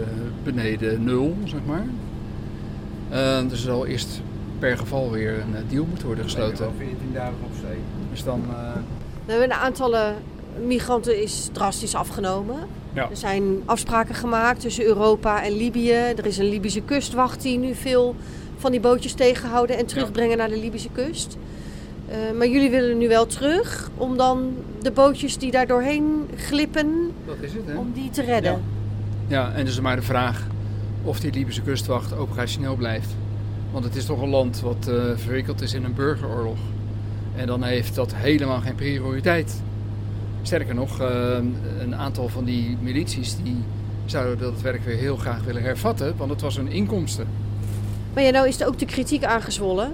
beneden 0.43 1.03
nul, 1.03 1.37
zeg 1.43 1.59
maar. 1.65 1.85
Eh, 3.09 3.41
dus 3.41 3.51
er 3.51 3.57
zal 3.57 3.85
eerst 3.85 4.21
per 4.59 4.77
geval 4.77 5.11
weer 5.11 5.33
een 5.33 5.55
eh, 5.55 5.61
deal 5.69 5.85
moeten 5.85 6.05
worden 6.05 6.23
gesloten. 6.23 6.71
14 6.77 6.97
dagen 7.13 7.35
op 7.43 7.51
zee. 7.61 7.77
Dus 8.11 8.23
dan... 8.23 8.43
eh, 8.49 8.55
We 9.25 9.31
hebben 9.31 9.49
de 9.49 9.55
aantallen 9.55 10.15
migranten 10.65 11.21
is 11.21 11.49
drastisch 11.51 11.95
afgenomen. 11.95 12.55
Ja. 12.93 13.09
Er 13.09 13.17
zijn 13.17 13.43
afspraken 13.65 14.15
gemaakt 14.15 14.59
tussen 14.61 14.85
Europa 14.85 15.43
en 15.43 15.51
Libië. 15.57 15.91
Er 15.91 16.25
is 16.25 16.37
een 16.37 16.49
Libische 16.49 16.81
kustwacht 16.81 17.41
die 17.41 17.57
nu 17.57 17.73
veel 17.75 18.15
van 18.57 18.71
die 18.71 18.79
bootjes 18.79 19.13
tegenhouden 19.13 19.77
en 19.77 19.85
terugbrengen 19.85 20.37
naar 20.37 20.49
de 20.49 20.59
Libische 20.59 20.89
kust. 20.91 21.37
Eh, 22.09 22.15
maar 22.37 22.47
jullie 22.47 22.69
willen 22.69 22.97
nu 22.97 23.07
wel 23.07 23.25
terug 23.25 23.89
om 23.97 24.17
dan 24.17 24.53
de 24.81 24.91
bootjes 24.91 25.37
die 25.37 25.51
daar 25.51 25.67
doorheen 25.67 26.27
glippen, 26.35 27.11
Dat 27.25 27.35
is 27.41 27.53
het, 27.53 27.61
hè? 27.65 27.75
om 27.77 27.91
die 27.93 28.09
te 28.09 28.21
redden. 28.21 28.61
Ja, 29.27 29.51
en 29.53 29.65
dus 29.65 29.79
maar 29.81 29.95
de 29.95 30.01
vraag 30.01 30.47
of 31.03 31.19
die 31.19 31.31
Libische 31.33 31.61
kustwacht 31.61 32.17
operationeel 32.17 32.75
blijft. 32.75 33.09
Want 33.75 33.87
het 33.87 33.95
is 33.95 34.05
toch 34.05 34.21
een 34.21 34.29
land 34.29 34.61
wat 34.61 34.87
eh, 34.87 34.95
verwikkeld 35.15 35.61
is 35.61 35.73
in 35.73 35.83
een 35.83 35.93
burgeroorlog. 35.93 36.57
En 37.35 37.47
dan 37.47 37.63
heeft 37.63 37.95
dat 37.95 38.15
helemaal 38.15 38.59
geen 38.59 38.75
prioriteit. 38.75 39.61
Sterker 40.41 40.75
nog, 40.75 41.01
eh, 41.01 41.37
een 41.79 41.95
aantal 41.95 42.27
van 42.27 42.43
die 42.43 42.77
milities 42.81 43.35
die 43.43 43.57
zouden 44.05 44.37
dat 44.37 44.61
werk 44.61 44.83
weer 44.83 44.95
heel 44.97 45.15
graag 45.15 45.43
willen 45.43 45.61
hervatten, 45.61 46.13
want 46.17 46.29
het 46.29 46.41
was 46.41 46.55
hun 46.55 46.67
inkomsten. 46.67 47.27
Maar 48.13 48.23
ja, 48.23 48.29
nou 48.29 48.47
is 48.47 48.61
er 48.61 48.67
ook 48.67 48.79
de 48.79 48.85
kritiek 48.85 49.23
aangezwollen. 49.23 49.91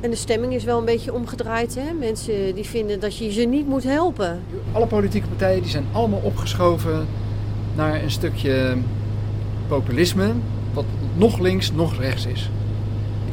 En 0.00 0.10
de 0.10 0.16
stemming 0.16 0.54
is 0.54 0.64
wel 0.64 0.78
een 0.78 0.84
beetje 0.84 1.14
omgedraaid. 1.14 1.74
Hè? 1.74 1.92
Mensen 1.92 2.54
die 2.54 2.64
vinden 2.64 3.00
dat 3.00 3.16
je 3.16 3.32
ze 3.32 3.42
niet 3.42 3.66
moet 3.66 3.84
helpen. 3.84 4.40
Alle 4.72 4.86
politieke 4.86 5.28
partijen 5.28 5.62
die 5.62 5.70
zijn 5.70 5.86
allemaal 5.92 6.20
opgeschoven 6.22 7.06
naar 7.76 8.02
een 8.02 8.10
stukje 8.10 8.76
populisme, 9.68 10.32
wat 10.72 10.84
nog 11.16 11.38
links, 11.38 11.72
nog 11.72 11.96
rechts 12.00 12.26
is. 12.26 12.50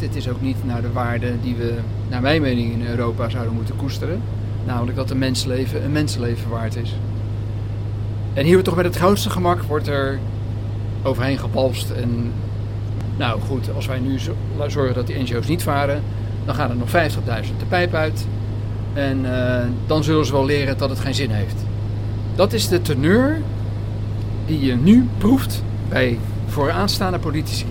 Het 0.01 0.15
is 0.15 0.29
ook 0.29 0.41
niet 0.41 0.65
naar 0.65 0.81
de 0.81 0.91
waarden 0.91 1.39
die 1.41 1.55
we, 1.55 1.73
naar 2.09 2.21
mijn 2.21 2.41
mening, 2.41 2.73
in 2.73 2.87
Europa 2.87 3.29
zouden 3.29 3.53
moeten 3.53 3.75
koesteren. 3.75 4.21
Namelijk 4.65 4.97
dat 4.97 5.09
een 5.09 5.17
mensleven 5.17 5.83
een 5.83 5.91
mensenleven 5.91 6.49
waard 6.49 6.75
is. 6.75 6.95
En 8.33 8.45
hier 8.45 8.63
toch 8.63 8.75
met 8.75 8.85
het 8.85 8.95
grootste 8.95 9.29
gemak 9.29 9.61
wordt 9.61 9.87
er 9.87 10.19
overheen 11.03 11.37
gepalst. 11.37 11.89
En 11.89 12.31
nou 13.17 13.39
goed, 13.41 13.69
als 13.75 13.85
wij 13.87 13.99
nu 13.99 14.19
zo- 14.19 14.35
zorgen 14.67 14.95
dat 14.95 15.07
die 15.07 15.19
NGO's 15.19 15.47
niet 15.47 15.63
varen, 15.63 16.01
dan 16.45 16.55
gaan 16.55 16.69
er 16.69 16.75
nog 16.75 16.89
50.000 16.89 17.59
de 17.59 17.65
pijp 17.65 17.93
uit. 17.93 18.27
En 18.93 19.19
eh, 19.39 19.65
dan 19.87 20.03
zullen 20.03 20.25
ze 20.25 20.31
wel 20.31 20.45
leren 20.45 20.77
dat 20.77 20.89
het 20.89 20.99
geen 20.99 21.15
zin 21.15 21.29
heeft. 21.29 21.55
Dat 22.35 22.53
is 22.53 22.67
de 22.67 22.81
teneur 22.81 23.41
die 24.45 24.65
je 24.65 24.75
nu 24.75 25.07
proeft 25.17 25.63
bij 25.89 26.17
vooraanstaande 26.47 27.19
politici. 27.19 27.65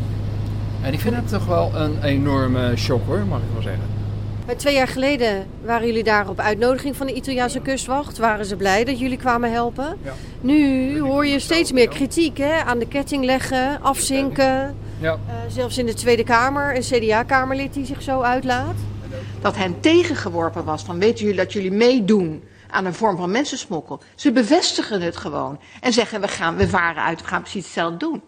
En 0.87 0.93
ik 0.93 1.01
vind 1.01 1.17
het 1.17 1.29
toch 1.29 1.47
wel 1.47 1.75
een 1.75 2.03
enorme 2.03 2.77
shock 2.77 3.07
hoor, 3.07 3.19
mag 3.19 3.39
ik 3.39 3.53
wel 3.53 3.63
zeggen. 3.63 3.83
Maar 4.47 4.57
twee 4.57 4.75
jaar 4.75 4.89
geleden 4.89 5.47
waren 5.65 5.87
jullie 5.87 6.05
daar 6.05 6.29
op 6.29 6.41
uitnodiging 6.41 6.97
van 6.97 7.07
de 7.07 7.13
Italiaanse 7.13 7.61
kustwacht. 7.61 8.19
Waren 8.19 8.47
ze 8.47 8.57
blij 8.57 8.85
dat 8.85 8.99
jullie 8.99 9.17
kwamen 9.17 9.53
helpen. 9.53 9.99
Nu 10.41 11.01
hoor 11.01 11.27
je 11.27 11.39
steeds 11.39 11.73
meer 11.73 11.89
kritiek 11.89 12.39
hè? 12.39 12.63
aan 12.63 12.79
de 12.79 12.87
ketting 12.87 13.25
leggen, 13.25 13.83
afzinken. 13.83 14.77
Ja. 15.01 15.13
Eh, 15.13 15.35
zelfs 15.49 15.79
in 15.79 15.87
de 15.87 15.95
Tweede 15.95 16.25
Kamer, 16.25 16.77
een 16.77 16.83
CDA-kamerlid 16.83 17.73
die 17.75 17.87
zich 17.87 18.03
zo 18.03 18.21
uitlaat. 18.21 18.77
dat 19.41 19.57
hen 19.57 19.81
tegengeworpen 19.81 20.65
was 20.65 20.83
van 20.83 20.99
weten 20.99 21.25
jullie 21.25 21.41
dat 21.41 21.53
jullie 21.53 21.73
meedoen 21.73 22.43
aan 22.71 22.85
een 22.85 22.95
vorm 22.95 23.17
van 23.17 23.31
mensensmokkel. 23.31 24.01
Ze 24.15 24.33
bevestigen 24.33 25.01
het 25.01 25.17
gewoon 25.17 25.61
en 25.81 25.93
zeggen 25.93 26.21
we, 26.21 26.29
gaan, 26.29 26.57
we 26.57 26.69
varen 26.69 27.03
uit, 27.03 27.21
we 27.21 27.27
gaan 27.27 27.41
precies 27.41 27.65
hetzelfde 27.65 27.97
doen. 27.97 28.23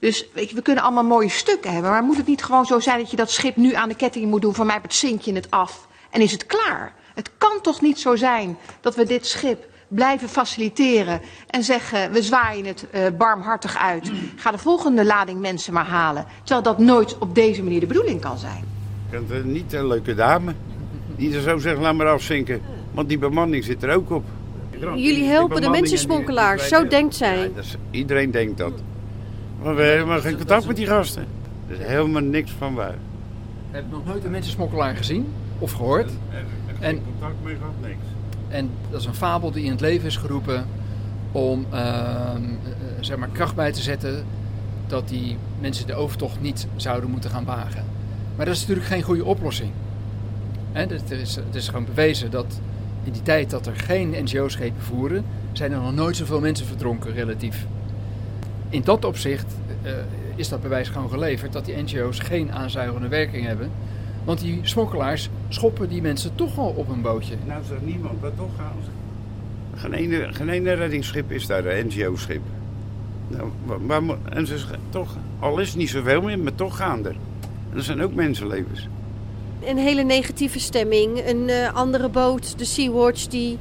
Dus 0.00 0.26
weet 0.34 0.48
je, 0.48 0.54
we 0.54 0.62
kunnen 0.62 0.82
allemaal 0.84 1.04
mooie 1.04 1.28
stukken 1.28 1.72
hebben, 1.72 1.90
maar 1.90 2.02
moet 2.02 2.16
het 2.16 2.26
niet 2.26 2.42
gewoon 2.44 2.66
zo 2.66 2.80
zijn 2.80 2.98
dat 2.98 3.10
je 3.10 3.16
dat 3.16 3.30
schip 3.30 3.56
nu 3.56 3.74
aan 3.74 3.88
de 3.88 3.94
ketting 3.94 4.26
moet 4.26 4.42
doen, 4.42 4.54
van 4.54 4.66
mij 4.66 4.80
zink 4.88 5.20
je 5.20 5.32
het 5.32 5.50
af 5.50 5.88
en 6.10 6.20
is 6.20 6.32
het 6.32 6.46
klaar? 6.46 6.92
Het 7.14 7.30
kan 7.38 7.58
toch 7.62 7.80
niet 7.80 7.98
zo 8.00 8.16
zijn 8.16 8.56
dat 8.80 8.94
we 8.94 9.04
dit 9.06 9.26
schip 9.26 9.68
blijven 9.88 10.28
faciliteren 10.28 11.20
en 11.46 11.62
zeggen 11.64 12.12
we 12.12 12.22
zwaaien 12.22 12.64
het 12.66 12.86
eh, 12.90 13.02
barmhartig 13.18 13.76
uit. 13.76 14.10
Ga 14.36 14.50
de 14.50 14.58
volgende 14.58 15.04
lading 15.04 15.40
mensen 15.40 15.72
maar 15.72 15.86
halen. 15.86 16.24
Terwijl 16.42 16.62
dat 16.62 16.78
nooit 16.78 17.18
op 17.18 17.34
deze 17.34 17.62
manier 17.62 17.80
de 17.80 17.86
bedoeling 17.86 18.20
kan 18.20 18.38
zijn. 18.38 18.64
Ik 19.10 19.16
vind 19.18 19.30
het 19.30 19.44
niet 19.44 19.72
een 19.72 19.86
leuke 19.86 20.14
dame. 20.14 20.54
Die 21.16 21.34
er 21.34 21.40
zo 21.42 21.58
zegt, 21.58 21.78
laat 21.80 21.94
maar 21.94 22.08
afzinken. 22.08 22.62
Want 22.92 23.08
die 23.08 23.18
bemanning 23.18 23.64
zit 23.64 23.82
er 23.82 23.94
ook 23.94 24.10
op. 24.10 24.24
Jullie 24.96 25.24
helpen 25.24 25.60
de 25.60 25.68
mensensmokkelaars, 25.68 26.68
zo 26.68 26.86
denkt 26.86 27.14
zij. 27.16 27.38
Ja, 27.38 27.48
dat 27.54 27.64
is- 27.64 27.76
iedereen 27.90 28.30
denkt 28.30 28.58
dat. 28.58 28.72
Maar 29.62 29.74
we 29.74 29.82
hebben 29.82 29.92
helemaal 29.92 30.20
geen 30.20 30.36
contact 30.36 30.66
met 30.66 30.76
die 30.76 30.86
gasten. 30.86 31.26
Er 31.68 31.80
is 31.80 31.86
helemaal 31.86 32.22
niks 32.22 32.50
van 32.50 32.74
waar. 32.74 32.94
Heb 33.70 33.84
nog 33.90 34.04
nooit 34.04 34.24
een 34.24 34.30
mensensmokkelaar 34.30 34.96
gezien 34.96 35.32
of 35.58 35.72
gehoord. 35.72 36.10
En 36.78 37.02
contact 37.04 37.34
mee 37.42 37.56
gehad, 37.56 37.72
niks. 37.80 38.04
En 38.48 38.70
dat 38.90 39.00
is 39.00 39.06
een 39.06 39.14
fabel 39.14 39.50
die 39.50 39.64
in 39.64 39.70
het 39.70 39.80
leven 39.80 40.06
is 40.06 40.16
geroepen 40.16 40.66
om 41.32 41.66
ehm, 41.70 41.78
eh, 41.78 42.50
zeg 43.00 43.16
maar 43.16 43.28
kracht 43.28 43.54
bij 43.54 43.72
te 43.72 43.80
zetten 43.80 44.24
dat 44.86 45.08
die 45.08 45.36
mensen 45.60 45.86
de 45.86 45.94
overtocht 45.94 46.40
niet 46.40 46.66
zouden 46.76 47.10
moeten 47.10 47.30
gaan 47.30 47.44
wagen. 47.44 47.84
Maar 48.36 48.46
dat 48.46 48.54
is 48.54 48.60
natuurlijk 48.60 48.86
geen 48.86 49.02
goede 49.02 49.24
oplossing. 49.24 49.70
Hè, 50.72 50.80
het, 50.80 51.10
is, 51.10 51.34
het 51.34 51.54
is 51.54 51.68
gewoon 51.68 51.84
bewezen 51.84 52.30
dat 52.30 52.60
in 53.04 53.12
die 53.12 53.22
tijd 53.22 53.50
dat 53.50 53.66
er 53.66 53.76
geen 53.76 54.10
NGO-schepen 54.10 54.82
voeren, 54.82 55.24
zijn 55.52 55.72
er 55.72 55.80
nog 55.80 55.94
nooit 55.94 56.16
zoveel 56.16 56.40
mensen 56.40 56.66
verdronken 56.66 57.12
relatief. 57.12 57.66
In 58.70 58.82
dat 58.84 59.04
opzicht 59.04 59.54
eh, 59.82 59.92
is 60.34 60.48
dat 60.48 60.62
bewijs 60.62 60.88
gewoon 60.88 61.10
geleverd 61.10 61.52
dat 61.52 61.64
die 61.64 61.76
NGO's 61.76 62.18
geen 62.18 62.52
aanzuigende 62.52 63.08
werking 63.08 63.46
hebben. 63.46 63.70
Want 64.24 64.40
die 64.40 64.60
smokkelaars 64.62 65.28
schoppen 65.48 65.88
die 65.88 66.02
mensen 66.02 66.34
toch 66.34 66.58
al 66.58 66.74
op 66.76 66.88
een 66.88 67.02
bootje. 67.02 67.34
Nou 67.46 67.62
zegt 67.68 67.84
niemand, 67.86 68.20
maar 68.20 68.34
toch 68.34 68.56
gaan 68.56 68.76
ze. 68.84 68.90
Geen 69.80 69.92
ene, 69.92 70.32
geen 70.32 70.48
ene 70.48 70.72
reddingsschip 70.72 71.32
is 71.32 71.46
daar, 71.46 71.66
een 71.66 71.86
NGO-schip. 71.86 72.42
Nou, 73.28 73.48
maar, 73.86 74.02
maar, 74.02 74.16
en 74.28 74.46
ze 74.46 74.56
toch, 74.88 75.16
al 75.38 75.58
is 75.58 75.68
het 75.68 75.76
niet 75.76 75.90
zoveel 75.90 76.22
meer, 76.22 76.38
maar 76.38 76.54
toch 76.54 76.76
gaan 76.76 77.06
er. 77.06 77.16
En 77.70 77.76
er 77.76 77.82
zijn 77.82 78.02
ook 78.02 78.14
mensenlevens. 78.14 78.88
Een 79.64 79.78
hele 79.78 80.02
negatieve 80.02 80.60
stemming. 80.60 81.26
Een 81.26 81.48
uh, 81.48 81.74
andere 81.74 82.08
boot, 82.08 82.58
de 82.58 82.64
Sea-Watch, 82.64 83.26
die 83.26 83.58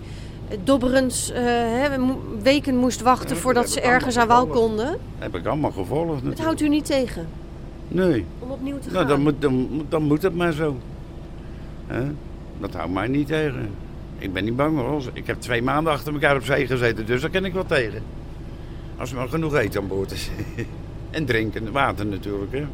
dobberend 0.63 1.33
uh, 1.35 1.85
weken 2.41 2.75
moest 2.75 3.01
wachten 3.01 3.35
ja, 3.35 3.41
voordat 3.41 3.69
ze 3.69 3.81
ergens 3.81 4.17
aan 4.17 4.27
wal 4.27 4.47
konden. 4.47 4.85
Dat 4.85 4.97
heb 5.17 5.35
ik 5.35 5.45
allemaal 5.45 5.71
gevolgd 5.71 6.07
natuurlijk. 6.07 6.37
Het 6.37 6.45
houdt 6.45 6.61
u 6.61 6.69
niet 6.69 6.85
tegen? 6.85 7.27
Nee. 7.87 8.25
Om 8.39 8.51
opnieuw 8.51 8.79
te 8.79 8.91
nou, 8.91 8.99
gaan? 8.99 9.07
Dan 9.07 9.21
moet, 9.21 9.41
dan, 9.41 9.85
dan 9.89 10.03
moet 10.03 10.21
het 10.21 10.35
maar 10.35 10.51
zo. 10.51 10.77
He? 11.87 12.03
Dat 12.59 12.73
houdt 12.73 12.93
mij 12.93 13.07
niet 13.07 13.27
tegen. 13.27 13.69
Ik 14.17 14.33
ben 14.33 14.43
niet 14.43 14.55
bang 14.55 14.79
hoor. 14.79 15.03
Ik 15.13 15.27
heb 15.27 15.41
twee 15.41 15.61
maanden 15.61 15.93
achter 15.93 16.13
elkaar 16.13 16.35
op 16.35 16.43
zee 16.43 16.67
gezeten, 16.67 17.05
dus 17.05 17.21
daar 17.21 17.29
ken 17.29 17.45
ik 17.45 17.53
wel 17.53 17.65
tegen. 17.65 18.01
Als 18.97 19.11
er 19.11 19.15
maar 19.15 19.29
genoeg 19.29 19.55
eten 19.55 19.81
aan 19.81 19.87
boord 19.87 20.11
is. 20.11 20.29
en 21.09 21.25
drinken, 21.25 21.71
water 21.71 22.05
natuurlijk 22.05 22.51
hè. 22.51 22.65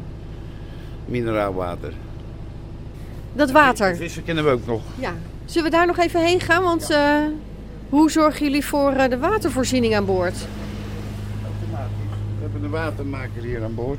Mineraalwater. 1.04 1.92
Dat 3.32 3.50
water. 3.50 3.96
Vissen 3.96 4.24
kennen 4.24 4.44
we 4.44 4.50
ook 4.50 4.66
nog. 4.66 4.82
Ja. 4.98 5.14
Zullen 5.44 5.70
we 5.70 5.76
daar 5.76 5.86
nog 5.86 5.98
even 5.98 6.24
heen 6.24 6.40
gaan? 6.40 6.62
Want 6.62 6.86
ja. 6.88 7.22
uh, 7.22 7.28
hoe 7.88 8.10
zorgen 8.10 8.44
jullie 8.44 8.64
voor 8.64 8.92
uh, 8.92 9.08
de 9.08 9.18
watervoorziening 9.18 9.94
aan 9.96 10.04
boord? 10.04 10.46
Automatisch. 11.44 11.94
We 12.36 12.42
hebben 12.42 12.64
een 12.64 12.70
watermaker 12.70 13.42
hier 13.42 13.64
aan 13.64 13.74
boord. 13.74 13.98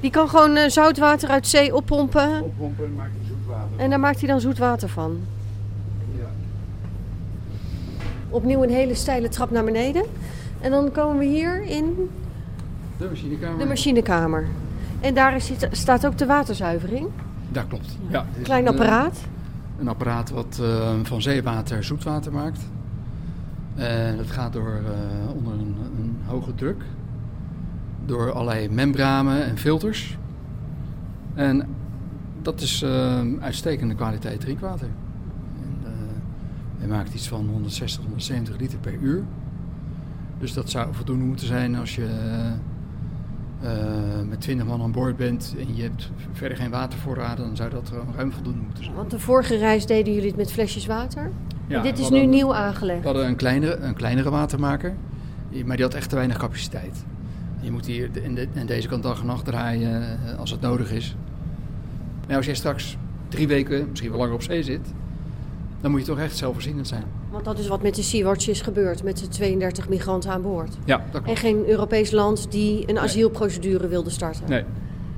Die 0.00 0.10
kan 0.10 0.28
gewoon 0.28 0.56
uh, 0.56 0.68
zoutwater 0.68 1.28
uit 1.28 1.46
zee 1.46 1.74
oppompen. 1.74 2.42
Oppompen 2.42 2.84
en 2.84 2.94
maakt 2.94 3.12
hij 3.18 3.26
zoetwater. 3.28 3.68
En 3.76 3.90
daar 3.90 4.00
maakt 4.00 4.18
hij 4.18 4.28
dan 4.28 4.40
zoetwater 4.40 4.88
van. 4.88 5.20
Ja. 6.18 6.26
Opnieuw 8.28 8.62
een 8.62 8.70
hele 8.70 8.94
steile 8.94 9.28
trap 9.28 9.50
naar 9.50 9.64
beneden. 9.64 10.04
En 10.60 10.70
dan 10.70 10.92
komen 10.92 11.18
we 11.18 11.24
hier 11.24 11.62
in 11.62 12.10
de 12.98 13.08
machinekamer. 13.08 13.58
De 13.58 13.64
machinekamer. 13.66 14.46
En 15.00 15.14
daar 15.14 15.34
is, 15.34 15.52
staat 15.70 16.06
ook 16.06 16.18
de 16.18 16.26
waterzuivering. 16.26 17.08
Dat 17.48 17.66
klopt. 17.68 17.98
Ja, 18.08 18.26
Klein 18.42 18.68
apparaat. 18.68 19.16
Een, 19.16 19.80
een 19.80 19.88
apparaat 19.88 20.30
wat 20.30 20.58
uh, 20.60 20.90
van 21.02 21.22
zeewater 21.22 21.84
zoetwater 21.84 22.32
maakt. 22.32 22.58
En 23.74 24.16
dat 24.16 24.30
gaat 24.30 24.52
door 24.52 24.80
uh, 24.82 25.36
onder 25.36 25.52
een, 25.52 25.76
een, 25.98 26.16
hoge 26.24 26.54
druk. 26.54 26.82
Door 28.06 28.32
allerlei 28.32 28.68
membranen 28.68 29.44
en 29.44 29.58
filters. 29.58 30.18
En 31.34 31.66
dat 32.42 32.60
is 32.60 32.82
uh, 32.82 33.20
uitstekende 33.40 33.94
kwaliteit 33.94 34.40
drinkwater. 34.40 34.88
En, 35.62 35.92
hij 36.78 36.88
maakt 36.88 37.14
iets 37.14 37.28
van 37.28 37.48
160, 37.48 38.02
170 38.02 38.58
liter 38.58 38.78
per 38.78 38.94
uur. 38.94 39.22
Dus 40.38 40.52
dat 40.52 40.70
zou 40.70 40.94
voldoende 40.94 41.24
moeten 41.24 41.46
zijn 41.46 41.74
als 41.74 41.94
je 41.94 42.08
uh, 43.62 43.70
met 44.28 44.40
20 44.40 44.66
man 44.66 44.82
aan 44.82 44.92
boord 44.92 45.16
bent 45.16 45.54
en 45.58 45.76
je 45.76 45.82
hebt 45.82 46.10
verder 46.32 46.56
geen 46.56 46.70
watervoorraden, 46.70 47.46
dan 47.46 47.56
zou 47.56 47.70
dat 47.70 47.92
ruim 48.16 48.32
voldoende 48.32 48.60
moeten 48.60 48.84
zijn. 48.84 48.96
Want 48.96 49.10
de 49.10 49.18
vorige 49.18 49.56
reis 49.56 49.86
deden 49.86 50.12
jullie 50.14 50.28
het 50.28 50.36
met 50.36 50.52
flesjes 50.52 50.86
water? 50.86 51.30
Ja, 51.66 51.82
dit 51.82 51.98
is 51.98 52.08
nu 52.08 52.18
een, 52.18 52.30
nieuw 52.30 52.54
aangelegd? 52.54 53.00
We 53.00 53.06
hadden 53.06 53.26
een 53.26 53.36
kleinere, 53.36 53.76
een 53.76 53.94
kleinere 53.94 54.30
watermaker, 54.30 54.94
maar 55.64 55.76
die 55.76 55.84
had 55.84 55.94
echt 55.94 56.08
te 56.08 56.14
weinig 56.14 56.36
capaciteit. 56.36 57.04
Je 57.60 57.70
moet 57.70 57.86
hier 57.86 58.10
in, 58.22 58.34
de, 58.34 58.48
in 58.52 58.66
deze 58.66 58.88
kant 58.88 59.02
dag 59.02 59.20
en 59.20 59.26
nacht 59.26 59.44
draaien 59.44 60.02
uh, 60.02 60.38
als 60.38 60.50
het 60.50 60.60
nodig 60.60 60.92
is. 60.92 61.16
Maar 62.26 62.36
als 62.36 62.46
jij 62.46 62.54
straks 62.54 62.96
drie 63.28 63.48
weken, 63.48 63.86
misschien 63.88 64.10
wel 64.10 64.18
langer 64.18 64.34
op 64.34 64.42
zee 64.42 64.62
zit, 64.62 64.92
dan 65.80 65.90
moet 65.90 66.00
je 66.00 66.06
toch 66.06 66.18
echt 66.18 66.36
zelfvoorzienend 66.36 66.88
zijn. 66.88 67.04
Want 67.30 67.44
dat 67.44 67.58
is 67.58 67.66
wat 67.68 67.82
met 67.82 67.94
de 67.94 68.02
Sea-Watch 68.02 68.48
is 68.48 68.60
gebeurd, 68.60 69.02
met 69.02 69.18
de 69.18 69.28
32 69.28 69.88
migranten 69.88 70.30
aan 70.30 70.42
boord. 70.42 70.76
Ja, 70.84 70.96
dat 70.96 71.10
klopt. 71.10 71.28
En 71.28 71.36
geen 71.36 71.68
Europees 71.68 72.10
land 72.10 72.50
die 72.50 72.90
een 72.90 72.98
asielprocedure 72.98 73.88
wilde 73.88 74.10
starten. 74.10 74.48
Nee, 74.48 74.64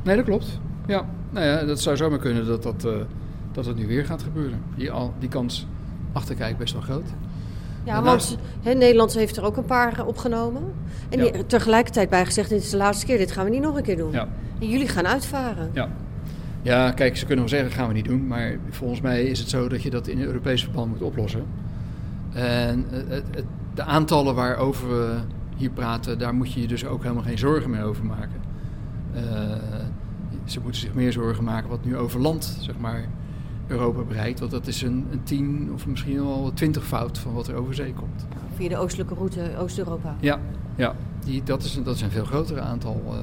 nee 0.02 0.16
dat 0.16 0.24
klopt. 0.24 0.60
Ja, 0.86 1.06
nou 1.30 1.46
ja, 1.46 1.64
dat 1.64 1.80
zou 1.80 1.96
zomaar 1.96 2.18
kunnen 2.18 2.46
dat 2.46 2.62
dat, 2.62 2.84
uh, 2.84 2.92
dat 3.52 3.66
het 3.66 3.76
nu 3.76 3.86
weer 3.86 4.04
gaat 4.04 4.22
gebeuren. 4.22 4.62
Die, 4.76 4.90
al, 4.90 5.14
die 5.18 5.28
kans 5.28 5.66
achterkijk 6.16 6.58
best 6.58 6.72
wel 6.72 6.82
groot. 6.82 7.06
Ja, 7.84 8.02
want 8.02 8.38
he, 8.62 8.72
Nederland 8.72 9.14
heeft 9.14 9.36
er 9.36 9.44
ook 9.44 9.56
een 9.56 9.64
paar 9.64 10.06
opgenomen. 10.06 10.62
En 11.08 11.24
ja. 11.24 11.30
tegelijkertijd 11.46 12.08
bijgezegd, 12.08 12.48
dit 12.48 12.62
is 12.62 12.70
de 12.70 12.76
laatste 12.76 13.06
keer, 13.06 13.18
dit 13.18 13.32
gaan 13.32 13.44
we 13.44 13.50
niet 13.50 13.60
nog 13.60 13.76
een 13.76 13.82
keer 13.82 13.96
doen. 13.96 14.12
Ja. 14.12 14.28
En 14.60 14.68
jullie 14.68 14.88
gaan 14.88 15.06
uitvaren. 15.06 15.70
Ja. 15.72 15.88
Ja, 16.62 16.90
kijk, 16.90 17.16
ze 17.16 17.26
kunnen 17.26 17.44
wel 17.44 17.58
zeggen, 17.58 17.76
gaan 17.76 17.88
we 17.88 17.94
niet 17.94 18.04
doen. 18.04 18.26
Maar 18.26 18.56
volgens 18.70 19.00
mij 19.00 19.22
is 19.22 19.38
het 19.38 19.48
zo 19.48 19.68
dat 19.68 19.82
je 19.82 19.90
dat 19.90 20.06
in 20.06 20.18
een 20.18 20.26
Europees 20.26 20.62
verband 20.62 20.88
moet 20.88 21.02
oplossen. 21.02 21.44
En 22.32 22.84
het, 22.90 23.24
het, 23.30 23.44
de 23.74 23.82
aantallen 23.82 24.34
waarover 24.34 24.88
we 24.88 25.18
hier 25.56 25.70
praten, 25.70 26.18
daar 26.18 26.34
moet 26.34 26.52
je 26.52 26.60
je 26.60 26.66
dus 26.66 26.86
ook 26.86 27.02
helemaal 27.02 27.22
geen 27.22 27.38
zorgen 27.38 27.70
meer 27.70 27.82
over 27.82 28.04
maken. 28.04 28.40
Uh, 29.14 29.22
ze 30.44 30.60
moeten 30.60 30.80
zich 30.80 30.94
meer 30.94 31.12
zorgen 31.12 31.44
maken 31.44 31.68
wat 31.68 31.84
nu 31.84 31.96
over 31.96 32.20
land, 32.20 32.58
zeg 32.60 32.78
maar, 32.78 33.04
Europa 33.66 34.02
bereikt. 34.02 34.38
Want 34.38 34.50
dat 34.50 34.66
is 34.66 34.82
een, 34.82 35.06
een 35.10 35.22
tien 35.22 35.70
of 35.74 35.86
misschien 35.86 36.24
wel 36.24 36.50
twintig 36.54 36.84
fout 36.84 37.18
van 37.18 37.32
wat 37.32 37.48
er 37.48 37.54
over 37.54 37.74
zee 37.74 37.92
komt. 37.92 38.26
Via 38.54 38.68
de 38.68 38.76
oostelijke 38.76 39.14
route 39.14 39.50
Oost-Europa. 39.58 40.16
Ja, 40.20 40.40
ja 40.76 40.94
die, 41.24 41.42
dat, 41.42 41.62
is, 41.62 41.80
dat 41.84 41.94
is 41.94 42.00
een 42.00 42.10
veel 42.10 42.24
groter 42.24 42.60
aantal. 42.60 43.02
Uh, 43.06 43.14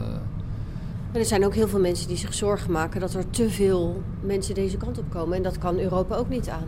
en 1.11 1.19
er 1.19 1.25
zijn 1.25 1.45
ook 1.45 1.53
heel 1.53 1.67
veel 1.67 1.79
mensen 1.79 2.07
die 2.07 2.17
zich 2.17 2.33
zorgen 2.33 2.71
maken 2.71 2.99
dat 2.99 3.13
er 3.13 3.29
te 3.29 3.49
veel 3.49 4.03
mensen 4.21 4.55
deze 4.55 4.77
kant 4.77 4.97
op 4.97 5.09
komen. 5.09 5.37
En 5.37 5.43
dat 5.43 5.57
kan 5.57 5.79
Europa 5.79 6.15
ook 6.15 6.29
niet 6.29 6.49
aan. 6.49 6.67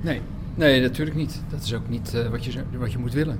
Nee, 0.00 0.20
nee 0.54 0.80
natuurlijk 0.80 1.16
niet. 1.16 1.42
Dat 1.48 1.62
is 1.62 1.74
ook 1.74 1.88
niet 1.88 2.12
uh, 2.14 2.28
wat, 2.28 2.44
je, 2.44 2.62
wat 2.78 2.92
je 2.92 2.98
moet 2.98 3.12
willen. 3.12 3.38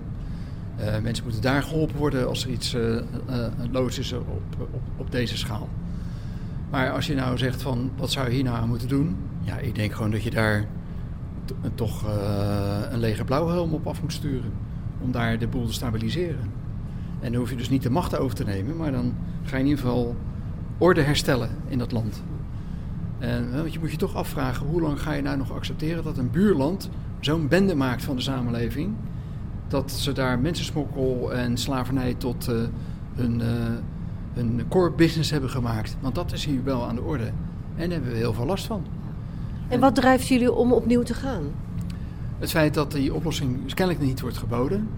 Uh, 0.81 0.99
mensen 1.03 1.24
moeten 1.24 1.43
daar 1.43 1.62
geholpen 1.62 1.97
worden 1.97 2.29
als 2.29 2.45
er 2.45 2.51
iets 2.51 2.74
uh, 2.74 3.03
loods 3.70 3.99
is 3.99 4.12
op, 4.12 4.29
op, 4.59 4.81
op, 4.97 5.11
deze 5.11 5.37
schaal. 5.37 5.68
Maar 6.70 6.91
als 6.91 7.07
je 7.07 7.14
nou 7.14 7.39
zegt 7.39 7.62
van 7.62 7.91
wat 7.97 8.11
zou 8.11 8.27
je 8.29 8.35
hier 8.35 8.45
nou 8.45 8.57
aan 8.57 8.68
moeten 8.68 8.89
doen? 8.89 9.16
Ja, 9.47 9.59
ik 9.59 9.74
denk 9.74 9.92
gewoon 9.92 10.11
dat 10.11 10.22
je 10.22 10.30
daar 10.30 10.64
toch 11.74 12.05
een 12.90 12.99
leger 12.99 13.24
blauwhelm 13.24 13.72
op 13.72 13.86
af 13.86 14.03
moet 14.03 14.12
sturen. 14.12 14.53
Om 15.01 15.12
daar 15.12 15.38
de 15.38 15.49
boel 15.49 15.66
te 15.66 15.72
stabiliseren. 15.72 16.51
En 17.20 17.32
dan 17.32 17.40
hoef 17.40 17.51
je 17.51 17.57
dus 17.57 17.68
niet 17.68 17.82
de 17.82 17.90
macht 17.90 18.18
over 18.18 18.36
te 18.36 18.44
nemen, 18.44 18.76
maar 18.76 18.92
dan 18.92 19.14
ga 19.42 19.57
je 19.57 19.62
in 19.62 19.68
ieder 19.68 19.84
geval 19.84 20.16
orde 20.78 21.03
herstellen 21.03 21.51
in 21.68 21.78
dat 21.78 21.92
land. 21.92 22.22
En 23.18 23.57
want 23.57 23.72
je 23.72 23.78
moet 23.78 23.90
je 23.90 23.97
toch 23.97 24.14
afvragen, 24.14 24.66
hoe 24.66 24.80
lang 24.80 25.01
ga 25.01 25.12
je 25.12 25.22
nou 25.22 25.36
nog 25.36 25.53
accepteren 25.53 26.05
dat 26.05 26.18
een 26.18 26.30
buurland 26.30 26.90
zo'n 27.20 27.49
bende 27.49 27.74
maakt 27.74 28.05
van 28.05 28.16
de 28.16 28.22
samenleving, 28.22 28.94
dat 29.68 29.90
ze 29.90 30.12
daar 30.12 30.38
mensensmokkel 30.38 31.32
en 31.32 31.57
slavernij 31.57 32.14
tot 32.14 32.49
uh, 32.49 32.57
hun, 33.14 33.40
uh, 33.40 33.47
hun 34.34 34.62
core 34.68 34.92
business 34.92 35.30
hebben 35.30 35.51
gemaakt. 35.51 35.97
Want 36.01 36.14
dat 36.14 36.32
is 36.32 36.44
hier 36.44 36.64
wel 36.64 36.86
aan 36.88 36.94
de 36.94 37.03
orde. 37.03 37.26
En 37.26 37.32
daar 37.76 37.90
hebben 37.90 38.11
we 38.11 38.16
heel 38.16 38.32
veel 38.32 38.47
last 38.47 38.66
van. 38.66 38.84
En 39.68 39.80
wat 39.80 39.94
drijft 39.94 40.28
jullie 40.28 40.52
om 40.52 40.72
opnieuw 40.72 41.02
te 41.02 41.14
gaan? 41.14 41.42
Het 42.38 42.50
feit 42.50 42.74
dat 42.74 42.92
die 42.92 43.14
oplossing 43.14 43.74
kennelijk 43.74 44.04
niet 44.04 44.20
wordt 44.20 44.38
geboden. 44.38 44.88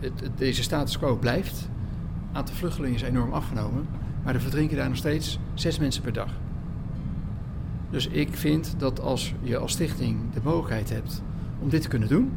Het, 0.00 0.20
het, 0.20 0.38
deze 0.38 0.62
status 0.62 0.98
quo 0.98 1.16
blijft. 1.16 1.56
Het 1.58 2.36
aantal 2.36 2.54
vluchtelingen 2.54 2.96
is 2.96 3.02
enorm 3.02 3.32
afgenomen. 3.32 3.86
Maar 4.24 4.34
er 4.34 4.40
verdrinken 4.40 4.76
daar 4.76 4.88
nog 4.88 4.96
steeds 4.96 5.38
zes 5.54 5.78
mensen 5.78 6.02
per 6.02 6.12
dag. 6.12 6.28
Dus 7.90 8.06
ik 8.06 8.36
vind 8.36 8.74
dat 8.78 9.00
als 9.00 9.34
je 9.42 9.56
als 9.56 9.72
stichting 9.72 10.18
de 10.34 10.40
mogelijkheid 10.42 10.90
hebt 10.90 11.22
om 11.58 11.68
dit 11.68 11.82
te 11.82 11.88
kunnen 11.88 12.08
doen, 12.08 12.32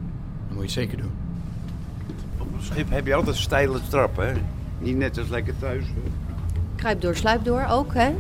dan 0.47 0.55
moet 0.55 0.71
je 0.71 0.80
het 0.80 0.89
zeker 0.89 0.97
doen. 0.97 1.11
Op 2.38 2.53
een 2.53 2.63
schip 2.63 2.89
heb 2.89 3.05
je 3.05 3.13
altijd 3.13 3.36
steile 3.36 3.80
trappen, 3.89 4.28
hè? 4.28 4.34
Niet 4.80 4.97
net 4.97 5.17
als 5.17 5.30
lekker 5.30 5.53
thuis. 5.59 5.86
Kruip 6.76 7.01
door, 7.01 7.15
sluip 7.15 7.45
door 7.45 7.65
ook, 7.69 7.93
hè? 7.93 8.13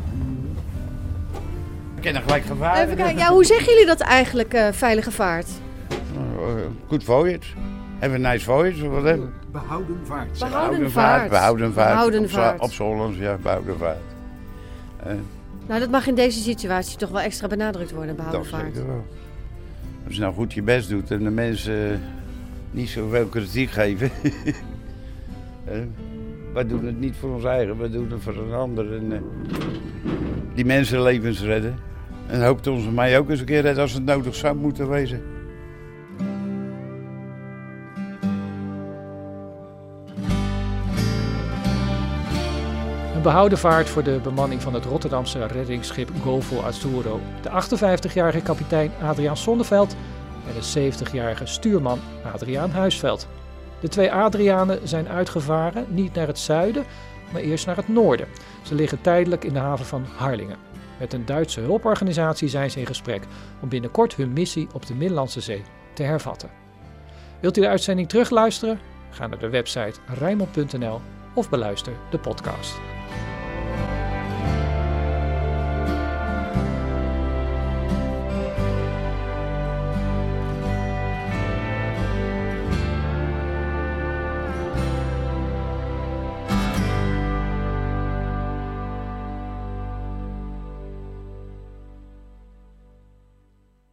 Ik 2.05 2.11
ken 2.11 2.19
er 2.21 2.27
gelijk 2.27 2.45
gevaar. 2.45 2.83
Even 2.83 2.95
kijken, 2.95 3.17
ja, 3.17 3.29
hoe 3.31 3.45
zeggen 3.45 3.73
jullie 3.73 3.85
dat 3.85 3.99
eigenlijk, 3.99 4.53
uh, 4.53 4.67
veilige 4.71 5.11
vaart? 5.11 5.47
Uh, 5.89 6.65
good 6.87 7.03
voyage. 7.03 7.53
Have 7.99 8.13
a 8.13 8.17
nice 8.17 8.45
voyage. 8.45 8.89
Wat 8.89 9.03
hebben 9.03 9.33
Behouden 9.51 9.99
vaart. 10.05 10.39
Behouden 10.39 10.91
vaart. 10.91 11.29
Behouden 11.29 11.73
vaart. 11.73 11.89
Behouden 11.89 12.29
vaart. 12.29 12.61
Op 12.61 12.71
Hollands, 12.71 13.17
ja, 13.17 13.37
behouden 13.41 13.77
vaart. 13.77 13.97
Eh, 15.03 15.13
Nou, 15.67 15.79
dat 15.79 15.89
mag 15.89 16.07
in 16.07 16.15
deze 16.15 16.39
situatie 16.39 16.97
toch 16.97 17.09
wel 17.09 17.21
extra 17.21 17.47
benadrukt 17.47 17.91
worden, 17.91 18.15
behouden 18.15 18.41
dat 18.41 18.59
vaart. 18.59 18.75
zeker 18.75 18.87
wel. 18.87 19.05
Als 20.05 20.15
je 20.15 20.21
nou 20.21 20.33
goed 20.33 20.53
je 20.53 20.61
best 20.61 20.89
doet 20.89 21.11
en 21.11 21.23
de 21.23 21.29
mensen 21.29 21.91
eh, 21.91 21.97
niet 22.71 22.89
zoveel 22.89 23.25
kritiek 23.25 23.69
geven. 23.69 24.11
eh, 25.65 25.77
wij 26.53 26.67
doen 26.67 26.85
het 26.85 26.99
niet 26.99 27.15
voor 27.19 27.33
ons 27.33 27.43
eigen, 27.43 27.77
wij 27.77 27.89
doen 27.89 28.11
het 28.11 28.21
voor 28.21 28.37
een 28.37 28.53
ander. 28.53 28.93
En, 28.93 29.11
eh, 29.11 29.19
die 30.53 30.65
mensen 30.65 31.01
levens 31.01 31.41
redden. 31.41 31.93
En 32.27 32.45
hoopt 32.45 32.67
ons 32.67 32.89
mij 32.89 33.19
ook 33.19 33.29
eens 33.29 33.39
een 33.39 33.45
keer 33.45 33.61
redden 33.61 33.83
als 33.83 33.93
het 33.93 34.05
nodig 34.05 34.35
zou 34.35 34.55
moeten 34.55 34.89
wezen. 34.89 35.23
Een 43.15 43.21
behouden 43.21 43.57
vaart 43.57 43.89
voor 43.89 44.03
de 44.03 44.19
bemanning 44.23 44.61
van 44.61 44.73
het 44.73 44.85
Rotterdamse 44.85 45.45
reddingsschip 45.45 46.09
Golfo 46.21 46.61
Azzurro. 46.61 47.19
De 47.41 47.49
58-jarige 47.49 48.41
kapitein 48.41 48.91
Adriaan 49.01 49.37
Sonneveld 49.37 49.95
en 50.47 50.53
de 50.61 50.91
70-jarige 50.91 51.45
stuurman 51.45 51.99
Adriaan 52.33 52.71
Huisveld. 52.71 53.27
De 53.79 53.87
twee 53.87 54.11
Adrianen 54.11 54.87
zijn 54.87 55.07
uitgevaren 55.07 55.85
niet 55.89 56.13
naar 56.13 56.27
het 56.27 56.39
zuiden, 56.39 56.85
maar 57.31 57.41
eerst 57.41 57.65
naar 57.65 57.75
het 57.75 57.87
noorden. 57.87 58.27
Ze 58.61 58.75
liggen 58.75 59.01
tijdelijk 59.01 59.43
in 59.43 59.53
de 59.53 59.59
haven 59.59 59.85
van 59.85 60.05
Harlingen. 60.15 60.74
Met 60.99 61.13
een 61.13 61.25
Duitse 61.25 61.59
hulporganisatie 61.59 62.47
zijn 62.47 62.71
ze 62.71 62.79
in 62.79 62.85
gesprek 62.85 63.23
om 63.61 63.69
binnenkort 63.69 64.15
hun 64.15 64.33
missie 64.33 64.67
op 64.73 64.85
de 64.85 64.93
Middellandse 64.93 65.41
Zee 65.41 65.63
te 65.93 66.03
hervatten. 66.03 66.49
Wilt 67.39 67.57
u 67.57 67.61
de 67.61 67.67
uitzending 67.67 68.09
terugluisteren? 68.09 68.79
Ga 69.09 69.27
naar 69.27 69.39
de 69.39 69.49
website 69.49 69.99
rijnmond.nl 70.07 71.01
of 71.33 71.49
beluister 71.49 71.93
de 72.09 72.19
podcast. 72.19 72.75